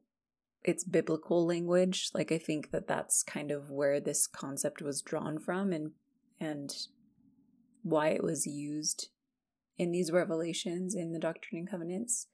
it's 0.64 0.84
biblical 0.84 1.44
language. 1.44 2.10
Like 2.14 2.30
i 2.30 2.38
think 2.38 2.70
that 2.70 2.86
that's 2.86 3.22
kind 3.22 3.50
of 3.50 3.70
where 3.70 4.00
this 4.00 4.26
concept 4.26 4.80
was 4.80 5.02
drawn 5.02 5.38
from 5.38 5.72
and 5.72 5.92
and 6.40 6.72
why 7.82 8.08
it 8.08 8.22
was 8.22 8.46
used 8.46 9.08
in 9.78 9.90
these 9.90 10.12
revelations 10.12 10.94
in 10.94 11.12
the 11.12 11.18
doctrine 11.18 11.60
and 11.60 11.70
covenants. 11.70 12.28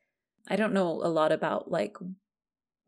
I 0.48 0.56
don't 0.56 0.72
know 0.72 0.88
a 0.88 1.08
lot 1.08 1.32
about 1.32 1.70
like 1.70 1.96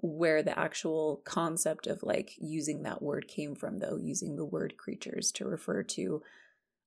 where 0.02 0.42
the 0.42 0.58
actual 0.58 1.20
concept 1.24 1.86
of 1.86 2.02
like 2.02 2.32
using 2.38 2.82
that 2.82 3.02
word 3.02 3.28
came 3.28 3.54
from 3.54 3.78
though 3.78 3.98
using 4.00 4.36
the 4.36 4.44
word 4.44 4.74
creatures 4.76 5.30
to 5.32 5.44
refer 5.44 5.82
to 5.82 6.22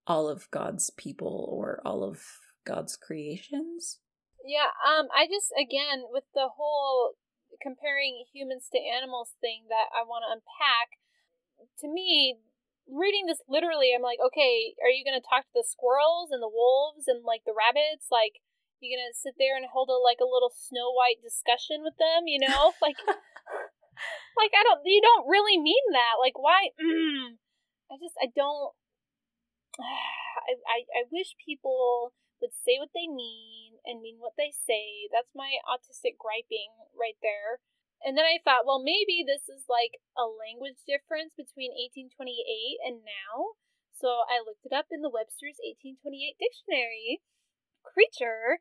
all 0.08 0.28
of 0.28 0.50
god's 0.52 0.90
people 0.92 1.48
or 1.50 1.80
all 1.86 2.04
of 2.04 2.24
god's 2.66 2.98
creations? 2.98 4.00
Yeah 4.46 4.74
um 4.86 5.08
i 5.16 5.26
just 5.26 5.54
again 5.60 6.04
with 6.10 6.26
the 6.34 6.50
whole 6.58 7.14
comparing 7.62 8.26
humans 8.34 8.68
to 8.72 8.80
animals 8.80 9.32
thing 9.40 9.66
that 9.70 9.94
i 9.94 10.04
want 10.04 10.26
to 10.26 10.34
unpack 10.34 10.98
to 11.80 11.88
me 11.88 12.38
reading 12.90 13.26
this 13.28 13.40
literally 13.48 13.94
i'm 13.96 14.02
like 14.02 14.20
okay 14.20 14.74
are 14.82 14.90
you 14.90 15.06
going 15.06 15.16
to 15.16 15.24
talk 15.24 15.46
to 15.46 15.56
the 15.56 15.64
squirrels 15.64 16.30
and 16.32 16.42
the 16.42 16.50
wolves 16.50 17.08
and 17.08 17.24
like 17.24 17.46
the 17.46 17.56
rabbits? 17.56 18.08
Like 18.12 18.42
you 18.84 18.94
gonna 18.94 19.16
sit 19.16 19.40
there 19.40 19.56
and 19.56 19.66
hold 19.72 19.90
a 19.90 19.98
like 19.98 20.20
a 20.20 20.30
little 20.30 20.52
Snow 20.52 20.92
White 20.92 21.24
discussion 21.24 21.82
with 21.82 21.96
them? 21.98 22.28
You 22.28 22.44
know, 22.44 22.76
like, 22.86 23.00
like 24.36 24.54
I 24.54 24.62
don't. 24.68 24.84
You 24.84 25.02
don't 25.02 25.28
really 25.28 25.58
mean 25.58 25.96
that. 25.96 26.20
Like, 26.20 26.38
why? 26.38 26.76
Mm, 26.76 27.40
I 27.90 27.96
just 27.98 28.20
I 28.20 28.28
don't. 28.30 28.76
I, 29.80 30.60
I 30.68 30.78
I 30.92 31.02
wish 31.10 31.40
people 31.40 32.14
would 32.44 32.52
say 32.52 32.76
what 32.76 32.92
they 32.92 33.08
mean 33.08 33.80
and 33.88 34.04
mean 34.04 34.20
what 34.20 34.36
they 34.36 34.52
say. 34.52 35.08
That's 35.08 35.32
my 35.32 35.64
autistic 35.64 36.20
griping 36.20 36.76
right 36.92 37.16
there. 37.24 37.64
And 38.04 38.20
then 38.20 38.28
I 38.28 38.44
thought, 38.44 38.68
well, 38.68 38.84
maybe 38.84 39.24
this 39.24 39.48
is 39.48 39.72
like 39.72 40.04
a 40.20 40.28
language 40.28 40.84
difference 40.84 41.32
between 41.40 41.72
1828 41.72 42.84
and 42.84 43.00
now. 43.08 43.56
So 43.96 44.28
I 44.28 44.44
looked 44.44 44.68
it 44.68 44.76
up 44.76 44.92
in 44.92 45.00
the 45.00 45.14
Webster's 45.14 45.56
1828 45.64 46.36
dictionary. 46.36 47.24
Creature. 47.88 48.60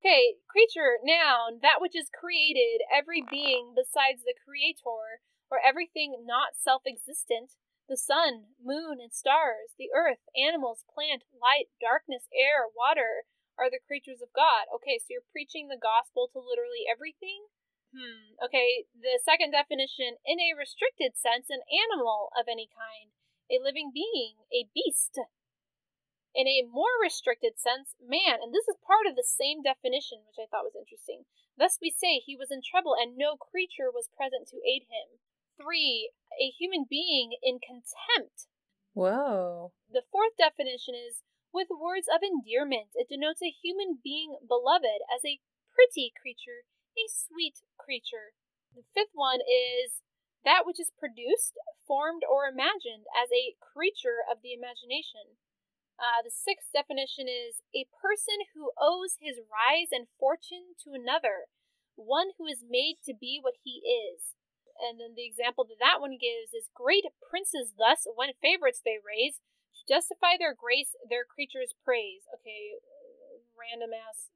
Okay, 0.00 0.40
creature, 0.48 0.96
noun, 1.04 1.60
that 1.60 1.80
which 1.80 1.94
is 1.94 2.08
created, 2.08 2.80
every 2.90 3.20
being 3.20 3.74
besides 3.76 4.24
the 4.24 4.32
creator, 4.32 5.20
or 5.50 5.60
everything 5.60 6.24
not 6.24 6.56
self 6.56 6.82
existent, 6.86 7.52
the 7.86 7.98
sun, 7.98 8.56
moon, 8.64 8.96
and 8.98 9.12
stars, 9.12 9.76
the 9.76 9.92
earth, 9.92 10.24
animals, 10.32 10.86
plant, 10.88 11.24
light, 11.36 11.68
darkness, 11.82 12.28
air, 12.32 12.64
water, 12.72 13.28
are 13.58 13.68
the 13.68 13.78
creatures 13.84 14.22
of 14.22 14.32
God. 14.32 14.72
Okay, 14.72 14.96
so 14.96 15.12
you're 15.12 15.32
preaching 15.36 15.68
the 15.68 15.76
gospel 15.76 16.30
to 16.32 16.40
literally 16.40 16.88
everything? 16.88 17.44
Hmm. 17.92 18.40
Okay, 18.40 18.86
the 18.96 19.20
second 19.20 19.50
definition 19.52 20.16
in 20.24 20.40
a 20.40 20.56
restricted 20.56 21.12
sense, 21.18 21.50
an 21.50 21.60
animal 21.68 22.32
of 22.38 22.48
any 22.48 22.70
kind, 22.72 23.12
a 23.52 23.60
living 23.60 23.92
being, 23.92 24.48
a 24.48 24.64
beast. 24.72 25.20
In 26.34 26.46
a 26.46 26.66
more 26.68 26.94
restricted 27.02 27.58
sense, 27.58 27.94
man, 27.98 28.38
and 28.42 28.54
this 28.54 28.68
is 28.68 28.86
part 28.86 29.06
of 29.06 29.16
the 29.16 29.26
same 29.26 29.62
definition, 29.62 30.22
which 30.26 30.38
I 30.38 30.46
thought 30.46 30.64
was 30.64 30.78
interesting. 30.78 31.26
Thus 31.58 31.78
we 31.82 31.90
say 31.90 32.18
he 32.18 32.36
was 32.36 32.50
in 32.50 32.62
trouble 32.62 32.94
and 32.94 33.16
no 33.16 33.36
creature 33.36 33.90
was 33.90 34.14
present 34.14 34.48
to 34.48 34.62
aid 34.62 34.86
him. 34.86 35.18
Three, 35.58 36.12
a 36.40 36.54
human 36.54 36.86
being 36.88 37.36
in 37.42 37.58
contempt. 37.58 38.46
Whoa. 38.94 39.72
The 39.90 40.06
fourth 40.10 40.38
definition 40.38 40.94
is 40.94 41.22
with 41.52 41.68
words 41.68 42.06
of 42.06 42.22
endearment. 42.22 42.94
It 42.94 43.10
denotes 43.10 43.42
a 43.42 43.50
human 43.50 43.98
being 44.02 44.38
beloved 44.46 45.02
as 45.10 45.26
a 45.26 45.42
pretty 45.74 46.14
creature 46.14 46.64
a 46.98 47.06
sweet 47.08 47.62
creature. 47.78 48.34
The 48.74 48.84
fifth 48.94 49.14
one 49.14 49.40
is 49.40 50.02
that 50.44 50.64
which 50.64 50.80
is 50.80 50.92
produced, 50.98 51.58
formed, 51.86 52.22
or 52.24 52.46
imagined 52.46 53.06
as 53.14 53.30
a 53.30 53.56
creature 53.60 54.24
of 54.24 54.42
the 54.42 54.52
imagination. 54.52 55.38
Uh, 56.00 56.24
the 56.24 56.32
sixth 56.32 56.72
definition 56.72 57.28
is 57.28 57.60
a 57.76 57.84
person 57.92 58.48
who 58.56 58.72
owes 58.80 59.20
his 59.20 59.36
rise 59.52 59.92
and 59.92 60.08
fortune 60.16 60.72
to 60.80 60.96
another, 60.96 61.52
one 61.92 62.32
who 62.40 62.48
is 62.48 62.64
made 62.64 62.96
to 63.04 63.12
be 63.12 63.36
what 63.36 63.60
he 63.60 63.84
is. 63.84 64.32
And 64.80 64.96
then 64.96 65.12
the 65.12 65.28
example 65.28 65.68
that 65.68 65.76
that 65.76 66.00
one 66.00 66.16
gives 66.16 66.56
is 66.56 66.72
great 66.72 67.04
princes 67.20 67.76
thus, 67.76 68.08
when 68.08 68.32
favorites 68.40 68.80
they 68.80 68.96
raise, 68.96 69.44
to 69.76 69.84
justify 69.84 70.40
their 70.40 70.56
grace, 70.56 70.96
their 71.04 71.28
creatures 71.28 71.76
praise. 71.84 72.24
Okay, 72.32 72.80
random 73.52 73.92
ass 73.92 74.32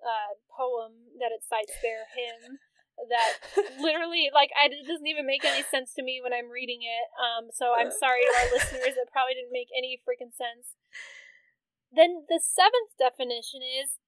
uh, 0.00 0.40
poem 0.48 1.12
that 1.20 1.36
it 1.36 1.44
cites 1.44 1.76
there, 1.84 2.08
hymn, 2.16 2.64
that 2.96 3.30
literally, 3.80 4.30
like, 4.32 4.50
I, 4.54 4.70
it 4.70 4.86
doesn't 4.86 5.06
even 5.06 5.26
make 5.26 5.44
any 5.44 5.62
sense 5.62 5.92
to 5.94 6.02
me 6.02 6.20
when 6.22 6.32
I'm 6.32 6.50
reading 6.50 6.82
it. 6.82 7.06
Um, 7.18 7.50
so 7.52 7.74
I'm 7.74 7.90
sorry 7.90 8.22
to 8.22 8.32
our 8.32 8.50
listeners, 8.56 8.96
it 8.96 9.12
probably 9.12 9.34
didn't 9.34 9.54
make 9.54 9.70
any 9.74 9.98
freaking 10.02 10.32
sense. 10.34 10.78
Then 11.94 12.26
the 12.26 12.42
seventh 12.42 12.98
definition 12.98 13.62
is, 13.62 14.02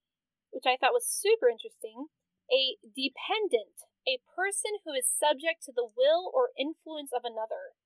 which 0.51 0.67
I 0.67 0.79
thought 0.79 0.97
was 0.97 1.07
super 1.07 1.47
interesting, 1.47 2.11
a 2.51 2.79
dependent, 2.83 3.87
a 4.07 4.23
person 4.35 4.83
who 4.83 4.95
is 4.95 5.07
subject 5.07 5.63
to 5.67 5.75
the 5.75 5.87
will 5.87 6.31
or 6.35 6.55
influence 6.59 7.11
of 7.15 7.23
another. 7.23 7.79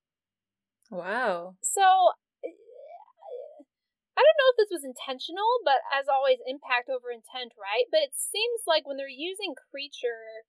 Wow. 0.88 1.57
So 1.61 2.16
I 4.20 4.20
don't 4.20 4.36
know 4.36 4.53
if 4.53 4.61
this 4.61 4.74
was 4.76 4.84
intentional, 4.84 5.64
but 5.64 5.80
as 5.88 6.05
always, 6.05 6.44
impact 6.44 6.92
over 6.92 7.09
intent, 7.09 7.57
right? 7.57 7.88
But 7.88 8.05
it 8.05 8.12
seems 8.12 8.68
like 8.68 8.84
when 8.84 9.01
they're 9.01 9.09
using 9.09 9.57
creature 9.57 10.44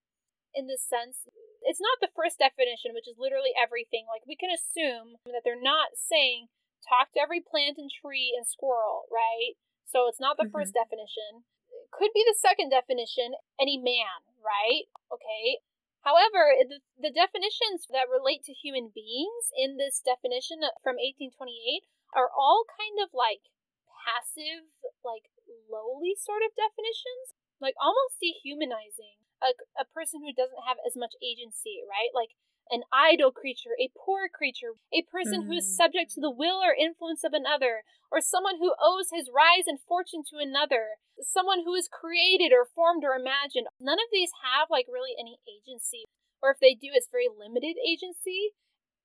in 0.56 0.68
this 0.68 0.84
sense, 0.84 1.28
it's 1.62 1.82
not 1.82 2.02
the 2.02 2.12
first 2.12 2.42
definition, 2.42 2.92
which 2.94 3.08
is 3.08 3.22
literally 3.22 3.54
everything. 3.56 4.10
Like 4.10 4.26
we 4.26 4.36
can 4.36 4.50
assume 4.52 5.22
that 5.30 5.46
they're 5.46 5.60
not 5.60 5.96
saying 5.96 6.50
talk 6.82 7.14
to 7.14 7.22
every 7.22 7.42
plant 7.42 7.78
and 7.78 7.90
tree 7.90 8.34
and 8.34 8.46
squirrel, 8.48 9.06
right? 9.14 9.58
So 9.86 10.10
it's 10.10 10.22
not 10.22 10.38
the 10.38 10.50
mm-hmm. 10.50 10.56
first 10.56 10.74
definition. 10.74 11.46
It 11.70 11.94
could 11.94 12.12
be 12.16 12.26
the 12.26 12.38
second 12.38 12.74
definition, 12.74 13.38
any 13.62 13.78
man, 13.78 14.26
right? 14.42 14.90
Okay. 15.14 15.62
However, 16.02 16.58
the, 16.66 16.82
the 16.98 17.14
definitions 17.14 17.86
that 17.94 18.10
relate 18.10 18.42
to 18.50 18.58
human 18.58 18.90
beings 18.90 19.54
in 19.54 19.78
this 19.78 20.02
definition 20.02 20.66
from 20.82 20.98
1828 20.98 21.86
are 22.18 22.34
all 22.34 22.66
kind 22.66 22.98
of 22.98 23.14
like 23.14 23.54
passive, 24.02 24.66
like 25.06 25.30
lowly 25.70 26.18
sort 26.18 26.42
of 26.42 26.58
definitions, 26.58 27.38
like 27.62 27.78
almost 27.78 28.18
dehumanizing 28.18 29.21
a, 29.42 29.82
a 29.82 29.86
person 29.90 30.22
who 30.22 30.34
doesn't 30.34 30.66
have 30.66 30.78
as 30.86 30.96
much 30.96 31.18
agency, 31.22 31.82
right? 31.86 32.14
Like 32.14 32.38
an 32.72 32.88
idle 32.94 33.36
creature, 33.36 33.76
a 33.76 33.92
poor 33.92 34.32
creature, 34.32 34.80
a 34.94 35.04
person 35.04 35.44
mm. 35.44 35.46
who 35.48 35.56
is 35.60 35.68
mm. 35.68 35.76
subject 35.76 36.14
to 36.16 36.22
the 36.22 36.32
will 36.32 36.64
or 36.64 36.72
influence 36.72 37.26
of 37.28 37.34
another, 37.34 37.84
or 38.08 38.22
someone 38.22 38.58
who 38.58 38.78
owes 38.80 39.12
his 39.12 39.28
rise 39.28 39.68
and 39.68 39.82
fortune 39.84 40.24
to 40.32 40.40
another, 40.40 41.02
someone 41.20 41.68
who 41.68 41.76
is 41.76 41.92
created 41.92 42.56
or 42.56 42.70
formed 42.72 43.04
or 43.04 43.12
imagined. 43.12 43.68
None 43.80 44.00
of 44.00 44.10
these 44.12 44.32
have 44.40 44.72
like 44.72 44.88
really 44.88 45.18
any 45.20 45.44
agency, 45.44 46.08
or 46.40 46.52
if 46.52 46.64
they 46.64 46.74
do, 46.74 46.96
it's 46.96 47.12
very 47.12 47.28
limited 47.28 47.76
agency. 47.82 48.56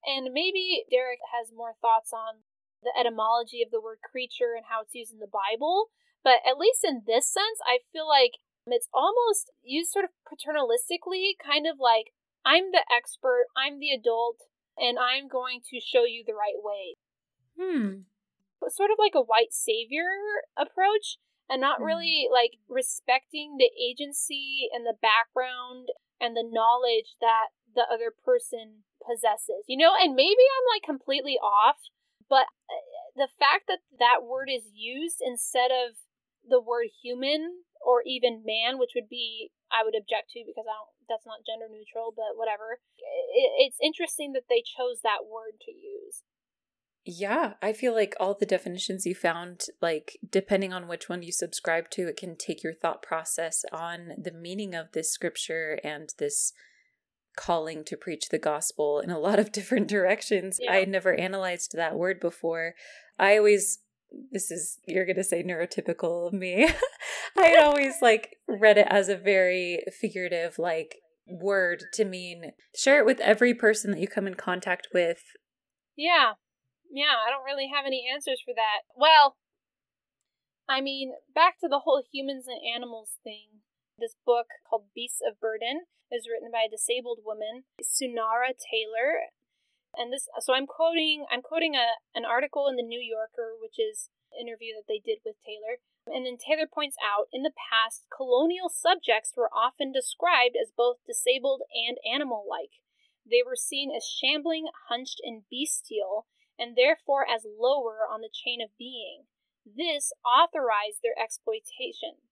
And 0.06 0.30
maybe 0.30 0.86
Derek 0.86 1.18
has 1.34 1.50
more 1.50 1.74
thoughts 1.82 2.14
on 2.14 2.46
the 2.86 2.94
etymology 2.94 3.66
of 3.66 3.74
the 3.74 3.82
word 3.82 3.98
creature 3.98 4.54
and 4.54 4.70
how 4.70 4.86
it's 4.86 4.94
used 4.94 5.10
in 5.10 5.18
the 5.18 5.30
Bible. 5.30 5.90
But 6.22 6.42
at 6.46 6.58
least 6.58 6.86
in 6.86 7.02
this 7.06 7.26
sense, 7.26 7.58
I 7.66 7.82
feel 7.90 8.06
like 8.06 8.38
it's 8.74 8.88
almost 8.92 9.52
used 9.62 9.92
sort 9.92 10.04
of 10.04 10.12
paternalistically, 10.26 11.38
kind 11.38 11.66
of 11.66 11.76
like, 11.78 12.12
I'm 12.44 12.72
the 12.72 12.84
expert, 12.90 13.46
I'm 13.56 13.78
the 13.78 13.90
adult, 13.90 14.42
and 14.76 14.98
I'm 14.98 15.28
going 15.28 15.60
to 15.70 15.80
show 15.80 16.04
you 16.04 16.24
the 16.26 16.34
right 16.34 16.58
way. 16.58 16.96
Hmm. 17.58 18.10
Sort 18.68 18.90
of 18.90 18.98
like 18.98 19.14
a 19.14 19.22
white 19.22 19.52
savior 19.52 20.42
approach, 20.58 21.18
and 21.48 21.60
not 21.60 21.78
hmm. 21.78 21.84
really 21.84 22.28
like 22.30 22.58
respecting 22.68 23.56
the 23.58 23.70
agency 23.78 24.68
and 24.74 24.84
the 24.84 24.98
background 24.98 25.88
and 26.20 26.34
the 26.34 26.46
knowledge 26.46 27.14
that 27.20 27.54
the 27.74 27.86
other 27.86 28.10
person 28.10 28.82
possesses. 28.98 29.62
You 29.68 29.78
know, 29.78 29.94
and 29.94 30.14
maybe 30.14 30.42
I'm 30.42 30.66
like 30.74 30.82
completely 30.82 31.38
off 31.38 31.78
but 32.28 32.50
uh, 32.66 32.82
the 33.14 33.28
fact 33.38 33.66
that 33.68 33.86
that 33.98 34.26
word 34.26 34.50
is 34.50 34.70
used 34.74 35.22
instead 35.22 35.70
of 35.70 35.96
the 36.46 36.60
word 36.60 36.90
human 37.02 37.62
or 37.84 38.02
even 38.06 38.42
man, 38.44 38.78
which 38.78 38.92
would 38.94 39.08
be 39.08 39.50
I 39.72 39.82
would 39.84 39.94
object 39.98 40.30
to 40.32 40.44
because 40.46 40.64
I 40.68 40.74
don't 40.76 40.92
that's 41.08 41.26
not 41.26 41.46
gender 41.46 41.66
neutral, 41.70 42.12
but 42.14 42.34
whatever. 42.36 42.78
It, 42.98 43.70
it's 43.70 43.78
interesting 43.82 44.32
that 44.32 44.48
they 44.48 44.62
chose 44.62 45.00
that 45.02 45.26
word 45.26 45.58
to 45.66 45.72
use. 45.72 46.22
Yeah, 47.08 47.54
I 47.62 47.72
feel 47.72 47.94
like 47.94 48.16
all 48.18 48.34
the 48.34 48.46
definitions 48.46 49.06
you 49.06 49.14
found, 49.14 49.66
like 49.80 50.18
depending 50.28 50.72
on 50.72 50.88
which 50.88 51.08
one 51.08 51.22
you 51.22 51.30
subscribe 51.30 51.88
to, 51.90 52.08
it 52.08 52.16
can 52.16 52.36
take 52.36 52.64
your 52.64 52.74
thought 52.74 53.00
process 53.00 53.64
on 53.72 54.10
the 54.18 54.32
meaning 54.32 54.74
of 54.74 54.90
this 54.90 55.12
scripture 55.12 55.78
and 55.84 56.12
this 56.18 56.52
calling 57.36 57.84
to 57.84 57.96
preach 57.96 58.30
the 58.30 58.38
gospel 58.38 58.98
in 58.98 59.10
a 59.10 59.20
lot 59.20 59.38
of 59.38 59.52
different 59.52 59.86
directions. 59.86 60.58
Yeah. 60.60 60.72
I 60.72 60.76
had 60.78 60.88
never 60.88 61.14
analyzed 61.14 61.76
that 61.76 61.94
word 61.96 62.18
before. 62.18 62.74
I 63.18 63.38
always 63.38 63.78
this 64.30 64.50
is 64.50 64.78
you're 64.86 65.04
going 65.04 65.16
to 65.16 65.24
say 65.24 65.42
neurotypical 65.42 66.28
of 66.28 66.32
me. 66.32 66.68
I 67.38 67.46
had 67.46 67.64
always 67.64 68.00
like 68.00 68.36
read 68.48 68.78
it 68.78 68.86
as 68.88 69.08
a 69.08 69.16
very 69.16 69.82
figurative 70.00 70.58
like 70.58 70.96
word 71.26 71.84
to 71.94 72.04
mean 72.04 72.52
share 72.74 73.00
it 73.00 73.06
with 73.06 73.20
every 73.20 73.54
person 73.54 73.90
that 73.90 74.00
you 74.00 74.08
come 74.08 74.26
in 74.26 74.34
contact 74.34 74.88
with. 74.92 75.22
Yeah. 75.96 76.32
Yeah, 76.90 77.18
I 77.26 77.30
don't 77.30 77.44
really 77.44 77.68
have 77.74 77.84
any 77.84 78.06
answers 78.12 78.40
for 78.44 78.54
that. 78.54 78.86
Well, 78.96 79.36
I 80.68 80.80
mean, 80.80 81.12
back 81.34 81.58
to 81.60 81.68
the 81.68 81.80
whole 81.80 82.02
humans 82.12 82.46
and 82.46 82.60
animals 82.62 83.18
thing. 83.22 83.62
This 83.98 84.14
book 84.24 84.46
called 84.68 84.92
Beasts 84.94 85.20
of 85.26 85.40
Burden 85.40 85.86
is 86.12 86.28
written 86.30 86.50
by 86.52 86.66
a 86.66 86.70
disabled 86.70 87.20
woman, 87.24 87.64
Sunaura 87.82 88.54
Taylor. 88.54 89.32
And 89.96 90.12
this 90.12 90.28
so 90.40 90.54
I'm 90.54 90.66
quoting 90.66 91.24
I'm 91.30 91.42
quoting 91.42 91.74
a 91.74 91.96
an 92.14 92.24
article 92.24 92.68
in 92.68 92.76
the 92.76 92.86
New 92.86 93.00
Yorker, 93.00 93.56
which 93.58 93.80
is 93.80 94.10
an 94.32 94.46
interview 94.46 94.76
that 94.76 94.88
they 94.88 95.00
did 95.00 95.24
with 95.24 95.36
Taylor. 95.40 95.80
And 96.06 96.24
then 96.24 96.38
Taylor 96.38 96.68
points 96.70 96.96
out 97.02 97.26
in 97.32 97.42
the 97.42 97.56
past, 97.56 98.06
colonial 98.14 98.68
subjects 98.68 99.34
were 99.34 99.50
often 99.50 99.90
described 99.90 100.54
as 100.54 100.70
both 100.70 101.02
disabled 101.06 101.62
and 101.74 101.98
animal 102.06 102.46
like. 102.46 102.78
They 103.26 103.42
were 103.42 103.58
seen 103.58 103.90
as 103.90 104.06
shambling, 104.06 104.70
hunched, 104.88 105.18
and 105.24 105.42
bestial, 105.50 106.30
and 106.58 106.76
therefore 106.76 107.26
as 107.26 107.42
lower 107.42 108.06
on 108.06 108.20
the 108.20 108.30
chain 108.30 108.62
of 108.62 108.70
being. 108.78 109.26
This 109.66 110.12
authorized 110.22 111.02
their 111.02 111.18
exploitation. 111.18 112.22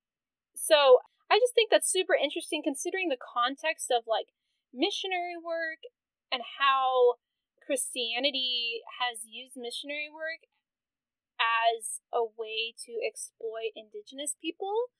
So 0.54 1.02
I 1.26 1.42
just 1.42 1.54
think 1.54 1.70
that's 1.70 1.90
super 1.90 2.14
interesting 2.14 2.62
considering 2.62 3.08
the 3.08 3.18
context 3.18 3.90
of 3.90 4.06
like 4.06 4.30
missionary 4.72 5.34
work 5.34 5.82
and 6.30 6.42
how 6.62 7.18
Christianity 7.64 8.84
has 9.00 9.24
used 9.24 9.56
missionary 9.56 10.12
work 10.12 10.46
as 11.40 12.04
a 12.12 12.22
way 12.22 12.76
to 12.86 13.00
exploit 13.02 13.74
indigenous 13.74 14.36
people. 14.38 14.92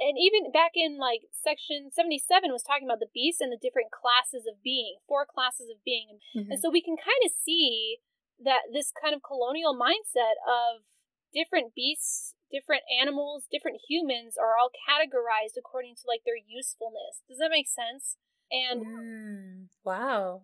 And 0.00 0.16
even 0.16 0.50
back 0.50 0.72
in 0.74 0.96
like 0.96 1.28
section 1.30 1.92
77 1.92 2.50
was 2.50 2.64
talking 2.64 2.88
about 2.88 3.02
the 3.02 3.12
beasts 3.12 3.44
and 3.44 3.52
the 3.52 3.60
different 3.60 3.92
classes 3.92 4.48
of 4.48 4.64
being, 4.64 4.98
four 5.06 5.28
classes 5.28 5.68
of 5.68 5.84
being. 5.84 6.18
Mm-hmm. 6.34 6.52
And 6.52 6.58
so 6.58 6.72
we 6.72 6.82
can 6.82 6.96
kind 6.96 7.22
of 7.22 7.30
see 7.30 8.00
that 8.40 8.72
this 8.72 8.90
kind 8.90 9.14
of 9.14 9.22
colonial 9.22 9.76
mindset 9.76 10.40
of 10.42 10.82
different 11.30 11.76
beasts, 11.76 12.34
different 12.50 12.82
animals, 12.88 13.46
different 13.52 13.84
humans 13.88 14.34
are 14.40 14.56
all 14.56 14.72
categorized 14.72 15.60
according 15.60 15.94
to 16.00 16.08
like 16.08 16.24
their 16.24 16.40
usefulness. 16.40 17.22
Does 17.28 17.38
that 17.38 17.52
make 17.52 17.68
sense? 17.68 18.16
And 18.50 18.80
mm, 18.84 19.56
wow. 19.84 20.42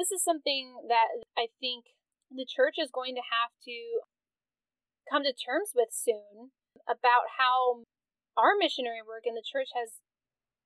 This 0.00 0.16
is 0.16 0.24
something 0.24 0.88
that 0.88 1.20
I 1.36 1.52
think 1.60 1.92
the 2.32 2.48
church 2.48 2.80
is 2.80 2.88
going 2.88 3.12
to 3.20 3.28
have 3.28 3.52
to 3.68 3.76
come 5.04 5.28
to 5.28 5.36
terms 5.36 5.76
with 5.76 5.92
soon 5.92 6.56
about 6.88 7.36
how 7.36 7.84
our 8.32 8.56
missionary 8.56 9.04
work 9.04 9.28
in 9.28 9.36
the 9.36 9.44
church 9.44 9.76
has 9.76 10.00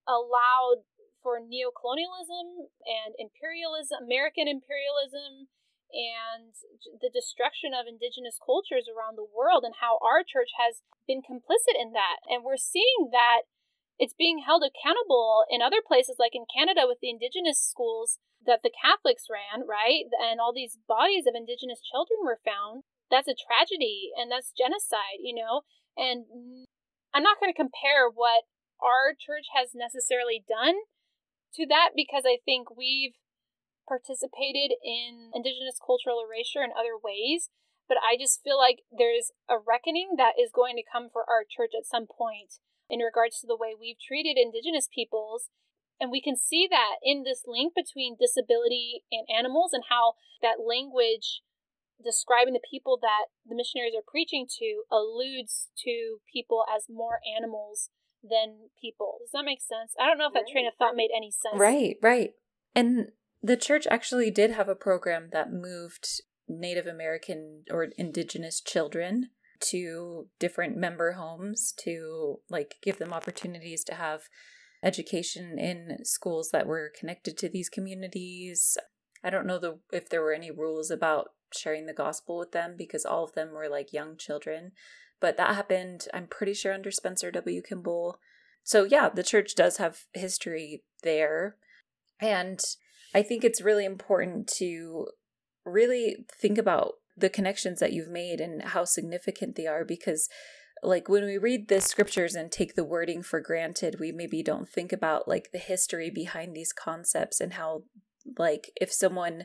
allowed 0.07 0.87
for 1.19 1.43
neocolonialism 1.43 2.71
and 2.87 3.19
imperialism, 3.19 4.07
American 4.07 4.47
imperialism, 4.47 5.51
and 5.91 6.55
the 7.03 7.11
destruction 7.11 7.75
of 7.75 7.91
indigenous 7.91 8.39
cultures 8.39 8.87
around 8.87 9.19
the 9.19 9.27
world, 9.27 9.67
and 9.67 9.83
how 9.83 9.99
our 9.99 10.23
church 10.23 10.55
has 10.63 10.87
been 11.11 11.27
complicit 11.27 11.75
in 11.75 11.91
that. 11.91 12.23
And 12.31 12.47
we're 12.47 12.61
seeing 12.61 13.11
that 13.11 13.51
it's 13.99 14.15
being 14.17 14.43
held 14.43 14.67
accountable 14.67 15.45
in 15.51 15.63
other 15.63 15.83
places, 15.85 16.17
like 16.19 16.35
in 16.35 16.51
Canada 16.51 16.83
with 16.87 16.99
the 16.99 17.11
indigenous 17.11 17.63
schools 17.63 18.19
that 18.43 18.61
the 18.63 18.75
Catholics 18.75 19.31
ran, 19.31 19.67
right? 19.67 20.11
And 20.11 20.41
all 20.41 20.53
these 20.53 20.79
bodies 20.89 21.25
of 21.27 21.39
indigenous 21.39 21.81
children 21.81 22.21
were 22.27 22.43
found. 22.43 22.83
That's 23.11 23.31
a 23.31 23.39
tragedy 23.39 24.11
and 24.17 24.31
that's 24.31 24.53
genocide, 24.53 25.23
you 25.23 25.35
know? 25.35 25.63
And 25.97 26.27
I'm 27.15 27.23
not 27.23 27.39
going 27.39 27.53
to 27.53 27.57
compare 27.57 28.11
what 28.11 28.51
our 28.83 29.15
church 29.15 29.47
has 29.55 29.71
necessarily 29.73 30.43
done 30.43 30.91
to 31.55 31.65
that 31.71 31.95
because 31.95 32.27
I 32.27 32.43
think 32.43 32.75
we've 32.75 33.15
participated 33.87 34.75
in 34.83 35.31
indigenous 35.31 35.79
cultural 35.79 36.19
erasure 36.19 36.67
in 36.67 36.75
other 36.75 36.99
ways. 36.99 37.49
But 37.87 38.01
I 38.01 38.17
just 38.19 38.43
feel 38.43 38.59
like 38.59 38.83
there's 38.91 39.31
a 39.47 39.61
reckoning 39.61 40.17
that 40.17 40.41
is 40.41 40.51
going 40.51 40.75
to 40.77 40.91
come 40.91 41.13
for 41.13 41.23
our 41.29 41.45
church 41.45 41.77
at 41.77 41.87
some 41.87 42.09
point 42.09 42.59
in 42.89 43.01
regards 43.01 43.41
to 43.41 43.47
the 43.47 43.57
way 43.57 43.75
we've 43.79 44.01
treated 44.01 44.37
indigenous 44.37 44.89
peoples. 44.93 45.49
And 46.01 46.11
we 46.11 46.21
can 46.21 46.37
see 46.37 46.67
that 46.69 46.97
in 47.03 47.23
this 47.23 47.45
link 47.47 47.73
between 47.75 48.17
disability 48.19 49.05
and 49.13 49.27
animals 49.31 49.73
and 49.73 49.85
how 49.89 50.15
that 50.43 50.63
language 50.65 51.43
describing 52.03 52.53
the 52.53 52.69
people 52.69 52.99
that 53.01 53.31
the 53.47 53.55
missionaries 53.55 53.95
are 53.97 54.05
preaching 54.07 54.47
to 54.59 54.83
alludes 54.91 55.71
to 55.85 56.19
people 56.31 56.65
as 56.75 56.87
more 56.91 57.21
animals 57.25 57.91
than 58.23 58.71
people. 58.81 59.19
Does 59.23 59.31
that 59.33 59.45
make 59.45 59.61
sense? 59.61 59.95
I 60.01 60.07
don't 60.07 60.19
know 60.19 60.29
if 60.29 60.35
that 60.35 60.51
train 60.51 60.67
of 60.67 60.75
thought 60.79 60.97
made 60.97 61.11
any 61.15 61.31
sense. 61.31 61.59
Right, 61.59 61.97
right. 62.03 62.33
And 62.75 63.13
the 63.43 63.57
church 63.57 63.87
actually 63.91 64.31
did 64.31 64.51
have 64.51 64.69
a 64.69 64.75
program 64.75 65.29
that 65.33 65.53
moved 65.53 66.23
Native 66.49 66.87
American 66.87 67.65
or 67.71 67.85
indigenous 67.97 68.61
children 68.61 69.31
to 69.61 70.27
different 70.39 70.77
member 70.77 71.13
homes 71.13 71.73
to 71.85 72.41
like 72.51 72.77
give 72.83 72.99
them 72.99 73.13
opportunities 73.13 73.85
to 73.85 73.95
have 73.95 74.23
education 74.83 75.59
in 75.59 75.99
schools 76.05 76.51
that 76.53 76.67
were 76.67 76.93
connected 76.99 77.39
to 77.39 77.49
these 77.49 77.69
communities. 77.69 78.77
I 79.23 79.31
don't 79.31 79.47
know 79.47 79.59
the 79.59 79.79
if 79.93 80.09
there 80.09 80.23
were 80.23 80.35
any 80.35 80.51
rules 80.51 80.91
about 80.91 81.29
sharing 81.57 81.87
the 81.87 81.93
gospel 81.95 82.39
with 82.39 82.53
them 82.53 82.75
because 82.77 83.05
all 83.05 83.25
of 83.25 83.33
them 83.33 83.53
were 83.53 83.69
like 83.69 83.93
young 83.93 84.17
children. 84.17 84.73
But 85.21 85.37
that 85.37 85.55
happened, 85.55 86.07
I'm 86.13 86.27
pretty 86.27 86.55
sure, 86.55 86.75
under 86.75 86.91
Spencer 86.91 87.31
W. 87.31 87.63
Kimball. 87.63 88.19
So, 88.63 88.85
yeah, 88.85 89.09
the 89.09 89.23
church 89.23 89.55
does 89.55 89.79
have 89.79 90.01
history 90.13 90.83
there. 91.03 91.57
And 92.21 92.61
I 93.15 93.23
think 93.23 93.45
it's 93.45 93.63
really 93.63 93.85
important 93.85 94.49
to 94.59 95.07
really 95.65 96.27
think 96.41 96.59
about 96.59 96.95
the 97.17 97.31
connections 97.31 97.81
that 97.81 97.93
you've 97.93 98.09
made 98.09 98.41
and 98.41 98.63
how 98.63 98.85
significant 98.85 99.57
they 99.57 99.67
are 99.67 99.85
because 99.85 100.29
like 100.83 101.09
when 101.09 101.25
we 101.25 101.39
read 101.39 101.69
the 101.69 101.81
scriptures 101.81 102.35
and 102.35 102.51
take 102.51 102.75
the 102.75 102.85
wording 102.85 103.23
for 103.23 103.41
granted 103.41 103.97
we 103.99 104.13
maybe 104.13 104.43
don't 104.43 104.69
think 104.69 104.93
about 104.93 105.29
like 105.29 105.51
the 105.53 105.59
history 105.59 106.11
behind 106.11 106.55
these 106.55 106.73
concepts 106.73 107.41
and 107.41 107.55
how 107.55 107.85
like 108.39 108.71
if 108.81 108.93
someone 108.93 109.45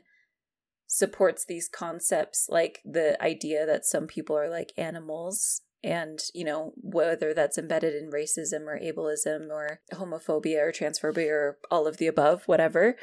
supports 0.87 1.45
these 1.45 1.69
concepts 1.69 2.47
like 2.49 2.81
the 2.83 3.21
idea 3.21 3.65
that 3.65 3.85
some 3.85 4.07
people 4.07 4.35
are 4.35 4.49
like 4.49 4.73
animals 4.75 5.61
and 5.83 6.19
you 6.33 6.43
know 6.43 6.73
whether 6.75 7.33
that's 7.33 7.57
embedded 7.57 7.93
in 7.93 8.09
racism 8.09 8.65
or 8.65 8.79
ableism 8.79 9.49
or 9.49 9.79
homophobia 9.93 10.59
or 10.59 10.71
transphobia 10.71 11.29
or 11.29 11.57
all 11.69 11.87
of 11.87 11.97
the 11.97 12.07
above 12.07 12.43
whatever 12.47 12.95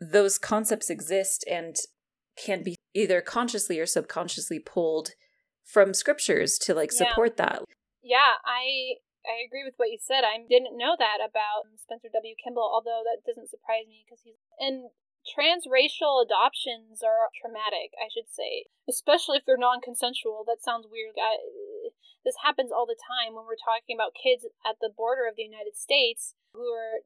those 0.00 0.38
concepts 0.38 0.88
exist 0.88 1.44
and 1.50 1.76
can 2.36 2.62
be 2.62 2.76
either 2.94 3.20
consciously 3.20 3.78
or 3.78 3.86
subconsciously 3.86 4.58
pulled 4.58 5.12
from 5.64 5.94
scriptures 5.94 6.58
to 6.58 6.74
like 6.74 6.92
support 6.92 7.34
yeah. 7.36 7.44
that 7.44 7.62
yeah 8.02 8.34
i 8.44 8.98
i 9.26 9.38
agree 9.46 9.62
with 9.64 9.74
what 9.76 9.90
you 9.90 9.98
said 10.00 10.24
i 10.24 10.38
didn't 10.48 10.76
know 10.76 10.96
that 10.98 11.18
about 11.22 11.70
spencer 11.76 12.08
w 12.12 12.34
kimball 12.42 12.70
although 12.72 13.02
that 13.04 13.22
doesn't 13.26 13.50
surprise 13.50 13.86
me 13.86 14.02
because 14.04 14.20
he's 14.24 14.34
and 14.58 14.90
transracial 15.26 16.24
adoptions 16.24 17.04
are 17.04 17.28
traumatic, 17.36 17.92
I 18.00 18.08
should 18.08 18.28
say, 18.28 18.72
especially 18.88 19.36
if 19.38 19.44
they're 19.44 19.60
non 19.60 19.80
consensual. 19.80 20.44
That 20.46 20.64
sounds 20.64 20.88
weird. 20.88 21.16
I, 21.20 21.36
this 22.24 22.40
happens 22.44 22.72
all 22.72 22.86
the 22.86 22.98
time 22.98 23.36
when 23.36 23.44
we're 23.44 23.60
talking 23.60 23.96
about 23.96 24.16
kids 24.16 24.44
at 24.64 24.80
the 24.80 24.92
border 24.92 25.28
of 25.28 25.36
the 25.36 25.46
United 25.46 25.76
States 25.76 26.34
who 26.52 26.72
are 26.72 27.04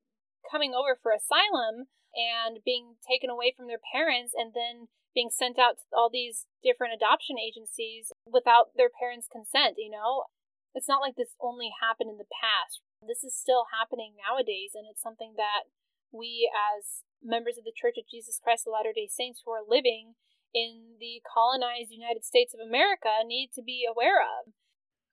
coming 0.50 0.74
over 0.74 0.98
for 0.98 1.10
asylum 1.10 1.90
and 2.14 2.62
being 2.62 2.98
taken 3.02 3.30
away 3.30 3.54
from 3.54 3.66
their 3.66 3.82
parents 3.82 4.34
and 4.34 4.54
then 4.54 4.86
being 5.14 5.30
sent 5.30 5.58
out 5.58 5.78
to 5.78 5.84
all 5.94 6.10
these 6.10 6.46
different 6.62 6.92
adoption 6.92 7.38
agencies 7.38 8.10
without 8.26 8.74
their 8.76 8.90
parents' 8.90 9.30
consent, 9.30 9.78
you 9.78 9.88
know? 9.88 10.26
It's 10.74 10.90
not 10.90 11.00
like 11.00 11.14
this 11.14 11.38
only 11.38 11.70
happened 11.70 12.10
in 12.10 12.18
the 12.18 12.28
past. 12.28 12.82
This 12.98 13.22
is 13.22 13.32
still 13.32 13.70
happening 13.70 14.18
nowadays, 14.18 14.74
and 14.74 14.90
it's 14.90 15.02
something 15.02 15.34
that 15.38 15.70
we 16.10 16.50
as 16.50 17.06
members 17.22 17.56
of 17.56 17.64
the 17.64 17.74
Church 17.74 17.94
of 17.96 18.10
Jesus 18.10 18.42
Christ 18.42 18.66
of 18.66 18.74
Latter 18.74 18.92
day 18.94 19.06
Saints 19.06 19.42
who 19.44 19.54
are 19.54 19.62
living 19.62 20.18
in 20.54 20.98
the 20.98 21.22
colonized 21.22 21.90
United 21.90 22.24
States 22.24 22.54
of 22.54 22.60
America 22.60 23.22
need 23.26 23.50
to 23.54 23.62
be 23.62 23.86
aware 23.86 24.22
of. 24.22 24.54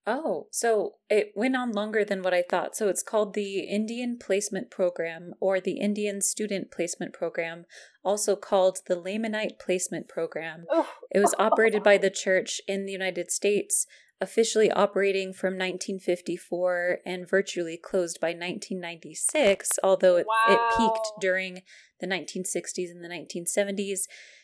Oh, 0.08 0.48
so 0.52 0.96
it 1.10 1.32
went 1.36 1.56
on 1.56 1.72
longer 1.72 2.04
than 2.04 2.24
what 2.24 2.34
I 2.34 2.42
thought. 2.42 2.76
So 2.76 2.88
it's 2.90 3.04
called 3.04 3.34
the 3.34 3.60
Indian 3.60 4.18
Placement 4.18 4.72
Program 4.72 5.34
or 5.40 5.60
the 5.60 5.80
Indian 5.80 6.22
Student 6.22 6.72
Placement 6.72 7.14
Program, 7.14 7.66
also 8.04 8.36
called 8.36 8.80
the 8.88 8.96
Lamanite 8.96 9.60
Placement 9.60 10.08
Program. 10.08 10.66
Oh. 10.72 10.90
It 11.12 11.20
was 11.20 11.36
operated 11.40 11.84
by 11.84 11.98
the 11.98 12.10
church 12.10 12.62
in 12.68 12.86
the 12.86 12.92
United 12.92 13.32
States 13.32 13.86
officially 14.22 14.72
operating 14.72 15.34
from 15.34 15.56
1954 15.56 17.00
and 17.06 17.28
virtually 17.28 17.76
closed 17.76 18.22
by 18.22 18.28
1996, 18.28 19.80
although 19.84 20.18
it, 20.18 20.28
wow. 20.28 20.54
it 20.54 20.78
peaked 20.78 21.12
during 21.20 21.64
the 22.00 22.08
1960s 22.08 22.92
and 22.92 23.04
the 23.04 23.10
1970s. 23.10 24.02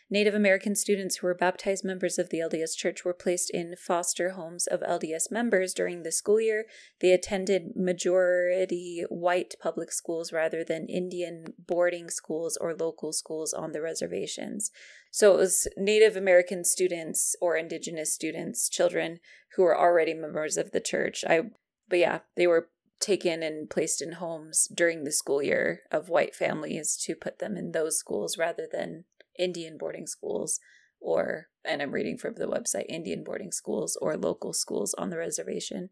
Native 0.09 0.33
American 0.33 0.73
students 0.73 1.17
who 1.17 1.27
were 1.27 1.35
baptized 1.35 1.83
members 1.83 2.17
of 2.17 2.29
the 2.29 2.39
LDS 2.39 2.77
Church 2.77 3.03
were 3.03 3.13
placed 3.13 3.49
in 3.49 3.75
foster 3.75 4.31
homes 4.31 4.65
of 4.65 4.79
LDS 4.79 5.29
members 5.29 5.73
during 5.73 6.03
the 6.03 6.13
school 6.13 6.39
year. 6.39 6.65
They 7.01 7.11
attended 7.11 7.75
majority 7.75 9.03
white 9.09 9.55
public 9.61 9.91
schools 9.91 10.31
rather 10.31 10.63
than 10.63 10.85
Indian 10.85 11.53
boarding 11.59 12.09
schools 12.09 12.57
or 12.59 12.73
local 12.73 13.11
schools 13.11 13.51
on 13.51 13.73
the 13.73 13.81
reservations. 13.81 14.71
So 15.11 15.33
it 15.33 15.37
was 15.37 15.67
Native 15.75 16.15
American 16.15 16.63
students 16.63 17.35
or 17.41 17.57
indigenous 17.57 18.13
students, 18.13 18.69
children 18.69 19.19
who 19.55 19.63
were 19.63 19.77
already 19.77 20.13
members 20.13 20.55
of 20.55 20.71
the 20.71 20.79
church. 20.79 21.25
I 21.27 21.41
but 21.89 21.99
yeah, 21.99 22.19
they 22.35 22.47
were 22.47 22.69
taken 22.99 23.43
and 23.43 23.69
placed 23.69 24.01
in 24.01 24.13
homes 24.13 24.67
during 24.73 25.03
the 25.03 25.11
school 25.11 25.41
year 25.41 25.81
of 25.91 26.09
white 26.09 26.35
families 26.35 26.97
to 26.97 27.15
put 27.15 27.39
them 27.39 27.55
in 27.55 27.71
those 27.71 27.97
schools 27.97 28.37
rather 28.37 28.67
than 28.71 29.03
Indian 29.37 29.77
boarding 29.77 30.07
schools 30.07 30.59
or, 30.99 31.47
and 31.63 31.81
I'm 31.81 31.91
reading 31.91 32.17
from 32.17 32.35
the 32.35 32.47
website, 32.47 32.85
Indian 32.89 33.23
boarding 33.23 33.51
schools 33.51 33.97
or 34.01 34.17
local 34.17 34.53
schools 34.53 34.93
on 34.95 35.09
the 35.09 35.17
reservation. 35.17 35.89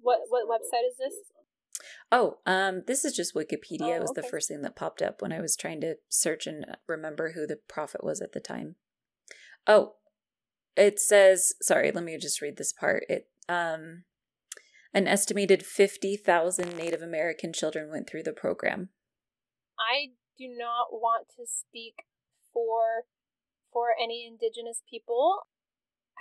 What 0.00 0.20
what 0.28 0.48
website 0.48 0.88
is 0.88 0.96
this? 0.96 1.14
Oh, 2.10 2.38
um, 2.46 2.82
this 2.86 3.04
is 3.04 3.14
just 3.14 3.34
Wikipedia. 3.34 3.82
Oh, 3.82 3.94
it 3.94 4.00
was 4.00 4.10
okay. 4.10 4.22
the 4.22 4.28
first 4.28 4.48
thing 4.48 4.62
that 4.62 4.76
popped 4.76 5.02
up 5.02 5.20
when 5.20 5.32
I 5.32 5.40
was 5.40 5.56
trying 5.56 5.80
to 5.82 5.96
search 6.08 6.46
and 6.46 6.64
remember 6.88 7.32
who 7.32 7.46
the 7.46 7.58
prophet 7.68 8.02
was 8.02 8.20
at 8.20 8.32
the 8.32 8.40
time. 8.40 8.76
Oh, 9.66 9.94
it 10.76 10.98
says, 10.98 11.52
sorry, 11.60 11.92
let 11.92 12.04
me 12.04 12.16
just 12.18 12.40
read 12.40 12.56
this 12.56 12.72
part. 12.72 13.04
It 13.08 13.28
um 13.48 14.04
an 14.92 15.06
estimated 15.06 15.64
50,000 15.64 16.76
Native 16.76 17.02
American 17.02 17.52
children 17.52 17.90
went 17.90 18.08
through 18.08 18.24
the 18.24 18.32
program. 18.32 18.88
I 19.78 20.14
do 20.36 20.48
not 20.48 20.88
want 20.90 21.28
to 21.36 21.44
speak 21.46 21.94
for 22.60 23.08
for 23.72 23.94
any 23.96 24.26
indigenous 24.26 24.82
people. 24.84 25.46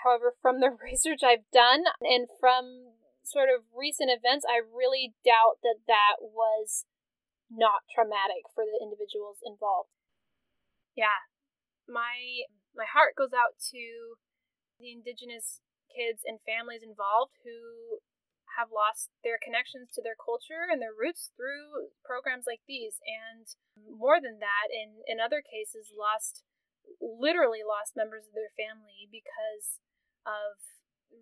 However, 0.04 0.32
from 0.40 0.60
the 0.60 0.72
research 0.80 1.20
I've 1.26 1.50
done 1.52 1.84
and 2.00 2.32
from 2.40 2.96
sort 3.24 3.50
of 3.52 3.68
recent 3.76 4.10
events, 4.10 4.46
I 4.48 4.64
really 4.64 5.14
doubt 5.26 5.60
that 5.64 5.84
that 5.88 6.22
was 6.22 6.86
not 7.52 7.84
traumatic 7.90 8.48
for 8.54 8.64
the 8.64 8.80
individuals 8.80 9.42
involved. 9.44 9.92
Yeah. 10.96 11.28
My 11.90 12.48
my 12.72 12.86
heart 12.86 13.18
goes 13.18 13.34
out 13.34 13.58
to 13.74 14.16
the 14.80 14.94
indigenous 14.94 15.60
kids 15.90 16.22
and 16.24 16.38
families 16.46 16.86
involved 16.86 17.34
who 17.42 18.00
have 18.60 18.76
lost 18.76 19.08
their 19.24 19.40
connections 19.40 19.88
to 19.96 20.04
their 20.04 20.20
culture 20.20 20.68
and 20.68 20.84
their 20.84 20.92
roots 20.92 21.32
through 21.40 21.96
programs 22.04 22.44
like 22.44 22.60
these. 22.68 23.00
And 23.08 23.48
more 23.88 24.20
than 24.20 24.44
that, 24.44 24.68
in, 24.68 25.00
in 25.08 25.24
other 25.24 25.40
cases, 25.40 25.96
lost 25.96 26.44
literally 27.00 27.64
lost 27.64 27.96
members 27.96 28.28
of 28.28 28.36
their 28.36 28.52
family 28.60 29.08
because 29.08 29.80
of 30.28 30.60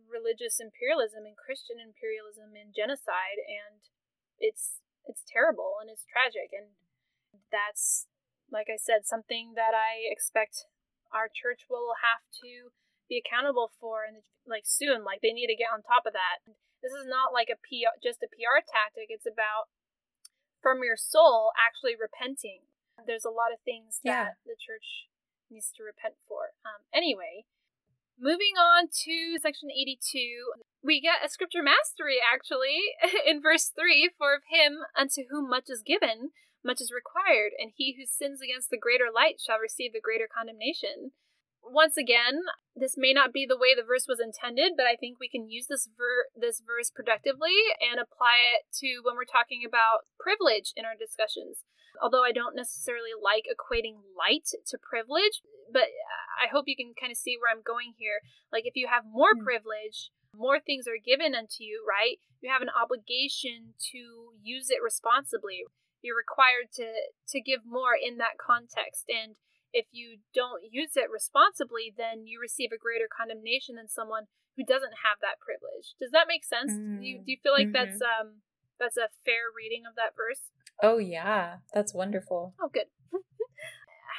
religious 0.10 0.58
imperialism 0.58 1.30
and 1.30 1.38
Christian 1.38 1.78
imperialism 1.78 2.58
and 2.58 2.74
genocide. 2.74 3.38
And 3.46 3.86
it's 4.42 4.82
it's 5.06 5.22
terrible 5.22 5.78
and 5.78 5.94
it's 5.94 6.04
tragic. 6.10 6.50
And 6.52 6.74
that's, 7.54 8.10
like 8.52 8.68
I 8.68 8.82
said, 8.82 9.06
something 9.06 9.54
that 9.56 9.78
I 9.78 10.04
expect 10.10 10.68
our 11.14 11.30
church 11.32 11.70
will 11.70 12.02
have 12.04 12.26
to 12.44 12.76
be 13.10 13.20
accountable 13.20 13.72
for 13.80 14.04
and 14.04 14.24
like 14.46 14.64
soon 14.66 15.04
like 15.04 15.20
they 15.24 15.32
need 15.32 15.48
to 15.48 15.56
get 15.56 15.72
on 15.72 15.82
top 15.82 16.06
of 16.06 16.14
that 16.14 16.44
this 16.82 16.94
is 16.94 17.10
not 17.10 17.34
like 17.34 17.50
a 17.50 17.58
PR, 17.58 17.98
just 18.02 18.22
a 18.22 18.30
PR 18.30 18.62
tactic. 18.62 19.10
It's 19.10 19.26
about 19.26 19.70
from 20.62 20.84
your 20.84 20.98
soul 20.98 21.52
actually 21.58 21.98
repenting. 21.98 22.70
There's 23.06 23.26
a 23.26 23.34
lot 23.34 23.54
of 23.54 23.62
things 23.62 24.02
that 24.04 24.10
yeah. 24.10 24.46
the 24.46 24.58
church 24.58 25.10
needs 25.50 25.72
to 25.78 25.86
repent 25.86 26.18
for. 26.28 26.54
Um, 26.66 26.86
anyway, 26.94 27.46
moving 28.18 28.58
on 28.58 28.90
to 29.06 29.38
section 29.42 29.70
82, 29.70 30.00
we 30.84 31.02
get 31.02 31.26
a 31.26 31.30
scripture 31.30 31.62
mastery 31.62 32.18
actually 32.22 32.94
in 33.28 33.42
verse 33.42 33.70
3 33.70 34.16
For 34.18 34.34
of 34.34 34.46
him 34.50 34.86
unto 34.98 35.30
whom 35.30 35.50
much 35.50 35.70
is 35.70 35.86
given, 35.86 36.34
much 36.66 36.82
is 36.82 36.94
required, 36.94 37.54
and 37.58 37.72
he 37.74 37.96
who 37.98 38.06
sins 38.06 38.42
against 38.42 38.70
the 38.70 38.82
greater 38.82 39.14
light 39.14 39.38
shall 39.38 39.62
receive 39.62 39.94
the 39.94 40.04
greater 40.04 40.28
condemnation 40.30 41.14
once 41.70 41.98
again, 41.98 42.42
this 42.76 42.96
may 42.98 43.14
not 43.14 43.34
be 43.34 43.46
the 43.46 43.58
way 43.58 43.74
the 43.74 43.86
verse 43.86 44.06
was 44.08 44.20
intended, 44.20 44.74
but 44.78 44.86
I 44.86 44.96
think 44.96 45.18
we 45.20 45.30
can 45.30 45.50
use 45.50 45.68
this 45.68 45.90
ver- 45.98 46.30
this 46.36 46.62
verse 46.62 46.92
productively 46.94 47.56
and 47.82 48.00
apply 48.00 48.38
it 48.56 48.70
to 48.82 49.02
when 49.04 49.16
we're 49.16 49.30
talking 49.30 49.66
about 49.66 50.08
privilege 50.20 50.74
in 50.76 50.86
our 50.86 50.96
discussions. 50.98 51.66
Although 51.98 52.24
I 52.24 52.32
don't 52.32 52.56
necessarily 52.56 53.18
like 53.18 53.50
equating 53.50 54.06
light 54.14 54.46
to 54.54 54.78
privilege, 54.78 55.42
but 55.74 55.90
I 56.38 56.46
hope 56.46 56.70
you 56.70 56.78
can 56.78 56.94
kind 56.94 57.12
of 57.12 57.18
see 57.18 57.36
where 57.36 57.50
I'm 57.50 57.66
going 57.66 57.98
here. 57.98 58.22
Like 58.52 58.70
if 58.70 58.78
you 58.78 58.88
have 58.88 59.10
more 59.10 59.34
mm. 59.34 59.42
privilege, 59.42 60.14
more 60.30 60.62
things 60.62 60.86
are 60.86 61.02
given 61.02 61.34
unto 61.34 61.66
you, 61.66 61.82
right? 61.82 62.22
You 62.42 62.54
have 62.54 62.62
an 62.62 62.74
obligation 62.74 63.74
to 63.92 64.38
use 64.42 64.70
it 64.70 64.86
responsibly. 64.86 65.66
You're 66.06 66.18
required 66.18 66.70
to 66.78 66.86
to 67.34 67.42
give 67.42 67.66
more 67.66 67.98
in 67.98 68.22
that 68.22 68.38
context 68.38 69.10
and 69.10 69.36
if 69.74 69.86
you 69.92 70.20
don't 70.34 70.64
use 70.72 70.96
it 70.96 71.10
responsibly, 71.12 71.94
then 71.96 72.26
you 72.26 72.40
receive 72.40 72.72
a 72.72 72.80
greater 72.80 73.08
condemnation 73.08 73.76
than 73.76 73.88
someone 73.88 74.28
who 74.56 74.66
doesn't 74.66 75.06
have 75.06 75.22
that 75.22 75.40
privilege. 75.40 75.94
Does 76.00 76.12
that 76.12 76.28
make 76.28 76.44
sense? 76.44 76.72
Mm. 76.72 77.00
Do, 77.00 77.06
you, 77.06 77.18
do 77.20 77.30
you 77.32 77.40
feel 77.42 77.54
like 77.54 77.70
mm-hmm. 77.70 77.78
that's 77.78 78.02
um 78.02 78.42
that's 78.80 78.98
a 78.98 79.14
fair 79.26 79.54
reading 79.54 79.84
of 79.88 79.96
that 79.96 80.18
verse? 80.18 80.50
Oh 80.82 80.98
yeah, 80.98 81.62
that's 81.74 81.94
wonderful. 81.94 82.54
Oh 82.62 82.70
good. 82.74 82.90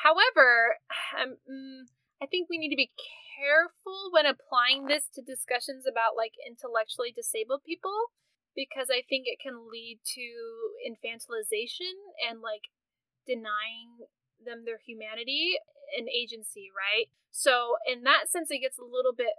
However, 0.05 0.79
um, 1.19 1.43
mm, 1.51 1.91
I 2.23 2.27
think 2.27 2.49
we 2.49 2.59
need 2.59 2.71
to 2.71 2.79
be 2.79 2.95
careful 3.39 4.11
when 4.11 4.27
applying 4.27 4.87
this 4.87 5.11
to 5.15 5.23
discussions 5.23 5.87
about 5.87 6.17
like 6.17 6.35
intellectually 6.47 7.11
disabled 7.15 7.63
people 7.67 8.15
because 8.55 8.91
I 8.91 9.07
think 9.07 9.27
it 9.27 9.39
can 9.39 9.71
lead 9.71 10.01
to 10.19 10.27
infantilization 10.83 11.95
and 12.19 12.43
like 12.43 12.71
denying 13.27 14.07
them 14.49 14.65
their 14.65 14.81
humanity 14.81 15.61
and 15.97 16.09
agency, 16.09 16.73
right? 16.73 17.13
So, 17.31 17.77
in 17.85 18.03
that 18.03 18.33
sense, 18.33 18.51
it 18.51 18.65
gets 18.65 18.79
a 18.79 18.89
little 18.89 19.13
bit 19.13 19.37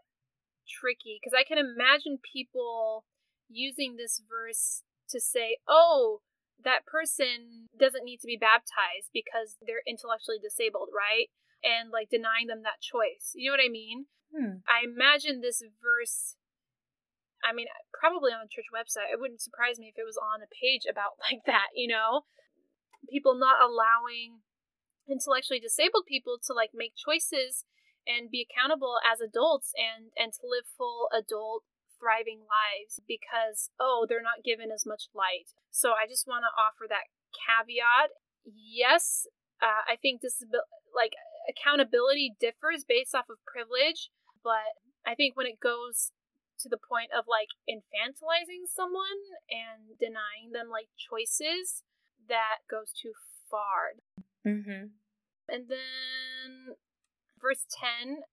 tricky 0.69 1.17
because 1.17 1.33
I 1.33 1.43
can 1.43 1.57
imagine 1.57 2.21
people 2.21 3.05
using 3.49 3.97
this 3.97 4.21
verse 4.21 4.85
to 5.09 5.19
say, 5.19 5.57
oh, 5.67 6.21
that 6.63 6.85
person 6.85 7.71
doesn't 7.73 8.05
need 8.05 8.21
to 8.21 8.29
be 8.29 8.37
baptized 8.37 9.09
because 9.13 9.57
they're 9.63 9.85
intellectually 9.87 10.37
disabled, 10.37 10.89
right? 10.93 11.33
And 11.63 11.89
like 11.89 12.13
denying 12.13 12.47
them 12.47 12.63
that 12.63 12.83
choice. 12.83 13.33
You 13.33 13.49
know 13.49 13.57
what 13.57 13.65
I 13.65 13.71
mean? 13.71 14.05
Hmm. 14.29 14.61
I 14.69 14.85
imagine 14.85 15.41
this 15.41 15.63
verse. 15.81 16.37
I 17.41 17.55
mean, 17.55 17.67
probably 17.95 18.35
on 18.35 18.45
the 18.45 18.51
church 18.51 18.69
website. 18.69 19.09
It 19.11 19.19
wouldn't 19.19 19.41
surprise 19.41 19.79
me 19.79 19.89
if 19.89 19.97
it 19.97 20.05
was 20.05 20.19
on 20.19 20.43
a 20.43 20.51
page 20.51 20.83
about 20.85 21.17
like 21.25 21.47
that, 21.47 21.73
you 21.73 21.87
know? 21.87 22.27
People 23.07 23.33
not 23.39 23.63
allowing 23.63 24.43
intellectually 25.09 25.59
disabled 25.59 26.05
people 26.07 26.37
to 26.45 26.53
like 26.53 26.71
make 26.73 26.93
choices 26.95 27.65
and 28.07 28.31
be 28.31 28.45
accountable 28.45 28.97
as 29.03 29.19
adults 29.19 29.73
and 29.75 30.11
and 30.17 30.33
to 30.33 30.47
live 30.47 30.65
full 30.65 31.09
adult 31.11 31.63
thriving 31.99 32.47
lives 32.47 33.01
because 33.07 33.69
oh 33.79 34.05
they're 34.07 34.23
not 34.23 34.45
given 34.45 34.71
as 34.71 34.85
much 34.85 35.11
light. 35.13 35.51
So 35.69 35.91
i 35.91 36.07
just 36.07 36.27
want 36.27 36.45
to 36.47 36.55
offer 36.55 36.87
that 36.87 37.11
caveat. 37.35 38.15
Yes 38.45 39.27
uh, 39.61 39.83
i 39.87 39.95
think 39.95 40.21
is 40.23 40.43
like 40.95 41.13
accountability 41.47 42.35
differs 42.39 42.83
based 42.87 43.13
off 43.13 43.29
of 43.29 43.37
privilege 43.45 44.09
but 44.43 44.79
i 45.05 45.13
think 45.13 45.35
when 45.35 45.47
it 45.47 45.59
goes 45.59 46.11
to 46.59 46.69
the 46.69 46.79
point 46.79 47.11
of 47.15 47.25
like 47.27 47.55
infantilizing 47.67 48.67
someone 48.67 49.19
and 49.47 49.95
denying 49.99 50.51
them 50.51 50.67
like 50.69 50.91
choices 50.99 51.83
that 52.27 52.63
goes 52.69 52.91
too 52.91 53.13
far 53.49 53.95
Mm-hmm. 54.45 54.95
And 55.49 55.63
then 55.67 56.75
verse 57.39 57.65
10 58.03 58.23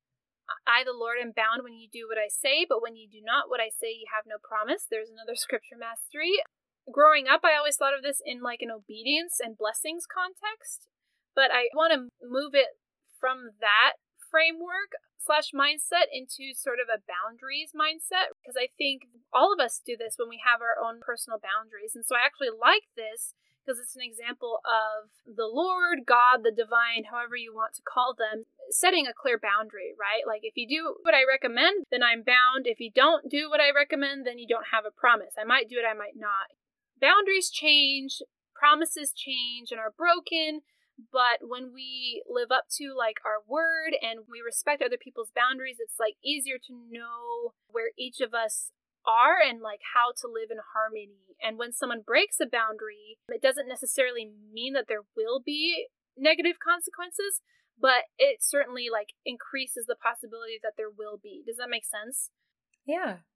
I, 0.67 0.87
the 0.87 0.95
Lord, 0.95 1.19
am 1.19 1.35
bound 1.35 1.67
when 1.67 1.75
you 1.75 1.91
do 1.91 2.07
what 2.07 2.19
I 2.19 2.31
say, 2.31 2.63
but 2.63 2.83
when 2.83 2.95
you 2.95 3.11
do 3.11 3.19
not 3.19 3.51
what 3.51 3.59
I 3.59 3.71
say, 3.71 3.91
you 3.91 4.07
have 4.15 4.31
no 4.31 4.39
promise. 4.39 4.87
There's 4.87 5.11
another 5.11 5.35
scripture 5.39 5.79
mastery. 5.79 6.39
Growing 6.87 7.27
up, 7.27 7.43
I 7.43 7.59
always 7.59 7.75
thought 7.75 7.99
of 7.99 8.07
this 8.07 8.23
in 8.23 8.43
like 8.43 8.63
an 8.63 8.71
obedience 8.71 9.43
and 9.43 9.59
blessings 9.59 10.07
context, 10.07 10.87
but 11.35 11.51
I 11.51 11.67
want 11.75 11.91
to 11.91 12.15
move 12.23 12.55
it 12.55 12.79
from 13.19 13.59
that 13.59 13.99
framework 14.31 14.95
slash 15.19 15.51
mindset 15.51 16.07
into 16.15 16.55
sort 16.55 16.79
of 16.79 16.87
a 16.87 17.03
boundaries 17.03 17.75
mindset 17.75 18.31
because 18.39 18.55
I 18.55 18.71
think 18.79 19.11
all 19.35 19.51
of 19.51 19.59
us 19.59 19.83
do 19.83 19.99
this 19.99 20.15
when 20.15 20.31
we 20.31 20.39
have 20.47 20.63
our 20.63 20.79
own 20.79 21.03
personal 21.03 21.43
boundaries. 21.43 21.99
And 21.99 22.07
so 22.07 22.15
I 22.15 22.23
actually 22.23 22.55
like 22.55 22.87
this 22.95 23.35
because 23.67 23.81
it's 23.81 23.97
an 23.97 24.03
example 24.03 24.61
of 24.63 25.11
the 25.27 25.51
Lord, 25.51 26.07
God, 26.07 26.45
the 26.45 26.55
divine, 26.55 27.11
however 27.11 27.35
you 27.35 27.53
want 27.53 27.75
to 27.75 27.83
call 27.83 28.15
them, 28.15 28.45
setting 28.71 29.07
a 29.07 29.17
clear 29.17 29.39
boundary, 29.39 29.91
right? 29.99 30.23
Like 30.27 30.43
if 30.45 30.55
you 30.55 30.69
do 30.69 30.95
what 31.03 31.15
I 31.15 31.27
recommend, 31.27 31.85
then 31.91 32.03
I'm 32.03 32.23
bound. 32.23 32.67
If 32.67 32.79
you 32.79 32.91
don't 32.95 33.29
do 33.31 33.51
what 33.51 33.61
I 33.61 33.75
recommend, 33.75 34.27
then 34.27 34.39
you 34.39 34.47
don't 34.47 34.71
have 34.71 34.85
a 34.87 34.95
promise. 34.95 35.35
I 35.39 35.45
might 35.45 35.69
do 35.69 35.77
it, 35.83 35.89
I 35.89 35.99
might 35.99 36.15
not. 36.15 36.55
Boundaries 37.01 37.51
change, 37.51 38.23
promises 38.55 39.13
change 39.13 39.75
and 39.75 39.81
are 39.81 39.93
broken, 39.93 40.63
but 41.13 41.43
when 41.43 41.75
we 41.75 42.23
live 42.25 42.51
up 42.51 42.71
to 42.79 42.95
like 42.97 43.19
our 43.27 43.45
word 43.47 43.99
and 44.01 44.25
we 44.31 44.41
respect 44.41 44.81
other 44.81 44.97
people's 44.97 45.35
boundaries, 45.35 45.77
it's 45.79 46.01
like 46.01 46.15
easier 46.25 46.57
to 46.67 46.73
know 46.73 47.53
where 47.69 47.91
each 47.99 48.21
of 48.21 48.33
us 48.33 48.71
are 49.07 49.39
and 49.39 49.63
like 49.63 49.81
how 49.95 50.13
to 50.21 50.27
live 50.27 50.51
in 50.51 50.59
harmony. 50.75 51.39
And 51.41 51.59
when 51.59 51.73
someone 51.73 52.03
breaks 52.05 52.41
a 52.41 52.47
boundary, 52.47 53.19
it 53.29 53.41
doesn't 53.41 53.69
necessarily 53.69 54.29
mean 54.53 54.75
that 54.75 54.87
there 54.89 55.07
will 55.17 55.41
be 55.41 55.87
negative 56.17 56.59
consequences, 56.59 57.41
but 57.79 58.11
it 58.19 58.43
certainly 58.43 58.89
like 58.91 59.15
increases 59.25 59.87
the 59.87 59.97
possibility 59.97 60.59
that 60.63 60.75
there 60.77 60.91
will 60.91 61.21
be. 61.23 61.45
Does 61.47 61.57
that 61.57 61.71
make 61.71 61.85
sense? 61.85 62.31
Yeah. 62.87 63.27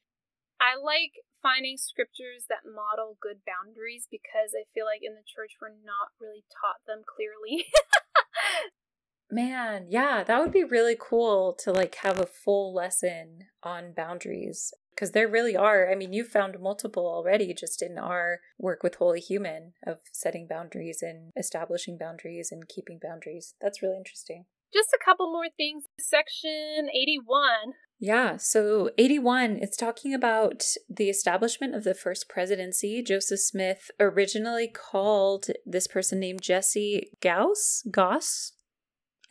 I 0.60 0.76
like 0.76 1.24
finding 1.40 1.76
scriptures 1.76 2.44
that 2.48 2.68
model 2.68 3.16
good 3.20 3.40
boundaries 3.48 4.06
because 4.10 4.52
I 4.52 4.68
feel 4.74 4.84
like 4.84 5.00
in 5.02 5.14
the 5.14 5.24
church 5.24 5.56
we're 5.60 5.72
not 5.84 6.12
really 6.20 6.44
taught 6.52 6.84
them 6.86 7.00
clearly. 7.04 7.64
Man, 9.30 9.86
yeah, 9.88 10.24
that 10.24 10.40
would 10.40 10.52
be 10.52 10.64
really 10.64 10.96
cool 10.98 11.54
to 11.60 11.72
like 11.72 11.94
have 11.96 12.18
a 12.18 12.26
full 12.26 12.74
lesson 12.74 13.46
on 13.62 13.92
boundaries 13.92 14.74
because 15.00 15.12
there 15.12 15.28
really 15.28 15.56
are. 15.56 15.90
I 15.90 15.94
mean, 15.94 16.12
you 16.12 16.24
found 16.24 16.60
multiple 16.60 17.06
already 17.06 17.54
just 17.54 17.80
in 17.80 17.96
our 17.96 18.40
work 18.58 18.82
with 18.82 18.98
Wholy 18.98 19.20
Human 19.20 19.72
of 19.86 20.00
setting 20.12 20.46
boundaries 20.46 20.98
and 21.00 21.32
establishing 21.38 21.96
boundaries 21.96 22.52
and 22.52 22.68
keeping 22.68 23.00
boundaries. 23.02 23.54
That's 23.62 23.80
really 23.80 23.96
interesting. 23.96 24.44
Just 24.74 24.90
a 24.92 25.02
couple 25.02 25.32
more 25.32 25.48
things. 25.56 25.84
Section 25.98 26.90
81. 26.94 27.72
Yeah, 27.98 28.36
so 28.36 28.90
81, 28.98 29.58
it's 29.62 29.76
talking 29.76 30.12
about 30.12 30.64
the 30.88 31.08
establishment 31.08 31.74
of 31.74 31.84
the 31.84 31.94
first 31.94 32.28
presidency. 32.28 33.02
Joseph 33.02 33.40
Smith 33.40 33.90
originally 33.98 34.68
called 34.68 35.46
this 35.64 35.86
person 35.86 36.20
named 36.20 36.42
Jesse 36.42 37.10
Gause, 37.22 37.86
Goss, 37.90 38.52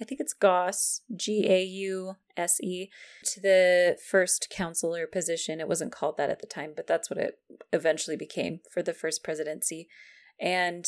I 0.02 0.06
think 0.06 0.22
it's 0.22 0.34
Goss, 0.34 1.02
G 1.16 1.46
A 1.50 1.64
U 1.64 2.16
S 2.38 2.62
E, 2.62 2.90
to 3.26 3.42
the 3.42 3.98
first 4.10 4.48
counselor 4.50 5.06
position. 5.08 5.60
It 5.60 5.68
wasn't 5.68 5.92
called 5.92 6.18
that 6.18 6.30
at 6.30 6.40
the 6.40 6.48
time, 6.48 6.74
but 6.76 6.88
that's 6.88 7.10
what 7.10 7.20
it 7.20 7.40
eventually 7.74 8.16
became 8.16 8.62
for 8.72 8.82
the 8.82 8.94
first 8.94 9.24
presidency. 9.24 9.88
And 10.40 10.86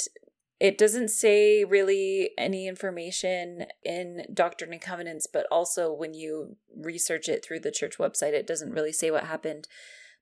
it 0.62 0.78
doesn't 0.78 1.09
say 1.09 1.64
really 1.64 2.32
any 2.38 2.68
information 2.68 3.66
in 3.84 4.26
Doctrine 4.32 4.72
and 4.72 4.82
Covenants, 4.82 5.28
but 5.28 5.47
also 5.51 5.91
when 5.91 6.14
you 6.14 6.55
research 6.74 7.28
it 7.28 7.43
through 7.43 7.62
the 7.62 7.72
church 7.72 7.97
website, 7.97 8.34
it 8.34 8.47
doesn't 8.47 8.72
really 8.72 8.93
say 8.93 9.12
what 9.12 9.26
happened. 9.26 9.68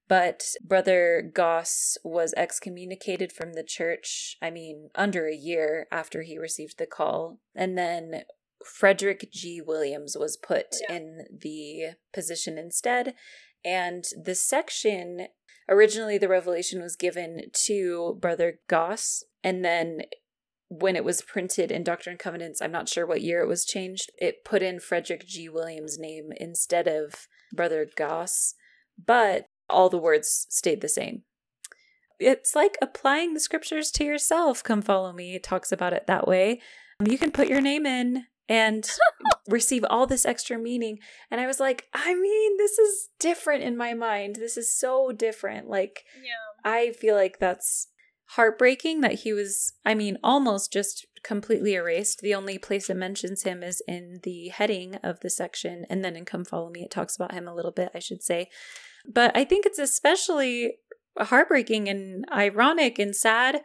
But 0.07 0.43
Brother 0.63 1.29
Goss 1.31 1.97
was 2.03 2.33
excommunicated 2.35 3.31
from 3.31 3.53
the 3.53 3.63
church, 3.63 4.37
I 4.41 4.49
mean, 4.49 4.89
under 4.95 5.27
a 5.27 5.35
year 5.35 5.87
after 5.91 6.23
he 6.23 6.39
received 6.39 6.79
the 6.79 6.87
call. 6.87 7.39
And 7.53 7.77
then 7.77 8.23
Frederick 8.65 9.29
G. 9.31 9.61
Williams 9.61 10.15
was 10.19 10.37
put 10.37 10.75
yeah. 10.87 10.97
in 10.97 11.25
the 11.31 11.95
position 12.13 12.57
instead. 12.57 13.13
And 13.63 14.05
the 14.23 14.35
section 14.35 15.27
originally, 15.67 16.17
the 16.17 16.27
revelation 16.27 16.81
was 16.81 16.95
given 16.95 17.43
to 17.65 18.17
Brother 18.19 18.59
Goss. 18.67 19.23
And 19.43 19.63
then 19.63 20.01
when 20.69 20.95
it 20.95 21.03
was 21.03 21.21
printed 21.21 21.71
in 21.71 21.83
Doctrine 21.83 22.13
and 22.13 22.19
Covenants, 22.19 22.61
I'm 22.61 22.71
not 22.71 22.89
sure 22.89 23.05
what 23.05 23.21
year 23.21 23.41
it 23.41 23.47
was 23.47 23.65
changed, 23.65 24.11
it 24.17 24.45
put 24.45 24.61
in 24.61 24.79
Frederick 24.79 25.25
G. 25.25 25.49
Williams' 25.49 25.97
name 25.97 26.31
instead 26.37 26.87
of 26.87 27.27
Brother 27.53 27.87
Goss. 27.95 28.53
But 29.03 29.45
all 29.69 29.89
the 29.89 29.97
words 29.97 30.47
stayed 30.49 30.81
the 30.81 30.89
same. 30.89 31.23
It's 32.19 32.53
like 32.53 32.77
applying 32.81 33.33
the 33.33 33.39
scriptures 33.39 33.91
to 33.91 34.03
yourself. 34.03 34.63
Come 34.63 34.81
follow 34.81 35.13
me. 35.13 35.35
It 35.35 35.43
talks 35.43 35.71
about 35.71 35.93
it 35.93 36.05
that 36.07 36.27
way. 36.27 36.59
You 37.03 37.17
can 37.17 37.31
put 37.31 37.47
your 37.47 37.61
name 37.61 37.85
in 37.85 38.25
and 38.49 38.89
receive 39.47 39.85
all 39.89 40.07
this 40.07 40.25
extra 40.25 40.57
meaning. 40.57 40.97
And 41.31 41.39
I 41.39 41.47
was 41.47 41.59
like, 41.59 41.85
I 41.93 42.15
mean, 42.15 42.57
this 42.57 42.77
is 42.77 43.09
different 43.19 43.63
in 43.63 43.77
my 43.77 43.93
mind. 43.93 44.35
This 44.35 44.57
is 44.57 44.75
so 44.75 45.11
different. 45.11 45.69
Like, 45.69 46.03
yeah. 46.21 46.69
I 46.69 46.91
feel 46.91 47.15
like 47.15 47.39
that's 47.39 47.87
heartbreaking 48.31 49.01
that 49.01 49.19
he 49.19 49.31
was, 49.31 49.73
I 49.85 49.93
mean, 49.93 50.17
almost 50.23 50.73
just 50.73 51.05
completely 51.23 51.75
erased. 51.75 52.19
The 52.21 52.35
only 52.35 52.57
place 52.57 52.89
it 52.89 52.97
mentions 52.97 53.43
him 53.43 53.63
is 53.63 53.81
in 53.87 54.19
the 54.23 54.49
heading 54.49 54.95
of 55.03 55.19
the 55.21 55.29
section. 55.29 55.85
And 55.89 56.03
then 56.03 56.15
in 56.15 56.25
Come 56.25 56.45
Follow 56.45 56.69
Me, 56.69 56.81
it 56.83 56.91
talks 56.91 57.15
about 57.15 57.33
him 57.33 57.47
a 57.47 57.55
little 57.55 57.71
bit, 57.71 57.91
I 57.93 57.99
should 57.99 58.23
say. 58.23 58.49
But 59.11 59.35
I 59.35 59.45
think 59.45 59.65
it's 59.65 59.79
especially 59.79 60.77
heartbreaking 61.17 61.87
and 61.87 62.25
ironic 62.31 62.99
and 62.99 63.15
sad 63.15 63.61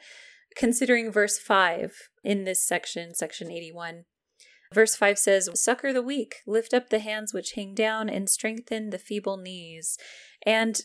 considering 0.56 1.10
verse 1.10 1.38
5 1.38 1.92
in 2.22 2.44
this 2.44 2.66
section, 2.66 3.14
section 3.14 3.50
81. 3.50 4.04
Verse 4.72 4.96
5 4.96 5.18
says, 5.18 5.48
Succor 5.54 5.92
the 5.92 6.02
weak, 6.02 6.36
lift 6.46 6.74
up 6.74 6.90
the 6.90 6.98
hands 6.98 7.32
which 7.32 7.52
hang 7.52 7.74
down, 7.74 8.08
and 8.08 8.28
strengthen 8.28 8.90
the 8.90 8.98
feeble 8.98 9.36
knees. 9.36 9.98
And, 10.44 10.80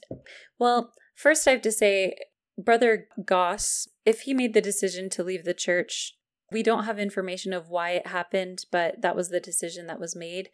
well, 0.59 0.93
first 1.15 1.47
I 1.47 1.51
have 1.51 1.61
to 1.63 1.71
say, 1.71 2.15
Brother 2.57 3.07
Goss, 3.25 3.87
if 4.05 4.21
he 4.21 4.33
made 4.33 4.53
the 4.53 4.61
decision 4.61 5.09
to 5.11 5.23
leave 5.23 5.45
the 5.45 5.53
church, 5.53 6.15
we 6.51 6.63
don't 6.63 6.83
have 6.83 6.99
information 6.99 7.53
of 7.53 7.69
why 7.69 7.91
it 7.91 8.07
happened, 8.07 8.65
but 8.71 9.01
that 9.01 9.15
was 9.15 9.29
the 9.29 9.39
decision 9.39 9.87
that 9.87 9.99
was 9.99 10.15
made. 10.15 10.49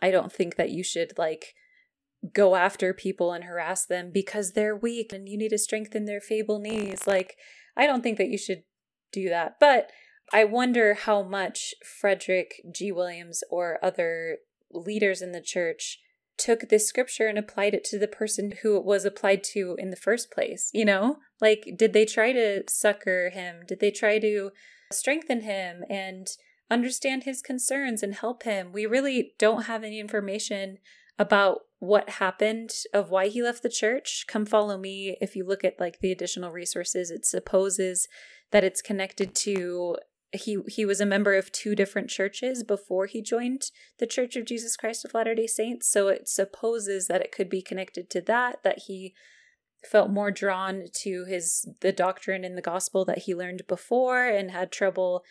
I 0.00 0.10
don't 0.10 0.32
think 0.32 0.56
that 0.56 0.70
you 0.70 0.84
should, 0.84 1.12
like, 1.18 1.54
go 2.32 2.54
after 2.54 2.92
people 2.92 3.32
and 3.32 3.44
harass 3.44 3.86
them 3.86 4.10
because 4.12 4.52
they're 4.52 4.76
weak 4.76 5.12
and 5.12 5.28
you 5.28 5.38
need 5.38 5.50
to 5.50 5.58
strengthen 5.58 6.04
their 6.04 6.20
feeble 6.20 6.58
knees. 6.58 7.06
Like, 7.06 7.36
I 7.76 7.86
don't 7.86 8.02
think 8.02 8.18
that 8.18 8.28
you 8.28 8.38
should 8.38 8.62
do 9.12 9.28
that. 9.28 9.56
But 9.60 9.90
I 10.32 10.44
wonder 10.44 10.94
how 10.94 11.22
much 11.22 11.74
Frederick 11.82 12.60
G. 12.70 12.92
Williams 12.92 13.42
or 13.50 13.78
other 13.82 14.38
leaders 14.70 15.22
in 15.22 15.32
the 15.32 15.40
church 15.40 16.00
took 16.36 16.68
this 16.68 16.86
scripture 16.86 17.26
and 17.26 17.38
applied 17.38 17.74
it 17.74 17.84
to 17.84 17.98
the 17.98 18.06
person 18.08 18.52
who 18.62 18.76
it 18.76 18.84
was 18.84 19.04
applied 19.04 19.42
to 19.42 19.74
in 19.78 19.90
the 19.90 19.96
first 19.96 20.30
place. 20.30 20.70
You 20.72 20.84
know, 20.84 21.18
like, 21.40 21.74
did 21.76 21.92
they 21.92 22.04
try 22.04 22.32
to 22.32 22.62
succor 22.68 23.30
him? 23.30 23.62
Did 23.66 23.80
they 23.80 23.90
try 23.90 24.18
to 24.20 24.50
strengthen 24.92 25.40
him 25.42 25.82
and 25.90 26.28
understand 26.70 27.24
his 27.24 27.42
concerns 27.42 28.02
and 28.02 28.14
help 28.14 28.44
him? 28.44 28.72
We 28.72 28.86
really 28.86 29.32
don't 29.38 29.64
have 29.64 29.82
any 29.82 29.98
information 29.98 30.78
about 31.18 31.62
what 31.80 32.08
happened 32.10 32.70
of 32.92 33.10
why 33.10 33.28
he 33.28 33.42
left 33.42 33.62
the 33.62 33.68
church 33.68 34.24
come 34.28 34.44
follow 34.44 34.76
me 34.76 35.16
if 35.20 35.36
you 35.36 35.44
look 35.44 35.64
at 35.64 35.78
like 35.78 36.00
the 36.00 36.10
additional 36.10 36.50
resources 36.50 37.10
it 37.10 37.24
supposes 37.24 38.08
that 38.50 38.64
it's 38.64 38.82
connected 38.82 39.34
to 39.34 39.96
he 40.32 40.58
he 40.68 40.84
was 40.84 41.00
a 41.00 41.06
member 41.06 41.34
of 41.34 41.52
two 41.52 41.74
different 41.74 42.10
churches 42.10 42.62
before 42.62 43.06
he 43.06 43.22
joined 43.22 43.70
the 43.98 44.06
Church 44.06 44.36
of 44.36 44.44
Jesus 44.44 44.76
Christ 44.76 45.04
of 45.04 45.14
Latter-day 45.14 45.46
Saints. 45.46 45.90
So 45.90 46.08
it 46.08 46.28
supposes 46.28 47.06
that 47.06 47.22
it 47.22 47.32
could 47.32 47.48
be 47.48 47.62
connected 47.62 48.10
to 48.10 48.20
that 48.22 48.62
that 48.62 48.80
he 48.86 49.14
felt 49.84 50.10
more 50.10 50.30
drawn 50.30 50.84
to 50.92 51.24
his 51.24 51.68
the 51.80 51.92
doctrine 51.92 52.44
in 52.44 52.56
the 52.56 52.62
gospel 52.62 53.04
that 53.04 53.20
he 53.20 53.34
learned 53.34 53.62
before 53.68 54.26
and 54.26 54.50
had 54.50 54.72
trouble 54.72 55.24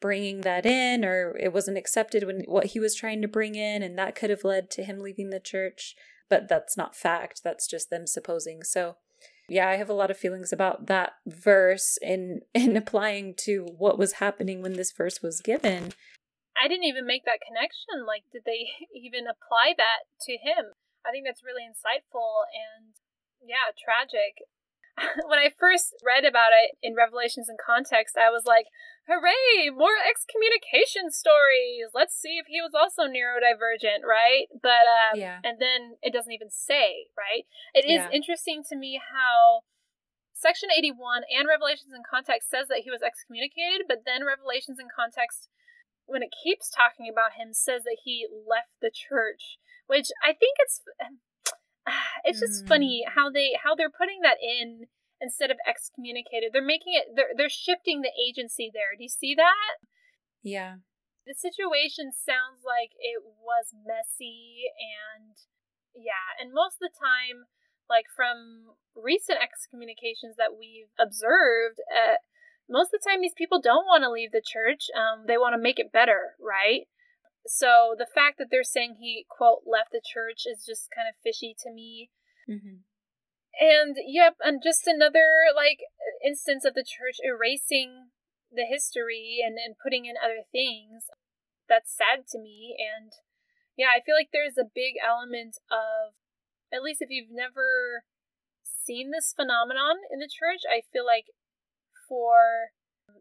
bringing 0.00 0.40
that 0.42 0.64
in 0.64 1.04
or 1.04 1.36
it 1.38 1.52
wasn't 1.52 1.78
accepted 1.78 2.24
when 2.24 2.42
what 2.46 2.66
he 2.66 2.80
was 2.80 2.94
trying 2.94 3.22
to 3.22 3.28
bring 3.28 3.54
in 3.54 3.82
and 3.82 3.98
that 3.98 4.14
could 4.14 4.30
have 4.30 4.44
led 4.44 4.70
to 4.70 4.82
him 4.82 5.00
leaving 5.00 5.30
the 5.30 5.40
church. 5.40 5.94
But 6.28 6.48
that's 6.48 6.76
not 6.76 6.96
fact. 6.96 7.42
That's 7.44 7.66
just 7.66 7.90
them 7.90 8.06
supposing. 8.06 8.62
So 8.62 8.96
yeah, 9.48 9.68
I 9.68 9.76
have 9.76 9.90
a 9.90 9.94
lot 9.94 10.10
of 10.10 10.16
feelings 10.16 10.52
about 10.52 10.86
that 10.86 11.14
verse 11.26 11.98
in 12.00 12.40
in 12.54 12.76
applying 12.76 13.34
to 13.44 13.66
what 13.76 13.98
was 13.98 14.14
happening 14.14 14.62
when 14.62 14.74
this 14.74 14.92
verse 14.92 15.22
was 15.22 15.40
given. 15.40 15.92
I 16.52 16.68
didn't 16.68 16.84
even 16.84 17.06
make 17.06 17.24
that 17.24 17.40
connection. 17.40 18.06
Like, 18.06 18.24
did 18.32 18.42
they 18.44 18.68
even 18.94 19.24
apply 19.26 19.74
that 19.76 20.06
to 20.28 20.32
him? 20.32 20.76
I 21.04 21.10
think 21.10 21.26
that's 21.26 21.42
really 21.42 21.66
insightful 21.66 22.46
and 22.52 22.94
yeah, 23.42 23.74
tragic. 23.74 24.46
when 25.28 25.38
I 25.38 25.50
first 25.58 25.94
read 26.04 26.24
about 26.24 26.52
it 26.52 26.76
in 26.82 26.94
Revelations 26.94 27.48
in 27.48 27.56
Context, 27.56 28.16
I 28.16 28.30
was 28.30 28.44
like, 28.44 28.66
hooray, 29.08 29.72
more 29.72 29.96
excommunication 29.98 31.10
stories. 31.10 31.90
Let's 31.94 32.14
see 32.14 32.36
if 32.38 32.46
he 32.46 32.60
was 32.60 32.76
also 32.76 33.08
neurodivergent, 33.08 34.04
right? 34.04 34.46
But, 34.52 34.84
um, 34.84 35.18
yeah. 35.18 35.40
and 35.42 35.58
then 35.58 35.96
it 36.02 36.12
doesn't 36.12 36.32
even 36.32 36.50
say, 36.50 37.08
right? 37.16 37.48
It 37.74 37.88
is 37.88 38.04
yeah. 38.04 38.12
interesting 38.12 38.62
to 38.68 38.76
me 38.76 39.00
how 39.00 39.64
Section 40.36 40.68
81 40.74 41.22
and 41.30 41.48
Revelations 41.48 41.94
in 41.94 42.02
Context 42.02 42.50
says 42.50 42.68
that 42.68 42.82
he 42.84 42.90
was 42.90 43.02
excommunicated, 43.02 43.86
but 43.88 44.04
then 44.04 44.26
Revelations 44.26 44.78
in 44.78 44.92
Context, 44.92 45.48
when 46.04 46.22
it 46.22 46.34
keeps 46.34 46.68
talking 46.68 47.08
about 47.08 47.38
him, 47.38 47.54
says 47.54 47.86
that 47.86 48.02
he 48.04 48.26
left 48.28 48.76
the 48.82 48.92
church, 48.92 49.56
which 49.86 50.10
I 50.20 50.34
think 50.34 50.58
it's 50.60 50.82
it's 52.24 52.40
just 52.40 52.64
mm. 52.64 52.68
funny 52.68 53.04
how 53.06 53.30
they 53.30 53.58
how 53.62 53.74
they're 53.74 53.92
putting 53.92 54.20
that 54.22 54.38
in 54.40 54.86
instead 55.20 55.50
of 55.50 55.58
excommunicated. 55.66 56.50
They're 56.52 56.64
making 56.64 56.94
it 56.94 57.14
they're 57.14 57.34
they're 57.36 57.52
shifting 57.52 58.02
the 58.02 58.12
agency 58.14 58.70
there. 58.72 58.96
Do 58.96 59.02
you 59.02 59.12
see 59.12 59.34
that? 59.34 59.76
Yeah. 60.42 60.82
The 61.26 61.34
situation 61.34 62.10
sounds 62.10 62.66
like 62.66 62.90
it 62.98 63.22
was 63.22 63.70
messy 63.86 64.66
and 64.74 65.38
yeah, 65.94 66.34
and 66.40 66.52
most 66.52 66.82
of 66.82 66.90
the 66.90 66.98
time 66.98 67.46
like 67.88 68.06
from 68.14 68.74
recent 68.96 69.38
excommunications 69.42 70.36
that 70.36 70.56
we've 70.58 70.92
observed 70.98 71.80
uh, 71.92 72.16
most 72.68 72.94
of 72.94 73.00
the 73.00 73.08
time 73.08 73.20
these 73.20 73.36
people 73.36 73.60
don't 73.60 73.84
want 73.84 74.02
to 74.02 74.10
leave 74.10 74.32
the 74.32 74.44
church 74.44 74.88
um, 74.96 75.24
they 75.26 75.36
want 75.36 75.54
to 75.54 75.60
make 75.60 75.78
it 75.78 75.92
better 75.92 76.36
right 76.40 76.88
so 77.46 77.94
the 77.98 78.06
fact 78.06 78.38
that 78.38 78.48
they're 78.50 78.64
saying 78.64 78.96
he 79.00 79.26
quote 79.28 79.62
left 79.66 79.90
the 79.92 80.02
church 80.02 80.42
is 80.46 80.64
just 80.64 80.88
kind 80.94 81.08
of 81.08 81.18
fishy 81.22 81.54
to 81.58 81.72
me 81.72 82.10
mm-hmm. 82.48 82.86
and 83.60 83.96
yep 84.06 84.36
and 84.42 84.62
just 84.62 84.86
another 84.86 85.50
like 85.54 85.80
instance 86.24 86.64
of 86.64 86.74
the 86.74 86.86
church 86.86 87.18
erasing 87.22 88.10
the 88.52 88.68
history 88.68 89.40
and, 89.42 89.56
and 89.58 89.74
putting 89.82 90.04
in 90.04 90.14
other 90.22 90.44
things 90.50 91.08
that's 91.68 91.94
sad 91.94 92.26
to 92.28 92.38
me 92.38 92.76
and 92.78 93.12
yeah 93.76 93.90
i 93.94 94.00
feel 94.04 94.14
like 94.14 94.30
there's 94.32 94.58
a 94.58 94.68
big 94.68 94.94
element 95.00 95.56
of 95.70 96.14
at 96.72 96.82
least 96.82 97.02
if 97.02 97.10
you've 97.10 97.32
never 97.32 98.04
seen 98.62 99.10
this 99.10 99.32
phenomenon 99.34 99.98
in 100.12 100.18
the 100.20 100.30
church 100.30 100.62
i 100.68 100.82
feel 100.92 101.06
like 101.06 101.32
for 102.08 102.76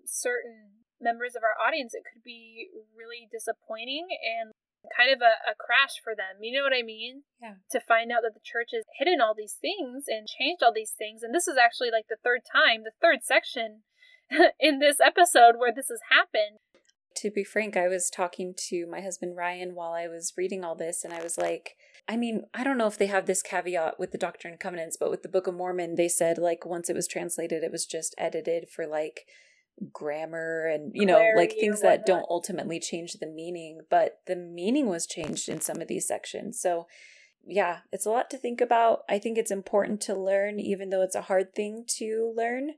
certain 0.06 0.81
members 1.02 1.36
of 1.36 1.44
our 1.44 1.58
audience, 1.58 1.94
it 1.94 2.06
could 2.06 2.24
be 2.24 2.70
really 2.96 3.28
disappointing 3.32 4.08
and 4.12 4.54
kind 4.96 5.14
of 5.14 5.22
a, 5.22 5.52
a 5.52 5.56
crash 5.56 6.02
for 6.04 6.16
them. 6.16 6.42
You 6.42 6.58
know 6.58 6.64
what 6.64 6.78
I 6.78 6.82
mean? 6.82 7.24
Yeah. 7.42 7.62
To 7.72 7.80
find 7.80 8.12
out 8.12 8.22
that 8.24 8.34
the 8.34 8.44
church 8.44 8.70
has 8.74 8.86
hidden 8.98 9.22
all 9.22 9.36
these 9.36 9.58
things 9.60 10.06
and 10.08 10.28
changed 10.28 10.64
all 10.64 10.74
these 10.74 10.94
things. 10.98 11.22
And 11.24 11.34
this 11.34 11.48
is 11.48 11.58
actually 11.58 11.92
like 11.92 12.10
the 12.10 12.22
third 12.24 12.42
time, 12.46 12.84
the 12.84 12.98
third 13.02 13.24
section 13.24 13.84
in 14.60 14.80
this 14.80 14.98
episode 15.04 15.56
where 15.58 15.74
this 15.74 15.90
has 15.90 16.02
happened. 16.10 16.60
To 17.18 17.30
be 17.30 17.44
frank, 17.44 17.76
I 17.76 17.88
was 17.88 18.10
talking 18.10 18.54
to 18.70 18.88
my 18.88 19.02
husband 19.02 19.36
Ryan 19.36 19.76
while 19.76 19.92
I 19.92 20.08
was 20.08 20.34
reading 20.38 20.64
all 20.64 20.76
this, 20.76 21.04
and 21.04 21.14
I 21.14 21.22
was 21.22 21.38
like, 21.38 21.76
I 22.08 22.16
mean, 22.16 22.44
I 22.54 22.64
don't 22.64 22.78
know 22.78 22.88
if 22.88 22.98
they 22.98 23.08
have 23.08 23.26
this 23.26 23.42
caveat 23.42 24.00
with 24.00 24.12
the 24.12 24.18
Doctrine 24.18 24.54
and 24.54 24.60
Covenants, 24.60 24.98
but 24.98 25.12
with 25.12 25.22
the 25.22 25.30
Book 25.30 25.46
of 25.46 25.54
Mormon, 25.54 25.96
they 25.96 26.08
said 26.08 26.38
like 26.38 26.66
once 26.66 26.90
it 26.90 26.96
was 26.96 27.08
translated, 27.08 27.64
it 27.64 27.72
was 27.72 27.86
just 27.86 28.16
edited 28.18 28.70
for 28.70 28.88
like 28.88 29.26
grammar 29.92 30.66
and 30.66 30.92
you 30.94 31.06
know 31.06 31.32
like 31.36 31.54
things 31.60 31.82
that 31.82 32.06
don't 32.06 32.26
ultimately 32.30 32.80
change 32.80 33.14
the 33.14 33.28
meaning 33.28 33.82
but 33.90 34.20
the 34.28 34.36
meaning 34.36 34.88
was 34.88 35.08
changed 35.08 35.50
in 35.50 35.62
some 35.62 35.82
of 35.82 35.88
these 35.88 36.08
sections. 36.08 36.60
So 36.60 36.88
yeah 37.46 37.80
it's 37.92 38.06
a 38.06 38.12
lot 38.12 38.30
to 38.32 38.38
think 38.38 38.62
about. 38.62 39.00
I 39.10 39.20
think 39.20 39.38
it's 39.38 39.52
important 39.52 40.02
to 40.02 40.16
learn 40.16 40.60
even 40.60 40.90
though 40.90 41.02
it's 41.02 41.16
a 41.16 41.24
hard 41.24 41.54
thing 41.56 41.86
to 41.98 42.34
learn. 42.36 42.72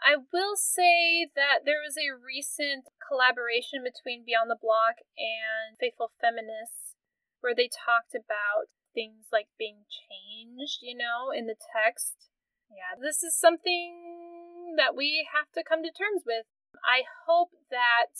I 0.00 0.14
will 0.32 0.54
say 0.54 1.26
that 1.34 1.66
there 1.66 1.82
was 1.82 1.98
a 1.98 2.14
recent 2.14 2.86
collaboration 3.02 3.82
between 3.82 4.22
Beyond 4.24 4.50
the 4.50 4.60
Block 4.60 5.02
and 5.18 5.74
Faithful 5.80 6.12
Feminists 6.20 6.94
where 7.40 7.54
they 7.54 7.66
talked 7.66 8.14
about 8.14 8.70
things 8.94 9.30
like 9.32 9.46
being 9.58 9.86
changed, 9.86 10.82
you 10.82 10.96
know, 10.96 11.30
in 11.34 11.46
the 11.46 11.58
text. 11.58 12.30
Yeah, 12.70 12.98
this 13.00 13.22
is 13.22 13.38
something 13.38 14.37
that 14.78 14.96
we 14.96 15.28
have 15.34 15.50
to 15.52 15.66
come 15.66 15.82
to 15.82 15.92
terms 15.92 16.22
with. 16.24 16.46
I 16.86 17.02
hope 17.26 17.50
that 17.68 18.14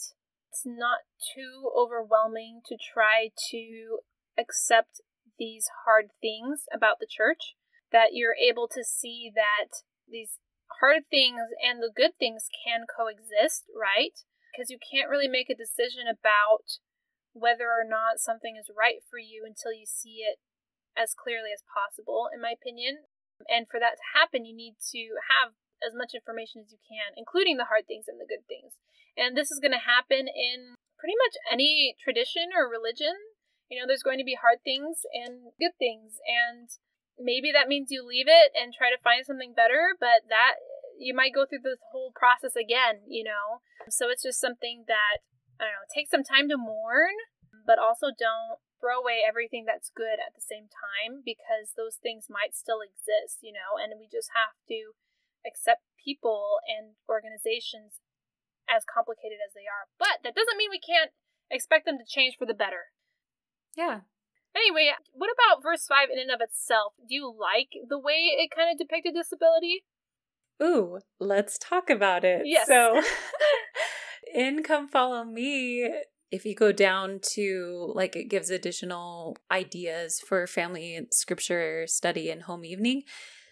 it's 0.51 0.67
not 0.67 1.07
too 1.15 1.71
overwhelming 1.71 2.61
to 2.67 2.75
try 2.75 3.31
to 3.49 4.03
accept 4.37 5.01
these 5.39 5.71
hard 5.87 6.11
things 6.21 6.67
about 6.69 6.99
the 6.99 7.09
church, 7.09 7.55
that 7.91 8.11
you're 8.11 8.35
able 8.35 8.67
to 8.67 8.83
see 8.83 9.31
that 9.33 9.81
these 10.03 10.37
hard 10.83 11.07
things 11.09 11.55
and 11.63 11.79
the 11.79 11.89
good 11.89 12.19
things 12.19 12.51
can 12.51 12.83
coexist, 12.85 13.65
right? 13.71 14.19
Because 14.51 14.69
you 14.69 14.77
can't 14.77 15.09
really 15.09 15.31
make 15.31 15.49
a 15.49 15.57
decision 15.57 16.05
about 16.11 16.81
whether 17.31 17.71
or 17.71 17.87
not 17.87 18.19
something 18.19 18.59
is 18.59 18.73
right 18.73 18.99
for 19.07 19.17
you 19.17 19.47
until 19.47 19.71
you 19.71 19.85
see 19.85 20.25
it 20.27 20.43
as 20.97 21.15
clearly 21.15 21.53
as 21.53 21.63
possible, 21.63 22.27
in 22.33 22.41
my 22.41 22.51
opinion. 22.51 23.07
And 23.47 23.69
for 23.69 23.79
that 23.79 23.95
to 23.95 24.11
happen, 24.17 24.43
you 24.43 24.51
need 24.51 24.75
to 24.91 25.15
have 25.31 25.55
as 25.85 25.95
much 25.95 26.13
information 26.13 26.61
as 26.63 26.71
you 26.71 26.81
can, 26.83 27.15
including 27.15 27.57
the 27.57 27.69
hard 27.69 27.87
things 27.87 28.05
and 28.07 28.19
the 28.19 28.29
good 28.29 28.45
things. 28.47 28.79
And 29.15 29.35
this 29.35 29.51
is 29.51 29.59
going 29.59 29.75
to 29.75 29.81
happen 29.81 30.27
in 30.27 30.79
pretty 30.99 31.15
much 31.15 31.35
any 31.47 31.95
tradition 31.99 32.51
or 32.55 32.67
religion. 32.67 33.15
You 33.71 33.79
know, 33.79 33.85
there's 33.87 34.05
going 34.05 34.19
to 34.19 34.27
be 34.27 34.39
hard 34.39 34.63
things 34.63 35.05
and 35.13 35.55
good 35.59 35.77
things. 35.79 36.19
And 36.27 36.67
maybe 37.19 37.51
that 37.51 37.67
means 37.67 37.91
you 37.91 38.03
leave 38.03 38.27
it 38.27 38.51
and 38.55 38.73
try 38.73 38.89
to 38.89 39.01
find 39.03 39.27
something 39.27 39.53
better, 39.53 39.95
but 39.99 40.27
that 40.27 40.59
you 40.99 41.15
might 41.15 41.35
go 41.35 41.47
through 41.47 41.63
the 41.63 41.79
whole 41.91 42.11
process 42.15 42.55
again, 42.55 43.07
you 43.07 43.23
know? 43.23 43.63
So 43.87 44.11
it's 44.11 44.23
just 44.23 44.43
something 44.43 44.83
that, 44.87 45.23
I 45.59 45.71
don't 45.71 45.79
know, 45.79 45.87
take 45.91 46.11
some 46.11 46.27
time 46.27 46.51
to 46.51 46.59
mourn, 46.59 47.15
but 47.67 47.79
also 47.79 48.11
don't 48.11 48.59
throw 48.79 48.99
away 48.99 49.23
everything 49.23 49.67
that's 49.67 49.91
good 49.91 50.19
at 50.19 50.35
the 50.35 50.43
same 50.43 50.71
time 50.71 51.23
because 51.23 51.75
those 51.75 51.99
things 51.99 52.31
might 52.31 52.55
still 52.55 52.79
exist, 52.79 53.43
you 53.43 53.51
know? 53.51 53.79
And 53.79 53.95
we 53.99 54.07
just 54.11 54.31
have 54.35 54.55
to 54.71 54.95
accept 55.45 55.81
people 55.97 56.59
and 56.67 56.95
organizations 57.07 57.99
as 58.69 58.85
complicated 58.85 59.39
as 59.41 59.53
they 59.53 59.65
are. 59.65 59.89
But 59.97 60.21
that 60.23 60.35
doesn't 60.35 60.57
mean 60.57 60.69
we 60.69 60.79
can't 60.79 61.11
expect 61.49 61.85
them 61.85 61.97
to 61.97 62.05
change 62.07 62.35
for 62.37 62.45
the 62.45 62.53
better. 62.53 62.93
Yeah. 63.75 64.01
Anyway, 64.55 64.91
what 65.13 65.29
about 65.29 65.63
verse 65.63 65.85
5 65.85 66.09
in 66.11 66.19
and 66.19 66.31
of 66.31 66.41
itself? 66.41 66.93
Do 66.97 67.13
you 67.13 67.27
like 67.29 67.69
the 67.87 67.99
way 67.99 68.33
it 68.37 68.49
kind 68.55 68.71
of 68.71 68.77
depicted 68.77 69.13
disability? 69.13 69.85
Ooh, 70.61 70.99
let's 71.19 71.57
talk 71.57 71.89
about 71.89 72.23
it. 72.25 72.41
Yes. 72.45 72.67
So, 72.67 73.01
in 74.33 74.63
Come 74.63 74.87
Follow 74.87 75.23
Me, 75.23 75.89
if 76.31 76.45
you 76.45 76.55
go 76.55 76.71
down 76.71 77.19
to 77.33 77.91
like 77.95 78.15
it 78.15 78.29
gives 78.29 78.49
additional 78.49 79.37
ideas 79.51 80.19
for 80.19 80.45
family 80.47 80.99
scripture 81.11 81.85
study 81.87 82.29
and 82.29 82.43
home 82.43 82.65
evening. 82.65 83.03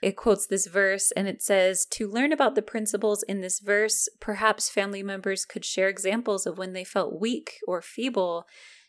It 0.02 0.16
quotes 0.16 0.48
this 0.48 0.68
verse 0.68 1.12
and 1.12 1.28
it 1.28 1.41
says, 1.41 1.86
To 1.91 2.10
learn 2.10 2.32
about 2.32 2.56
the 2.56 2.62
principles 2.62 3.24
in 3.24 3.41
this 3.41 3.60
verse, 3.60 4.08
perhaps 4.20 4.70
family 4.70 5.04
members 5.04 5.45
could 5.45 5.66
share 5.66 5.89
examples 5.89 6.45
of 6.45 6.58
when 6.58 6.74
they 6.74 6.84
felt 6.84 7.20
weak 7.20 7.60
or 7.68 7.82
feeble 7.82 8.45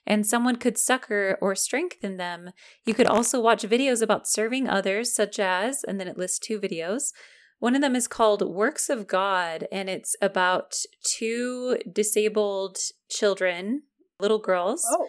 and 0.07 0.27
someone 0.27 0.57
could 0.57 0.79
succor 0.79 1.37
or 1.41 1.55
strengthen 1.55 2.17
them. 2.17 2.51
You 2.87 2.95
could 2.95 3.07
also 3.07 3.41
watch 3.41 3.63
videos 3.65 4.01
about 4.01 4.27
serving 4.27 4.67
others, 4.67 5.15
such 5.15 5.39
as, 5.39 5.85
and 5.85 6.01
then 6.01 6.09
it 6.09 6.17
lists 6.17 6.39
two 6.39 6.59
videos 6.59 7.13
one 7.61 7.75
of 7.75 7.81
them 7.81 7.97
is 7.97 8.07
called 8.07 8.43
Works 8.43 8.89
of 8.89 9.09
God, 9.09 9.67
and 9.73 9.91
it's 9.91 10.15
about 10.23 10.77
two 11.03 11.79
disabled 11.91 12.79
children, 13.11 13.83
little 14.21 14.39
girls. 14.39 14.85
Oh. 14.89 15.09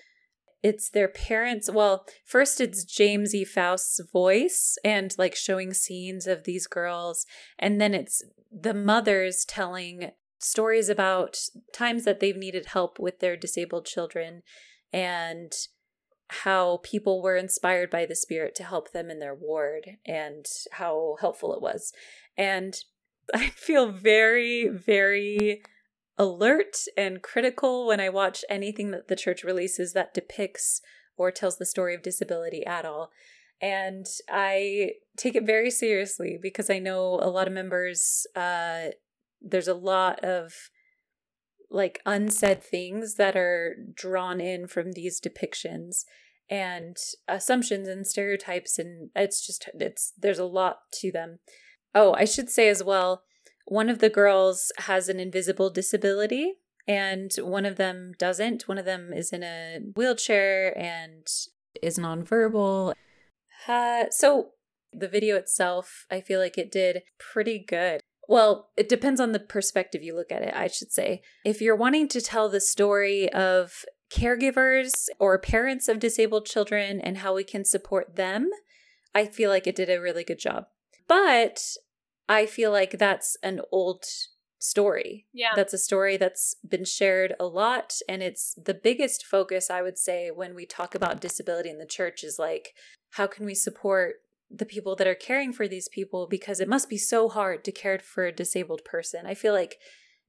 It's 0.62 0.90
their 0.90 1.08
parents. 1.08 1.70
Well, 1.72 2.06
first 2.26 2.60
it's 2.60 2.84
James 2.84 3.34
E. 3.34 3.46
Faust's 3.46 4.02
voice 4.12 4.78
and 4.84 5.16
like 5.18 5.36
showing 5.36 5.74
scenes 5.74 6.28
of 6.28 6.44
these 6.44 6.68
girls. 6.68 7.26
And 7.58 7.80
then 7.80 7.94
it's 7.94 8.24
the 8.52 8.74
mothers 8.74 9.46
telling 9.46 10.12
stories 10.40 10.90
about 10.90 11.38
times 11.74 12.06
that 12.06 12.20
they've 12.20 12.36
needed 12.36 12.68
help 12.68 13.00
with 13.00 13.20
their 13.20 13.38
disabled 13.38 13.86
children 13.86 14.42
and 14.92 15.52
how 16.30 16.80
people 16.84 17.22
were 17.22 17.36
inspired 17.36 17.90
by 17.90 18.06
the 18.06 18.16
spirit 18.16 18.54
to 18.56 18.64
help 18.64 18.92
them 18.92 19.10
in 19.10 19.20
their 19.20 19.34
ward 19.34 19.98
and 20.06 20.46
how 20.74 21.16
helpful 21.20 21.54
it 21.54 21.62
was. 21.62 21.92
And 22.38 22.76
I 23.34 23.48
feel 23.50 23.92
very, 23.92 24.68
very 24.68 25.62
alert 26.20 26.78
and 26.96 27.24
critical 27.24 27.88
when 27.88 28.00
I 28.00 28.10
watch 28.10 28.46
anything 28.50 28.92
that 28.92 29.08
the 29.08 29.16
church 29.16 29.44
releases 29.44 29.94
that 29.94 30.14
depicts 30.14 30.82
or 31.18 31.32
tells 31.32 31.58
the 31.58 31.66
story 31.66 31.96
of 31.96 32.04
disability 32.04 32.66
at 32.66 32.86
all. 32.86 33.12
And 33.62 34.06
I 34.30 34.92
take 35.18 35.36
it 35.36 35.46
very 35.46 35.72
seriously 35.72 36.38
because 36.40 36.70
I 36.70 36.80
know 36.80 37.20
a 37.22 37.30
lot 37.30 37.48
of 37.48 37.54
members, 37.54 38.28
uh, 38.36 38.90
there's 39.42 39.68
a 39.68 39.74
lot 39.74 40.24
of 40.24 40.54
like 41.72 42.02
unsaid 42.06 42.64
things 42.64 43.16
that 43.16 43.36
are 43.36 43.76
drawn 43.94 44.42
in 44.42 44.68
from 44.68 44.92
these 44.92 45.20
depictions 45.22 46.04
and 46.50 46.98
assumptions 47.28 47.88
and 47.88 48.08
stereotypes 48.08 48.80
and 48.80 49.12
it's 49.16 49.46
just 49.46 49.70
it's 49.76 50.14
there's 50.18 50.40
a 50.40 50.46
lot 50.46 50.80
to 50.92 51.12
them 51.12 51.38
Oh, 51.96 52.14
I 52.14 52.26
should 52.26 52.50
say 52.50 52.70
as 52.70 52.84
well, 52.84 53.24
one 53.70 53.88
of 53.88 54.00
the 54.00 54.10
girls 54.10 54.72
has 54.80 55.10
an 55.10 55.20
invisible 55.20 55.70
disability 55.70 56.56
and 56.88 57.32
one 57.38 57.66
of 57.66 57.76
them 57.76 58.14
doesn't. 58.18 58.68
One 58.68 58.80
of 58.80 58.86
them 58.86 59.14
is 59.14 59.32
in 59.32 59.44
a 59.44 59.80
wheelchair 59.96 60.76
and 60.78 61.28
is 61.84 62.00
nonverbal. 62.00 62.96
Uh, 63.68 64.06
so 64.10 64.54
the 64.92 65.08
video 65.08 65.36
itself, 65.36 66.08
I 66.10 66.20
feel 66.20 66.40
like 66.40 66.58
it 66.58 66.72
did 66.72 67.04
pretty 67.20 67.60
good. 67.60 68.02
Well, 68.28 68.70
it 68.76 68.90
depends 68.90 69.22
on 69.22 69.34
the 69.34 69.40
perspective 69.40 70.02
you 70.02 70.16
look 70.16 70.32
at 70.32 70.42
it, 70.42 70.54
I 70.56 70.68
should 70.68 70.92
say. 70.92 71.22
If 71.46 71.62
you're 71.62 71.76
wanting 71.76 72.08
to 72.10 72.22
tell 72.22 72.50
the 72.50 72.62
story 72.62 73.32
of 73.32 73.86
caregivers 74.12 74.92
or 75.20 75.38
parents 75.38 75.88
of 75.88 76.00
disabled 76.00 76.48
children 76.48 77.00
and 77.00 77.20
how 77.20 77.36
we 77.36 77.44
can 77.44 77.66
support 77.66 78.16
them, 78.16 78.50
I 79.14 79.26
feel 79.26 79.52
like 79.52 79.68
it 79.68 79.76
did 79.76 79.92
a 79.92 80.02
really 80.02 80.24
good 80.24 80.40
job. 80.40 80.66
But 81.08 81.62
I 82.30 82.46
feel 82.46 82.72
like 82.72 82.92
that's 82.92 83.36
an 83.44 83.60
old 83.72 84.06
story. 84.60 85.26
Yeah. 85.34 85.52
That's 85.56 85.74
a 85.74 85.78
story 85.78 86.16
that's 86.16 86.56
been 86.68 86.86
shared 86.86 87.34
a 87.40 87.46
lot. 87.46 87.96
And 88.08 88.22
it's 88.22 88.54
the 88.54 88.74
biggest 88.74 89.26
focus, 89.26 89.70
I 89.70 89.82
would 89.82 89.98
say, 89.98 90.30
when 90.30 90.54
we 90.54 90.66
talk 90.66 90.94
about 90.94 91.22
disability 91.22 91.70
in 91.70 91.80
the 91.80 91.86
church 91.86 92.24
is 92.24 92.38
like, 92.38 92.74
how 93.12 93.26
can 93.26 93.46
we 93.46 93.56
support 93.56 94.18
the 94.52 94.66
people 94.66 94.96
that 94.98 95.08
are 95.08 95.16
caring 95.16 95.54
for 95.54 95.68
these 95.68 95.90
people? 95.90 96.28
Because 96.30 96.60
it 96.60 96.70
must 96.70 96.90
be 96.90 96.98
so 96.98 97.30
hard 97.30 97.64
to 97.64 97.72
care 97.72 98.00
for 98.00 98.26
a 98.26 98.32
disabled 98.32 98.86
person. 98.86 99.26
I 99.26 99.34
feel 99.34 99.54
like 99.54 99.78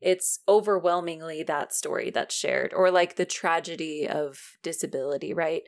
it's 0.01 0.40
overwhelmingly 0.48 1.42
that 1.42 1.74
story 1.74 2.11
that's 2.11 2.34
shared, 2.34 2.72
or 2.72 2.90
like 2.90 3.16
the 3.16 3.26
tragedy 3.26 4.09
of 4.09 4.38
disability, 4.62 5.34
right? 5.34 5.62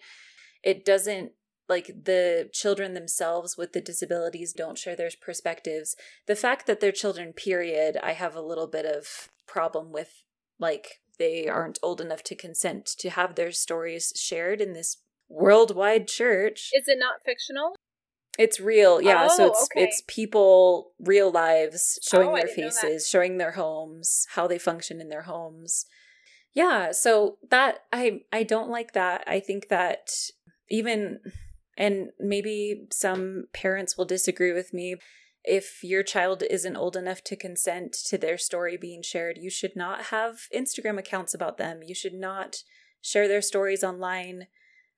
It 0.62 0.86
doesn't 0.86 1.32
like 1.74 1.88
the 2.04 2.48
children 2.60 2.94
themselves 2.94 3.56
with 3.58 3.70
the 3.72 3.80
disabilities 3.90 4.52
don't 4.62 4.78
share 4.82 4.96
their 4.96 5.10
perspectives. 5.28 5.88
The 6.26 6.36
fact 6.44 6.66
that 6.66 6.78
they're 6.80 6.92
children 7.04 7.28
period 7.48 7.92
i 8.10 8.12
have 8.22 8.34
a 8.36 8.48
little 8.50 8.66
bit 8.76 8.86
of 8.96 9.02
problem 9.54 9.86
with 9.98 10.10
like 10.58 10.86
they 11.18 11.36
aren't 11.56 11.78
old 11.82 12.00
enough 12.00 12.22
to 12.24 12.34
consent 12.46 12.84
to 13.02 13.08
have 13.18 13.34
their 13.34 13.52
stories 13.52 14.12
shared 14.16 14.60
in 14.60 14.72
this 14.72 14.90
worldwide 15.28 16.06
church. 16.20 16.70
Is 16.72 16.84
it 16.88 16.98
not 16.98 17.16
fictional? 17.24 17.68
It's 18.38 18.58
real 18.72 18.94
yeah 19.10 19.28
oh, 19.30 19.36
so 19.36 19.46
it's 19.50 19.64
okay. 19.64 19.84
it's 19.84 20.02
people 20.18 20.92
real 21.12 21.30
lives 21.30 21.98
showing 22.10 22.28
Oh, 22.28 22.36
their 22.36 22.46
didn't 22.46 22.58
know 22.64 22.70
that. 22.70 22.80
faces 22.80 23.08
showing 23.08 23.34
their 23.38 23.52
homes 23.52 24.26
how 24.34 24.46
they 24.46 24.58
function 24.58 25.00
in 25.02 25.08
their 25.12 25.26
homes. 25.34 25.86
Yeah 26.54 26.92
so 26.92 27.36
that 27.50 27.72
i 27.92 28.02
i 28.38 28.42
don't 28.42 28.70
like 28.78 28.92
that. 29.00 29.18
I 29.26 29.38
think 29.48 29.68
that 29.68 30.10
even 30.70 31.20
and 31.76 32.10
maybe 32.18 32.86
some 32.90 33.44
parents 33.52 33.96
will 33.96 34.04
disagree 34.04 34.52
with 34.52 34.72
me. 34.74 34.96
If 35.44 35.82
your 35.82 36.02
child 36.02 36.44
isn't 36.48 36.76
old 36.76 36.96
enough 36.96 37.24
to 37.24 37.36
consent 37.36 37.92
to 38.06 38.18
their 38.18 38.38
story 38.38 38.76
being 38.76 39.02
shared, 39.02 39.38
you 39.38 39.50
should 39.50 39.74
not 39.74 40.06
have 40.06 40.48
Instagram 40.54 40.98
accounts 40.98 41.34
about 41.34 41.58
them. 41.58 41.82
You 41.82 41.94
should 41.94 42.14
not 42.14 42.58
share 43.00 43.26
their 43.26 43.42
stories 43.42 43.82
online. 43.82 44.46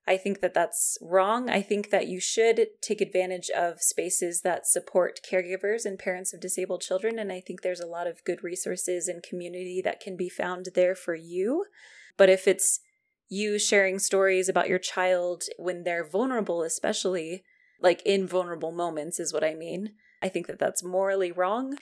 I 0.07 0.17
think 0.17 0.41
that 0.41 0.53
that's 0.53 0.99
wrong. 1.01 1.49
I 1.49 1.63
think 1.63 1.89
that 1.89 2.07
you 2.07 2.19
should 2.19 2.67
take 2.79 3.01
advantage 3.01 3.49
of 3.49 3.81
spaces 3.81 4.41
that 4.41 4.67
support 4.67 5.19
caregivers 5.27 5.83
and 5.83 5.97
parents 5.97 6.31
of 6.31 6.39
disabled 6.39 6.81
children. 6.81 7.17
And 7.17 7.31
I 7.31 7.41
think 7.41 7.61
there's 7.61 7.79
a 7.79 7.87
lot 7.87 8.05
of 8.05 8.23
good 8.23 8.43
resources 8.43 9.07
and 9.07 9.23
community 9.23 9.81
that 9.83 9.99
can 9.99 10.15
be 10.15 10.29
found 10.29 10.67
there 10.75 10.93
for 10.93 11.15
you. 11.15 11.65
But 12.17 12.29
if 12.29 12.47
it's 12.47 12.81
you 13.27 13.57
sharing 13.59 13.99
stories 13.99 14.47
about 14.49 14.69
your 14.69 14.79
child 14.79 15.43
when 15.57 15.83
they're 15.83 16.07
vulnerable, 16.07 16.61
especially 16.63 17.43
like 17.81 18.01
in 18.05 18.27
vulnerable 18.27 18.71
moments, 18.71 19.19
is 19.19 19.33
what 19.33 19.43
I 19.43 19.53
mean. 19.55 19.93
I 20.21 20.29
think 20.29 20.47
that 20.47 20.59
that's 20.59 20.83
morally 20.83 21.31
wrong. 21.31 21.77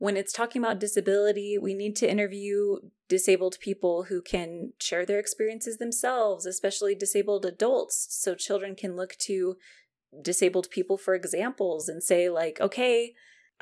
when 0.00 0.16
it's 0.16 0.32
talking 0.32 0.62
about 0.62 0.80
disability, 0.80 1.58
we 1.58 1.74
need 1.74 1.94
to 1.94 2.10
interview 2.10 2.78
disabled 3.06 3.56
people 3.60 4.04
who 4.04 4.22
can 4.22 4.72
share 4.80 5.04
their 5.04 5.18
experiences 5.18 5.76
themselves, 5.76 6.46
especially 6.46 6.94
disabled 6.94 7.44
adults, 7.44 8.06
so 8.08 8.34
children 8.34 8.74
can 8.74 8.96
look 8.96 9.14
to 9.18 9.56
disabled 10.22 10.70
people 10.70 10.96
for 10.96 11.14
examples 11.14 11.86
and 11.86 12.02
say, 12.02 12.30
like, 12.30 12.58
okay, 12.62 13.12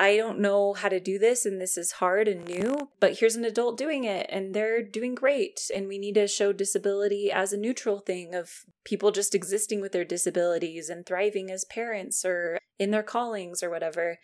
I 0.01 0.17
don't 0.17 0.39
know 0.39 0.75
how 0.75 0.89
to 0.89 1.01
do 1.01 1.19
this 1.19 1.45
and 1.45 1.61
this 1.61 1.77
is 1.77 1.93
hard 1.93 2.29
and 2.29 2.45
new, 2.45 2.91
but 3.01 3.19
here's 3.19 3.35
an 3.35 3.45
adult 3.45 3.77
doing 3.77 4.05
it 4.05 4.27
and 4.31 4.55
they're 4.55 4.81
doing 4.81 5.17
great. 5.17 5.71
And 5.75 5.89
we 5.89 5.99
need 5.99 6.15
to 6.15 6.29
show 6.29 6.53
disability 6.53 7.33
as 7.33 7.53
a 7.53 7.59
neutral 7.59 7.99
thing 7.99 8.33
of 8.33 8.65
people 8.85 9.11
just 9.11 9.35
existing 9.35 9.81
with 9.81 9.91
their 9.91 10.05
disabilities 10.05 10.89
and 10.89 11.05
thriving 11.05 11.51
as 11.51 11.65
parents 11.65 12.25
or 12.25 12.59
in 12.79 12.93
their 12.93 13.03
callings 13.03 13.61
or 13.61 13.71
whatever. 13.71 14.19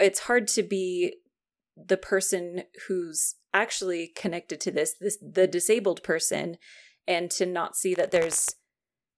It's 0.00 0.20
hard 0.20 0.48
to 0.48 0.64
be 0.64 1.14
the 1.76 1.96
person 1.96 2.64
who's 2.88 3.36
actually 3.54 4.08
connected 4.08 4.60
to 4.62 4.72
this, 4.72 4.94
this 5.00 5.16
the 5.22 5.46
disabled 5.46 6.02
person 6.02 6.56
and 7.06 7.30
to 7.30 7.46
not 7.46 7.76
see 7.76 7.94
that 7.94 8.10
there's 8.10 8.56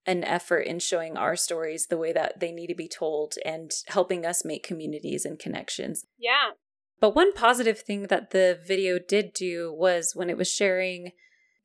an 0.07 0.25
effort 0.25 0.61
in 0.61 0.79
showing 0.79 1.17
our 1.17 1.37
stories 1.37 1.87
the 1.87 1.99
way 1.99 2.13
that 2.13 2.41
they 2.41 2.51
need 2.51 2.67
to 2.69 2.75
be 2.75 2.89
told 2.89 3.35
and 3.45 3.71
helping 3.89 4.27
us 4.27 4.45
make 4.45 4.67
communities 4.67 5.25
and 5.25 5.39
connections. 5.39 6.05
Yeah. 6.19 6.53
But 7.01 7.15
one 7.15 7.33
positive 7.33 7.81
thing 7.81 8.05
that 8.09 8.31
the 8.31 8.59
video 8.65 8.99
did 8.99 9.33
do 9.33 9.73
was 9.73 10.13
when 10.15 10.31
it 10.31 10.37
was 10.37 10.51
sharing 10.51 11.13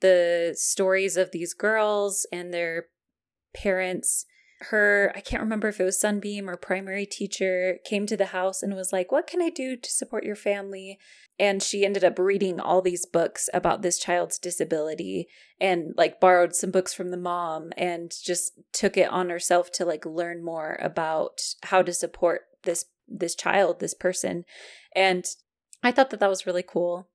the 0.01 0.53
stories 0.55 1.17
of 1.17 1.31
these 1.31 1.53
girls 1.53 2.27
and 2.31 2.53
their 2.53 2.87
parents 3.55 4.25
her 4.61 5.11
i 5.15 5.19
can't 5.19 5.43
remember 5.43 5.67
if 5.67 5.79
it 5.79 5.83
was 5.83 5.99
sunbeam 5.99 6.49
or 6.49 6.57
primary 6.57 7.05
teacher 7.05 7.77
came 7.85 8.05
to 8.07 8.17
the 8.17 8.27
house 8.27 8.63
and 8.63 8.75
was 8.75 8.91
like 8.91 9.11
what 9.11 9.27
can 9.27 9.41
i 9.41 9.49
do 9.49 9.75
to 9.75 9.91
support 9.91 10.23
your 10.23 10.35
family? 10.35 10.99
And 11.39 11.61
she 11.61 11.85
ended 11.85 12.03
up 12.03 12.17
reading 12.17 12.59
all 12.59 12.81
these 12.81 13.05
books 13.05 13.47
about 13.53 13.83
this 13.83 13.99
child's 13.99 14.39
disability 14.39 15.27
and 15.61 15.93
like 15.95 16.19
borrowed 16.19 16.55
some 16.55 16.71
books 16.71 16.93
from 16.93 17.11
the 17.11 17.17
mom 17.17 17.71
and 17.77 18.11
just 18.23 18.53
took 18.73 18.97
it 18.97 19.09
on 19.11 19.29
herself 19.29 19.71
to 19.73 19.85
like 19.85 20.05
learn 20.05 20.43
more 20.43 20.79
about 20.81 21.41
how 21.63 21.83
to 21.83 21.93
support 21.93 22.41
this 22.63 22.85
this 23.07 23.35
child 23.35 23.79
this 23.79 23.93
person. 23.93 24.45
And 24.95 25.25
i 25.83 25.91
thought 25.91 26.09
that 26.09 26.19
that 26.19 26.29
was 26.29 26.47
really 26.47 26.63
cool. 26.63 27.07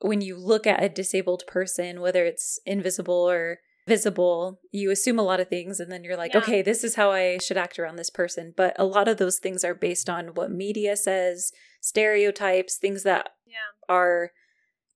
When 0.00 0.20
you 0.20 0.36
look 0.36 0.66
at 0.66 0.82
a 0.82 0.88
disabled 0.88 1.44
person 1.46 2.00
whether 2.00 2.24
it's 2.24 2.58
invisible 2.64 3.28
or 3.30 3.58
visible, 3.86 4.60
you 4.72 4.90
assume 4.90 5.18
a 5.18 5.22
lot 5.22 5.40
of 5.40 5.48
things 5.48 5.78
and 5.78 5.90
then 5.90 6.02
you're 6.02 6.16
like, 6.16 6.34
yeah. 6.34 6.40
okay, 6.40 6.62
this 6.62 6.82
is 6.82 6.96
how 6.96 7.10
I 7.12 7.38
should 7.38 7.56
act 7.56 7.78
around 7.78 7.96
this 7.96 8.10
person. 8.10 8.52
But 8.56 8.74
a 8.78 8.84
lot 8.84 9.08
of 9.08 9.16
those 9.16 9.38
things 9.38 9.64
are 9.64 9.74
based 9.74 10.10
on 10.10 10.28
what 10.28 10.50
media 10.50 10.96
says, 10.96 11.52
stereotypes, 11.80 12.76
things 12.76 13.04
that 13.04 13.30
yeah. 13.46 13.54
are 13.88 14.32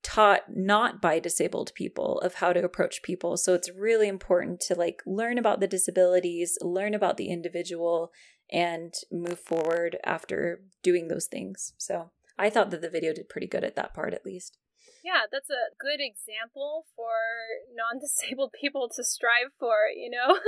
taught 0.02 0.42
not 0.48 1.00
by 1.00 1.18
disabled 1.18 1.72
people 1.74 2.18
of 2.20 2.34
how 2.34 2.52
to 2.52 2.64
approach 2.64 3.02
people. 3.02 3.36
So 3.36 3.54
it's 3.54 3.70
really 3.70 4.08
important 4.08 4.60
to 4.62 4.74
like 4.74 5.02
learn 5.06 5.38
about 5.38 5.60
the 5.60 5.68
disabilities, 5.68 6.58
learn 6.60 6.94
about 6.94 7.16
the 7.16 7.28
individual 7.28 8.10
and 8.50 8.92
move 9.12 9.38
forward 9.38 9.98
after 10.04 10.62
doing 10.82 11.08
those 11.08 11.26
things. 11.26 11.74
So 11.76 12.10
I 12.38 12.50
thought 12.50 12.70
that 12.70 12.80
the 12.80 12.90
video 12.90 13.12
did 13.12 13.28
pretty 13.28 13.46
good 13.46 13.62
at 13.62 13.76
that 13.76 13.94
part 13.94 14.14
at 14.14 14.24
least. 14.24 14.58
Yeah, 15.02 15.24
that's 15.30 15.50
a 15.50 15.72
good 15.78 16.00
example 16.00 16.86
for 16.94 17.16
non 17.74 18.00
disabled 18.00 18.52
people 18.58 18.90
to 18.96 19.04
strive 19.04 19.52
for, 19.58 19.88
you 19.94 20.10
know? 20.10 20.38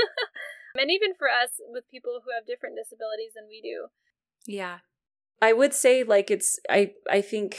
and 0.81 0.91
even 0.91 1.15
for 1.15 1.29
us 1.29 1.61
with 1.69 1.91
people 1.91 2.21
who 2.25 2.31
have 2.33 2.47
different 2.47 2.77
disabilities 2.77 3.33
than 3.35 3.49
we 3.49 3.61
do. 3.61 3.89
Yeah. 4.47 4.79
I 5.41 5.53
would 5.53 5.75
say 5.75 6.05
like 6.05 6.31
it's 6.31 6.59
I 6.71 6.93
I 7.11 7.21
think 7.21 7.59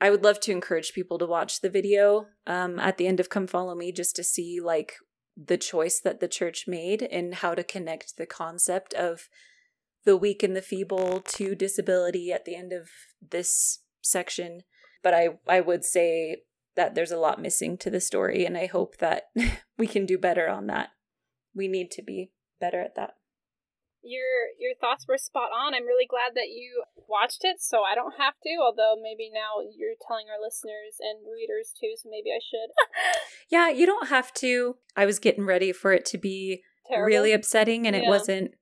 I 0.00 0.10
would 0.10 0.22
love 0.22 0.40
to 0.40 0.52
encourage 0.52 0.92
people 0.92 1.18
to 1.18 1.26
watch 1.26 1.60
the 1.60 1.70
video 1.70 2.26
um 2.46 2.78
at 2.78 2.98
the 2.98 3.06
end 3.06 3.18
of 3.18 3.30
Come 3.30 3.46
Follow 3.46 3.74
Me 3.74 3.92
just 3.92 4.14
to 4.16 4.24
see 4.24 4.60
like 4.60 4.96
the 5.36 5.56
choice 5.56 5.98
that 6.00 6.20
the 6.20 6.28
church 6.28 6.66
made 6.68 7.02
and 7.02 7.36
how 7.36 7.54
to 7.54 7.64
connect 7.64 8.16
the 8.16 8.26
concept 8.26 8.92
of 8.94 9.28
the 10.04 10.16
weak 10.16 10.42
and 10.42 10.54
the 10.54 10.62
feeble 10.62 11.20
to 11.20 11.54
disability 11.54 12.30
at 12.30 12.44
the 12.44 12.54
end 12.54 12.72
of 12.72 12.88
this 13.30 13.80
section 14.02 14.62
but 15.04 15.14
I 15.14 15.28
I 15.46 15.60
would 15.60 15.84
say 15.84 16.38
that 16.74 16.96
there's 16.96 17.12
a 17.12 17.18
lot 17.18 17.40
missing 17.40 17.78
to 17.78 17.90
the 17.90 18.00
story 18.00 18.44
and 18.44 18.56
I 18.56 18.66
hope 18.66 18.96
that 18.96 19.24
we 19.78 19.86
can 19.86 20.06
do 20.06 20.18
better 20.18 20.48
on 20.48 20.66
that. 20.66 20.88
We 21.54 21.68
need 21.68 21.92
to 21.92 22.02
be 22.02 22.32
better 22.60 22.80
at 22.80 22.96
that. 22.96 23.14
Your 24.02 24.50
your 24.58 24.74
thoughts 24.74 25.06
were 25.06 25.16
spot 25.16 25.50
on. 25.56 25.72
I'm 25.72 25.86
really 25.86 26.06
glad 26.06 26.32
that 26.34 26.48
you 26.48 26.82
watched 27.08 27.44
it 27.44 27.60
so 27.60 27.82
I 27.82 27.94
don't 27.94 28.14
have 28.18 28.34
to, 28.42 28.56
although 28.60 28.96
maybe 29.00 29.30
now 29.32 29.62
you're 29.76 29.94
telling 30.06 30.26
our 30.28 30.42
listeners 30.42 30.98
and 30.98 31.20
readers 31.32 31.72
too, 31.78 31.94
so 31.96 32.08
maybe 32.10 32.30
I 32.30 32.40
should. 32.42 32.70
yeah, 33.50 33.68
you 33.68 33.86
don't 33.86 34.08
have 34.08 34.32
to. 34.34 34.76
I 34.96 35.06
was 35.06 35.18
getting 35.18 35.46
ready 35.46 35.72
for 35.72 35.92
it 35.92 36.04
to 36.06 36.18
be 36.18 36.62
Terrible. 36.86 37.06
really 37.06 37.32
upsetting 37.32 37.86
and 37.86 37.94
yeah. 37.96 38.02
it 38.02 38.08
wasn't 38.08 38.52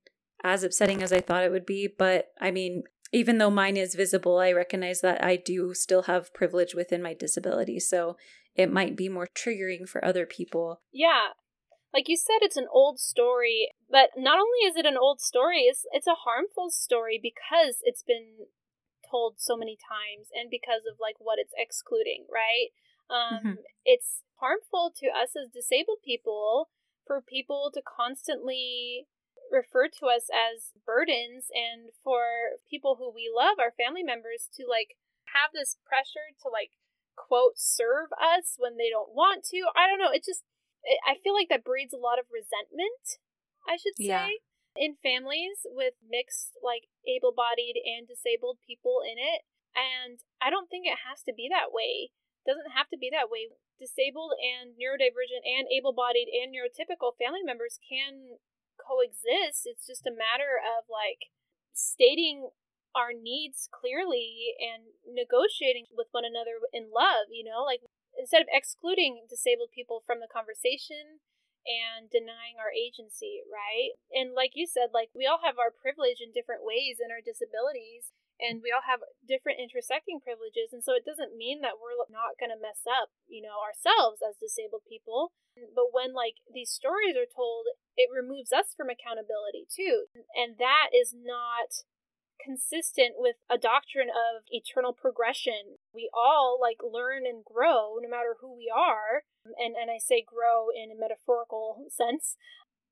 as 0.45 0.62
upsetting 0.62 1.03
as 1.03 1.12
I 1.12 1.20
thought 1.20 1.45
it 1.45 1.51
would 1.51 1.66
be, 1.66 1.88
but 1.88 2.26
I 2.40 2.51
mean, 2.51 2.84
even 3.13 3.39
though 3.39 3.51
mine 3.51 3.77
is 3.77 3.95
visible, 3.95 4.39
I 4.39 4.53
recognize 4.53 5.03
that 5.03 5.23
I 5.23 5.37
do 5.37 5.75
still 5.75 6.03
have 6.03 6.33
privilege 6.33 6.75
within 6.75 7.03
my 7.03 7.15
disability. 7.15 7.79
So 7.79 8.17
it 8.57 8.73
might 8.73 8.97
be 8.97 9.09
more 9.09 9.29
triggering 9.37 9.89
for 9.89 10.05
other 10.05 10.27
people. 10.27 10.81
Yeah. 10.93 11.37
Like 11.93 12.09
you 12.09 12.17
said, 12.17 12.41
it's 12.41 12.57
an 12.57 12.69
old 12.73 12.99
story, 12.99 13.69
but 13.91 14.11
not 14.17 14.39
only 14.39 14.67
is 14.67 14.77
it 14.77 14.87
an 14.87 14.97
old 14.97 15.21
story, 15.21 15.65
it's, 15.65 15.85
it's 15.93 16.07
a 16.07 16.25
harmful 16.25 16.71
story 16.71 17.21
because 17.23 17.77
it's 17.83 18.03
been 18.03 18.49
told 19.11 19.35
so 19.37 19.59
many 19.59 19.77
times 19.77 20.29
and 20.33 20.49
because 20.51 20.89
of 20.91 20.97
like 20.99 21.17
what 21.19 21.39
it's 21.39 21.53
excluding, 21.57 22.25
right? 22.33 22.73
Um, 23.13 23.39
mm-hmm. 23.39 23.53
It's 23.85 24.23
harmful 24.41 24.91
to 25.01 25.07
us 25.09 25.37
as 25.37 25.53
disabled 25.53 25.99
people 26.03 26.71
for 27.07 27.21
people 27.21 27.71
to 27.75 27.83
constantly 27.85 29.07
refer 29.53 29.93
to 30.01 30.09
us 30.09 30.33
as 30.33 30.73
burdens 30.89 31.53
and 31.53 31.93
for 32.01 32.57
people 32.65 32.97
who 32.97 33.13
we 33.13 33.29
love, 33.29 33.61
our 33.61 33.77
family 33.77 34.03
members, 34.03 34.49
to 34.57 34.65
like 34.65 34.97
have 35.37 35.53
this 35.53 35.77
pressure 35.85 36.33
to 36.41 36.49
like 36.49 36.73
quote 37.15 37.61
serve 37.61 38.09
us 38.17 38.57
when 38.57 38.81
they 38.81 38.89
don't 38.89 39.13
want 39.13 39.45
to. 39.53 39.69
I 39.77 39.85
don't 39.85 40.01
know. 40.01 40.11
It 40.11 40.25
just, 40.25 40.49
it, 40.83 40.97
I 41.05 41.21
feel 41.21 41.37
like 41.37 41.53
that 41.53 41.69
breeds 41.69 41.93
a 41.93 42.01
lot 42.01 42.17
of 42.17 42.33
resentment, 42.33 43.21
I 43.69 43.77
should 43.77 43.95
say. 44.01 44.09
Yeah. 44.09 44.29
In 44.73 44.97
families 45.05 45.69
with 45.69 46.01
mixed, 46.01 46.57
like 46.65 46.89
able 47.05 47.37
bodied 47.37 47.77
and 47.77 48.09
disabled 48.09 48.57
people 48.65 49.05
in 49.05 49.21
it. 49.21 49.45
And 49.77 50.25
I 50.41 50.49
don't 50.49 50.73
think 50.73 50.89
it 50.89 51.05
has 51.05 51.21
to 51.29 51.37
be 51.37 51.53
that 51.53 51.69
way. 51.69 52.17
It 52.41 52.49
doesn't 52.49 52.73
have 52.73 52.89
to 52.89 52.97
be 52.97 53.13
that 53.13 53.29
way. 53.29 53.53
Disabled 53.77 54.33
and 54.41 54.73
neurodivergent 54.73 55.45
and 55.45 55.69
able 55.69 55.93
bodied 55.93 56.33
and 56.33 56.57
neurotypical 56.57 57.13
family 57.21 57.45
members 57.45 57.77
can 57.85 58.41
coexist. 58.83 59.64
It's 59.64 59.87
just 59.87 60.07
a 60.07 60.12
matter 60.14 60.59
of 60.59 60.91
like 60.91 61.30
stating 61.72 62.51
our 62.93 63.14
needs 63.16 63.70
clearly 63.72 64.53
and 64.61 64.93
negotiating 65.09 65.89
with 65.95 66.12
one 66.12 66.28
another 66.28 66.61
in 66.74 66.93
love, 66.93 67.33
you 67.33 67.47
know, 67.47 67.64
like 67.64 67.80
instead 68.18 68.43
of 68.45 68.53
excluding 68.53 69.24
disabled 69.30 69.72
people 69.72 70.05
from 70.05 70.20
the 70.20 70.28
conversation 70.28 71.24
and 71.64 72.11
denying 72.11 72.59
our 72.59 72.74
agency, 72.74 73.41
right? 73.49 73.97
And 74.12 74.35
like 74.35 74.53
you 74.59 74.66
said, 74.66 74.93
like 74.93 75.09
we 75.14 75.24
all 75.24 75.41
have 75.41 75.57
our 75.57 75.72
privilege 75.72 76.20
in 76.20 76.35
different 76.35 76.66
ways 76.66 76.99
and 77.01 77.09
our 77.09 77.24
disabilities 77.24 78.12
and 78.43 78.59
we 78.59 78.74
all 78.74 78.82
have 78.82 79.07
different 79.22 79.62
intersecting 79.62 80.18
privileges 80.18 80.74
and 80.74 80.82
so 80.82 80.99
it 80.99 81.07
doesn't 81.07 81.38
mean 81.38 81.62
that 81.62 81.78
we're 81.78 81.95
not 82.11 82.34
going 82.36 82.51
to 82.51 82.59
mess 82.59 82.82
up 82.84 83.14
you 83.30 83.38
know 83.38 83.62
ourselves 83.62 84.18
as 84.20 84.43
disabled 84.43 84.82
people. 84.90 85.32
But 85.55 85.93
when 85.93 86.16
like 86.16 86.40
these 86.49 86.72
stories 86.72 87.14
are 87.14 87.28
told 87.28 87.70
it 87.95 88.11
removes 88.11 88.51
us 88.51 88.74
from 88.74 88.90
accountability 88.90 89.68
too 89.70 90.11
and 90.34 90.59
that 90.59 90.90
is 90.90 91.14
not 91.14 91.86
consistent 92.43 93.14
with 93.16 93.36
a 93.47 93.57
doctrine 93.57 94.11
of 94.11 94.43
eternal 94.51 94.93
progression. 94.93 95.78
We 95.95 96.11
all 96.12 96.59
like 96.61 96.82
learn 96.82 97.22
and 97.24 97.45
grow 97.45 98.03
no 98.03 98.09
matter 98.11 98.34
who 98.40 98.57
we 98.57 98.72
are 98.74 99.22
and 99.45 99.74
and 99.76 99.90
I 99.90 99.99
say 99.99 100.24
grow 100.24 100.68
in 100.70 100.90
a 100.90 100.99
metaphorical 100.99 101.86
sense 101.90 102.36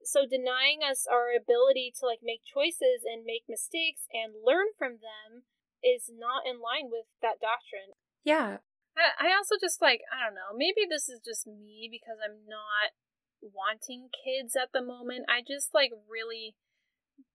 so 0.04 0.24
denying 0.24 0.80
us 0.82 1.06
our 1.06 1.30
ability 1.34 1.92
to 2.00 2.06
like 2.06 2.20
make 2.22 2.40
choices 2.44 3.04
and 3.04 3.24
make 3.24 3.44
mistakes 3.48 4.08
and 4.12 4.32
learn 4.44 4.72
from 4.76 5.00
them 5.00 5.44
is 5.84 6.10
not 6.12 6.44
in 6.44 6.60
line 6.60 6.88
with 6.92 7.08
that 7.22 7.40
doctrine. 7.40 7.96
Yeah. 8.24 8.58
I 8.96 9.32
also 9.32 9.56
just 9.56 9.80
like, 9.80 10.02
I 10.12 10.26
don't 10.26 10.34
know, 10.34 10.52
maybe 10.52 10.84
this 10.84 11.08
is 11.08 11.20
just 11.24 11.46
me 11.46 11.88
because 11.90 12.20
I'm 12.20 12.44
not 12.44 12.92
wanting 13.40 14.10
kids 14.12 14.56
at 14.56 14.72
the 14.72 14.82
moment. 14.82 15.24
I 15.28 15.40
just 15.40 15.72
like 15.72 15.92
really 16.08 16.54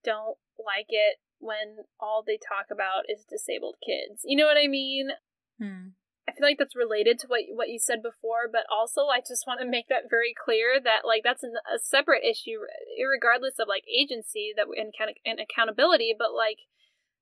don't 0.03 0.37
like 0.61 0.89
it 0.89 1.17
when 1.39 1.85
all 1.99 2.23
they 2.25 2.37
talk 2.37 2.69
about 2.69 3.09
is 3.09 3.25
disabled 3.25 3.75
kids. 3.81 4.21
You 4.23 4.37
know 4.37 4.45
what 4.45 4.61
I 4.61 4.67
mean? 4.67 5.09
Hmm. 5.57 5.97
I 6.27 6.33
feel 6.33 6.47
like 6.47 6.57
that's 6.57 6.75
related 6.75 7.19
to 7.19 7.27
what 7.27 7.41
what 7.53 7.69
you 7.69 7.77
said 7.77 8.01
before, 8.01 8.49
but 8.51 8.65
also 8.71 9.07
I 9.13 9.21
just 9.21 9.45
want 9.45 9.59
to 9.61 9.67
make 9.67 9.87
that 9.89 10.09
very 10.09 10.33
clear 10.33 10.81
that 10.81 11.05
like 11.05 11.21
that's 11.23 11.43
an, 11.43 11.53
a 11.69 11.77
separate 11.77 12.25
issue, 12.25 12.65
regardless 12.97 13.59
of 13.59 13.67
like 13.67 13.85
agency 13.85 14.49
that 14.57 14.65
and, 14.75 14.91
and 15.25 15.39
accountability. 15.39 16.15
But 16.17 16.33
like 16.33 16.65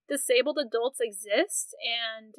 disabled 0.07 0.57
adults 0.57 0.99
exist, 1.01 1.75
and 1.83 2.35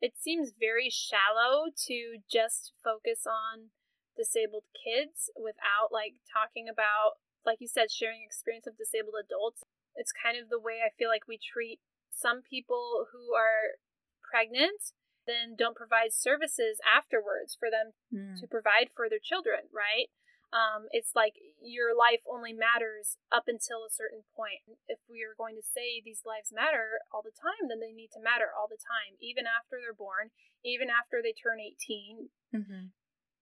it 0.00 0.14
seems 0.14 0.54
very 0.58 0.88
shallow 0.88 1.74
to 1.88 2.22
just 2.30 2.72
focus 2.82 3.26
on 3.26 3.74
disabled 4.16 4.70
kids 4.70 5.30
without 5.34 5.90
like 5.90 6.22
talking 6.30 6.70
about 6.70 7.18
like 7.42 7.58
you 7.58 7.66
said 7.66 7.90
sharing 7.90 8.22
experience 8.22 8.66
of 8.66 8.78
disabled 8.78 9.18
adults 9.18 9.66
it's 9.96 10.14
kind 10.14 10.38
of 10.38 10.48
the 10.48 10.60
way 10.60 10.78
i 10.86 10.94
feel 10.94 11.10
like 11.10 11.26
we 11.26 11.34
treat 11.34 11.82
some 12.14 12.42
people 12.46 13.10
who 13.10 13.34
are 13.34 13.74
pregnant 14.22 14.94
then 15.26 15.56
don't 15.56 15.76
provide 15.76 16.12
services 16.12 16.78
afterwards 16.84 17.56
for 17.58 17.68
them 17.70 17.92
mm. 18.12 18.38
to 18.40 18.46
provide 18.46 18.88
for 18.94 19.08
their 19.08 19.22
children 19.22 19.68
right 19.72 20.12
um, 20.54 20.86
it's 20.94 21.18
like 21.18 21.34
your 21.58 21.98
life 21.98 22.22
only 22.30 22.54
matters 22.54 23.18
up 23.34 23.50
until 23.50 23.82
a 23.82 23.90
certain 23.90 24.22
point. 24.38 24.62
If 24.86 25.02
we 25.10 25.26
are 25.26 25.34
going 25.34 25.58
to 25.58 25.66
say 25.66 25.98
these 25.98 26.22
lives 26.22 26.54
matter 26.54 27.02
all 27.10 27.26
the 27.26 27.34
time, 27.34 27.66
then 27.66 27.82
they 27.82 27.90
need 27.90 28.14
to 28.14 28.22
matter 28.22 28.54
all 28.54 28.70
the 28.70 28.78
time, 28.78 29.18
even 29.18 29.50
after 29.50 29.82
they're 29.82 29.98
born, 29.98 30.30
even 30.62 30.86
after 30.94 31.18
they 31.18 31.34
turn 31.34 31.58
18. 31.58 32.30
Mm-hmm. 32.54 32.94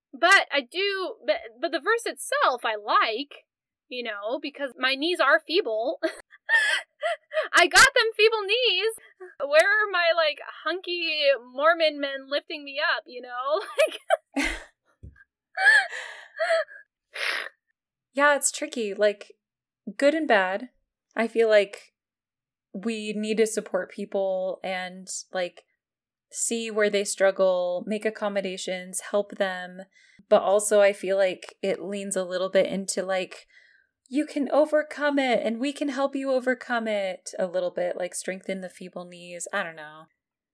But 0.09 0.49
I 0.49 0.65
do, 0.65 1.21
but, 1.21 1.37
but 1.61 1.69
the 1.69 1.85
verse 1.85 2.09
itself 2.09 2.65
I 2.65 2.81
like, 2.81 3.45
you 3.93 4.01
know, 4.01 4.41
because 4.41 4.73
my 4.73 4.97
knees 4.97 5.21
are 5.21 5.37
feeble. 5.37 6.01
I 7.53 7.67
got 7.67 7.89
them 7.95 8.11
feeble 8.15 8.41
knees. 8.41 8.93
Where 9.39 9.67
are 9.67 9.91
my 9.91 10.11
like 10.15 10.39
hunky 10.63 11.09
Mormon 11.53 11.99
men 11.99 12.29
lifting 12.29 12.63
me 12.63 12.79
up, 12.79 13.03
you 13.05 13.21
know? 13.21 13.61
Like 14.37 14.39
yeah, 18.13 18.35
it's 18.35 18.51
tricky. 18.51 18.93
Like, 18.93 19.33
good 19.97 20.13
and 20.13 20.27
bad. 20.27 20.69
I 21.15 21.27
feel 21.27 21.49
like 21.49 21.93
we 22.73 23.13
need 23.13 23.37
to 23.37 23.47
support 23.47 23.91
people 23.91 24.59
and, 24.63 25.07
like, 25.31 25.63
see 26.31 26.71
where 26.71 26.89
they 26.89 27.03
struggle, 27.03 27.83
make 27.85 28.05
accommodations, 28.05 29.01
help 29.11 29.37
them. 29.37 29.81
But 30.29 30.41
also, 30.41 30.81
I 30.81 30.93
feel 30.93 31.17
like 31.17 31.55
it 31.61 31.83
leans 31.83 32.15
a 32.15 32.23
little 32.23 32.49
bit 32.49 32.65
into, 32.65 33.03
like, 33.03 33.47
you 34.09 34.25
can 34.25 34.49
overcome 34.51 35.17
it 35.17 35.41
and 35.43 35.59
we 35.59 35.73
can 35.73 35.89
help 35.89 36.15
you 36.15 36.31
overcome 36.31 36.87
it 36.87 37.31
a 37.39 37.47
little 37.47 37.71
bit, 37.71 37.97
like, 37.97 38.13
strengthen 38.15 38.61
the 38.61 38.69
feeble 38.69 39.05
knees. 39.05 39.47
I 39.53 39.63
don't 39.63 39.75
know. 39.75 40.05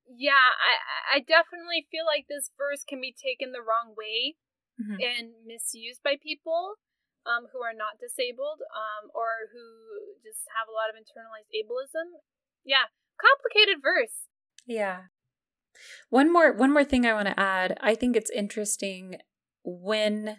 Yeah, 0.09 0.49
I, 0.57 1.17
I 1.17 1.19
definitely 1.19 1.85
feel 1.91 2.05
like 2.05 2.25
this 2.29 2.49
verse 2.57 2.83
can 2.87 3.01
be 3.01 3.13
taken 3.13 3.51
the 3.51 3.61
wrong 3.61 3.93
way 3.93 4.35
mm-hmm. 4.79 4.97
and 4.97 5.45
misused 5.45 6.01
by 6.03 6.15
people 6.17 6.81
um, 7.29 7.45
who 7.53 7.61
are 7.61 7.77
not 7.77 8.01
disabled 8.01 8.65
um, 8.73 9.13
or 9.13 9.53
who 9.53 10.17
just 10.25 10.49
have 10.57 10.65
a 10.65 10.73
lot 10.73 10.89
of 10.89 10.97
internalized 10.97 11.53
ableism. 11.53 12.25
Yeah, 12.65 12.89
complicated 13.21 13.83
verse. 13.83 14.25
Yeah. 14.65 15.13
One 16.09 16.31
more 16.31 16.53
one 16.53 16.73
more 16.73 16.83
thing 16.83 17.05
I 17.05 17.13
want 17.13 17.27
to 17.27 17.39
add. 17.39 17.77
I 17.79 17.95
think 17.95 18.15
it's 18.15 18.31
interesting 18.31 19.17
when 19.63 20.37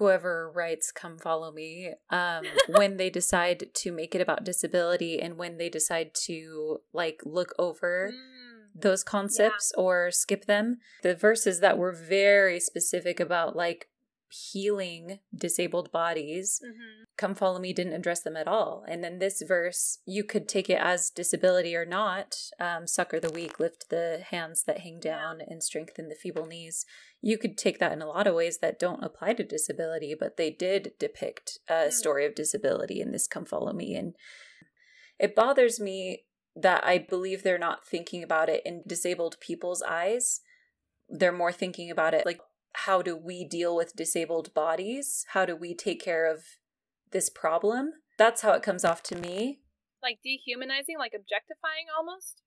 whoever 0.00 0.50
writes 0.52 0.90
come 0.90 1.18
follow 1.18 1.52
me 1.52 1.92
um 2.08 2.42
when 2.68 2.96
they 2.96 3.10
decide 3.10 3.68
to 3.74 3.92
make 3.92 4.14
it 4.14 4.20
about 4.20 4.42
disability 4.42 5.20
and 5.20 5.36
when 5.36 5.58
they 5.58 5.68
decide 5.68 6.10
to 6.14 6.78
like 6.92 7.20
look 7.24 7.54
over 7.58 8.10
mm 8.12 8.40
those 8.74 9.02
concepts 9.02 9.72
yeah. 9.76 9.82
or 9.82 10.10
skip 10.10 10.46
them. 10.46 10.78
The 11.02 11.14
verses 11.14 11.60
that 11.60 11.78
were 11.78 11.92
very 11.92 12.60
specific 12.60 13.20
about 13.20 13.56
like 13.56 13.88
healing 14.30 15.18
disabled 15.36 15.90
bodies, 15.92 16.60
mm-hmm. 16.64 17.04
Come 17.16 17.34
Follow 17.34 17.58
Me 17.58 17.72
didn't 17.72 17.92
address 17.92 18.20
them 18.20 18.36
at 18.36 18.48
all. 18.48 18.84
And 18.88 19.04
then 19.04 19.18
this 19.18 19.42
verse, 19.46 19.98
you 20.06 20.24
could 20.24 20.48
take 20.48 20.70
it 20.70 20.80
as 20.80 21.10
disability 21.10 21.76
or 21.76 21.84
not 21.84 22.36
um, 22.58 22.86
succor 22.86 23.20
the 23.20 23.30
weak, 23.30 23.60
lift 23.60 23.90
the 23.90 24.22
hands 24.30 24.64
that 24.64 24.80
hang 24.80 25.00
down, 25.00 25.40
and 25.46 25.62
strengthen 25.62 26.08
the 26.08 26.14
feeble 26.14 26.46
knees. 26.46 26.86
You 27.20 27.36
could 27.36 27.58
take 27.58 27.78
that 27.78 27.92
in 27.92 28.00
a 28.00 28.08
lot 28.08 28.26
of 28.26 28.34
ways 28.34 28.58
that 28.58 28.78
don't 28.78 29.04
apply 29.04 29.34
to 29.34 29.44
disability, 29.44 30.14
but 30.18 30.36
they 30.36 30.50
did 30.50 30.92
depict 30.98 31.58
a 31.68 31.72
mm. 31.72 31.92
story 31.92 32.24
of 32.24 32.34
disability 32.34 33.00
in 33.00 33.12
this 33.12 33.26
Come 33.26 33.44
Follow 33.44 33.72
Me. 33.72 33.94
And 33.94 34.14
it 35.18 35.34
bothers 35.34 35.78
me 35.78 36.24
that 36.56 36.84
I 36.84 36.98
believe 36.98 37.42
they're 37.42 37.58
not 37.58 37.86
thinking 37.86 38.22
about 38.22 38.48
it 38.48 38.62
in 38.64 38.82
disabled 38.86 39.36
people's 39.40 39.82
eyes. 39.82 40.40
They're 41.08 41.32
more 41.32 41.52
thinking 41.52 41.90
about 41.90 42.14
it 42.14 42.24
like, 42.24 42.40
how 42.72 43.02
do 43.02 43.16
we 43.16 43.44
deal 43.44 43.74
with 43.74 43.96
disabled 43.96 44.54
bodies? 44.54 45.24
How 45.30 45.44
do 45.44 45.56
we 45.56 45.74
take 45.74 46.02
care 46.02 46.30
of 46.30 46.44
this 47.12 47.28
problem? 47.28 47.92
That's 48.18 48.42
how 48.42 48.52
it 48.52 48.62
comes 48.62 48.84
off 48.84 49.02
to 49.04 49.16
me. 49.16 49.60
Like 50.02 50.18
dehumanizing, 50.22 50.98
like 50.98 51.12
objectifying 51.14 51.86
almost? 51.96 52.42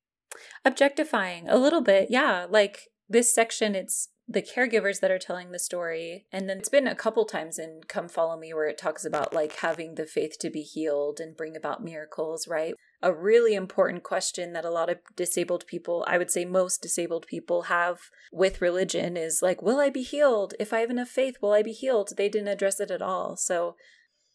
Objectifying, 0.66 1.48
a 1.48 1.58
little 1.58 1.82
bit, 1.82 2.08
yeah. 2.10 2.46
Like 2.50 2.90
this 3.08 3.34
section, 3.34 3.76
it's 3.76 4.10
the 4.28 4.42
caregivers 4.42 5.00
that 5.02 5.12
are 5.12 5.20
telling 5.20 5.52
the 5.52 5.60
story. 5.60 6.26
And 6.32 6.50
then 6.50 6.60
it's 6.60 6.70
been 6.70 6.88
a 6.88 6.96
couple 6.96 7.26
times 7.26 7.60
in 7.60 7.82
Come 7.88 8.08
Follow 8.08 8.38
Me 8.38 8.54
where 8.54 8.68
it 8.68 8.78
talks 8.78 9.06
about 9.06 9.34
like 9.34 9.58
having 9.58 9.96
the 9.96 10.06
faith 10.06 10.38
to 10.40 10.50
be 10.50 10.62
healed 10.62 11.20
and 11.20 11.36
bring 11.36 11.56
about 11.56 11.84
miracles, 11.84 12.48
right? 12.48 12.74
A 13.04 13.14
really 13.14 13.54
important 13.54 14.04
question 14.04 14.54
that 14.54 14.64
a 14.64 14.72
lot 14.72 14.90
of 14.90 15.00
disabled 15.16 15.68
people, 15.68 16.06
I 16.08 16.18
would 16.18 16.32
say 16.32 16.46
most 16.46 16.82
disabled 16.82 17.28
people 17.28 17.64
have 17.64 18.00
with 18.32 18.62
religion 18.62 19.18
is 19.18 19.42
like, 19.42 19.62
will 19.62 19.80
I 19.80 19.90
be 19.90 20.04
healed? 20.04 20.54
If 20.58 20.72
I 20.72 20.80
have 20.80 20.90
enough 20.90 21.10
faith, 21.10 21.36
will 21.42 21.52
I 21.52 21.64
be 21.64 21.74
healed? 21.74 22.14
They 22.16 22.30
didn't 22.30 22.48
address 22.48 22.80
it 22.80 22.90
at 22.90 23.02
all. 23.02 23.36
So, 23.36 23.76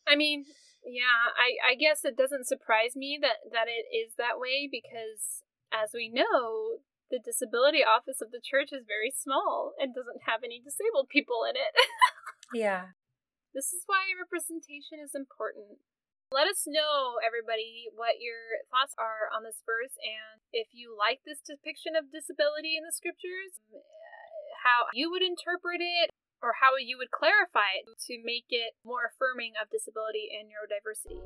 I 0.06 0.16
mean, 0.16 0.44
yeah, 0.84 1.32
I, 1.32 1.72
I 1.72 1.74
guess 1.76 2.04
it 2.04 2.16
doesn't 2.16 2.46
surprise 2.46 2.94
me 2.94 3.18
that, 3.22 3.40
that 3.52 3.68
it 3.68 3.88
is 3.88 4.12
that 4.18 4.38
way 4.38 4.68
because 4.70 5.42
as 5.72 5.90
we 5.94 6.12
know, 6.12 6.84
the 7.10 7.18
disability 7.18 7.80
office 7.80 8.20
of 8.20 8.30
the 8.30 8.40
church 8.44 8.68
is 8.72 8.84
very 8.84 9.12
small 9.12 9.72
and 9.80 9.94
doesn't 9.94 10.28
have 10.28 10.44
any 10.44 10.60
disabled 10.60 11.08
people 11.08 11.44
in 11.48 11.56
it. 11.56 11.72
yeah. 12.52 12.92
This 13.54 13.72
is 13.72 13.88
why 13.88 14.12
representation 14.12 15.00
is 15.00 15.16
important. 15.16 15.80
Let 16.28 16.44
us 16.44 16.68
know, 16.68 17.16
everybody, 17.24 17.88
what 17.96 18.20
your 18.20 18.60
thoughts 18.68 18.92
are 19.00 19.32
on 19.32 19.48
this 19.48 19.64
verse 19.64 19.96
and 19.96 20.44
if 20.52 20.68
you 20.76 20.92
like 20.92 21.24
this 21.24 21.40
depiction 21.40 21.96
of 21.96 22.12
disability 22.12 22.76
in 22.76 22.84
the 22.84 22.92
scriptures, 22.92 23.64
how 24.60 24.92
you 24.92 25.08
would 25.08 25.24
interpret 25.24 25.80
it 25.80 26.12
or 26.44 26.60
how 26.60 26.76
you 26.76 27.00
would 27.00 27.08
clarify 27.08 27.80
it 27.80 27.88
to 28.12 28.20
make 28.20 28.44
it 28.52 28.76
more 28.84 29.08
affirming 29.08 29.56
of 29.56 29.72
disability 29.72 30.28
and 30.28 30.52
neurodiversity. 30.52 31.24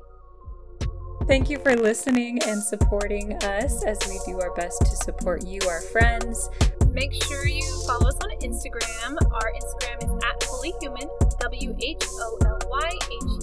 Thank 1.27 1.51
you 1.51 1.59
for 1.59 1.75
listening 1.75 2.39
and 2.47 2.63
supporting 2.63 3.35
us 3.43 3.83
as 3.83 3.99
we 4.07 4.23
do 4.23 4.39
our 4.39 4.55
best 4.55 4.79
to 4.87 4.95
support 5.03 5.43
you, 5.45 5.59
our 5.67 5.81
friends. 5.81 6.47
Make 6.95 7.11
sure 7.11 7.45
you 7.45 7.67
follow 7.83 8.07
us 8.07 8.19
on 8.23 8.31
Instagram. 8.39 9.19
Our 9.19 9.51
Instagram 9.51 9.99
is 9.99 10.11
at 10.23 10.39
wholyhuman, 10.47 11.11
W 11.39 11.75
H 11.81 12.05
O 12.07 12.37
L 12.45 12.59
Y 12.71 12.89
H 12.89 13.11
U 13.11 13.19
M 13.19 13.27
A 13.27 13.35
N. 13.35 13.42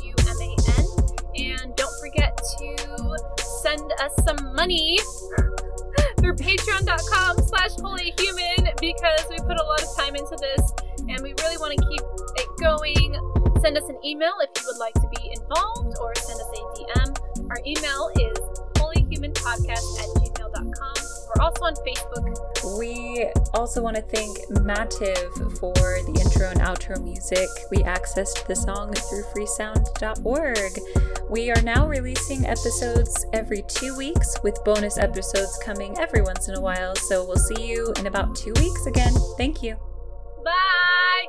And 1.37 1.75
don't 1.77 2.01
forget 2.01 2.37
to 2.37 3.19
send 3.63 3.93
us 4.01 4.13
some 4.25 4.55
money 4.55 4.99
through 6.19 6.35
patreon.com 6.35 7.39
slash 7.47 7.71
wholyhuman 7.77 8.81
because 8.81 9.25
we 9.31 9.39
put 9.39 9.57
a 9.59 9.65
lot 9.65 9.83
of 9.83 9.97
time 9.97 10.17
into 10.17 10.37
this 10.41 10.73
and 11.09 11.23
we 11.23 11.35
really 11.41 11.57
want 11.59 11.77
to 11.77 11.87
keep 11.89 12.03
it 12.37 12.49
going. 12.61 13.17
Send 13.63 13.77
us 13.77 13.89
an 13.89 13.99
email 14.05 14.33
if 14.41 14.51
you 14.61 14.67
would 14.67 14.79
like 14.79 14.95
to 14.95 15.09
be 15.09 15.31
involved 15.33 15.97
or 16.01 16.15
send 16.17 16.41
us 16.41 16.49
a 16.49 16.61
DM. 16.79 17.51
Our 17.51 17.59
email 17.67 18.11
is 18.17 18.39
wholyhumanpodcast 18.75 20.01
at 20.01 20.23
gmail.com. 20.23 21.20
We're 21.35 21.43
also 21.45 21.65
on 21.65 21.75
Facebook. 21.77 22.79
We 22.79 23.31
also 23.55 23.83
want 23.83 23.97
to 23.97 24.03
thank 24.03 24.39
Mativ 24.49 25.59
for 25.59 25.73
the 25.73 26.21
intro 26.25 26.49
and 26.49 26.61
outro 26.61 27.03
music. 27.03 27.49
We 27.71 27.79
accessed 27.79 28.47
the 28.47 28.57
song 28.57 28.93
through 28.93 29.25
freesound.org. 29.35 30.79
We 31.31 31.51
are 31.51 31.63
now 31.63 31.89
releasing 31.89 32.47
episodes 32.47 33.27
every 33.33 33.63
two 33.69 33.97
weeks 33.97 34.37
with 34.43 34.63
bonus 34.65 34.99
episodes 34.99 35.59
coming 35.63 35.97
every 35.99 36.23
once 36.23 36.49
in 36.49 36.57
a 36.57 36.61
while. 36.61 36.97
So 36.97 37.25
we'll 37.25 37.37
see 37.37 37.67
you 37.67 37.93
in 37.99 38.07
about 38.07 38.35
two 38.35 38.53
weeks 38.55 38.87
again. 38.87 39.13
Thank 39.37 39.63
you. 39.63 39.77
Bye. 40.45 41.27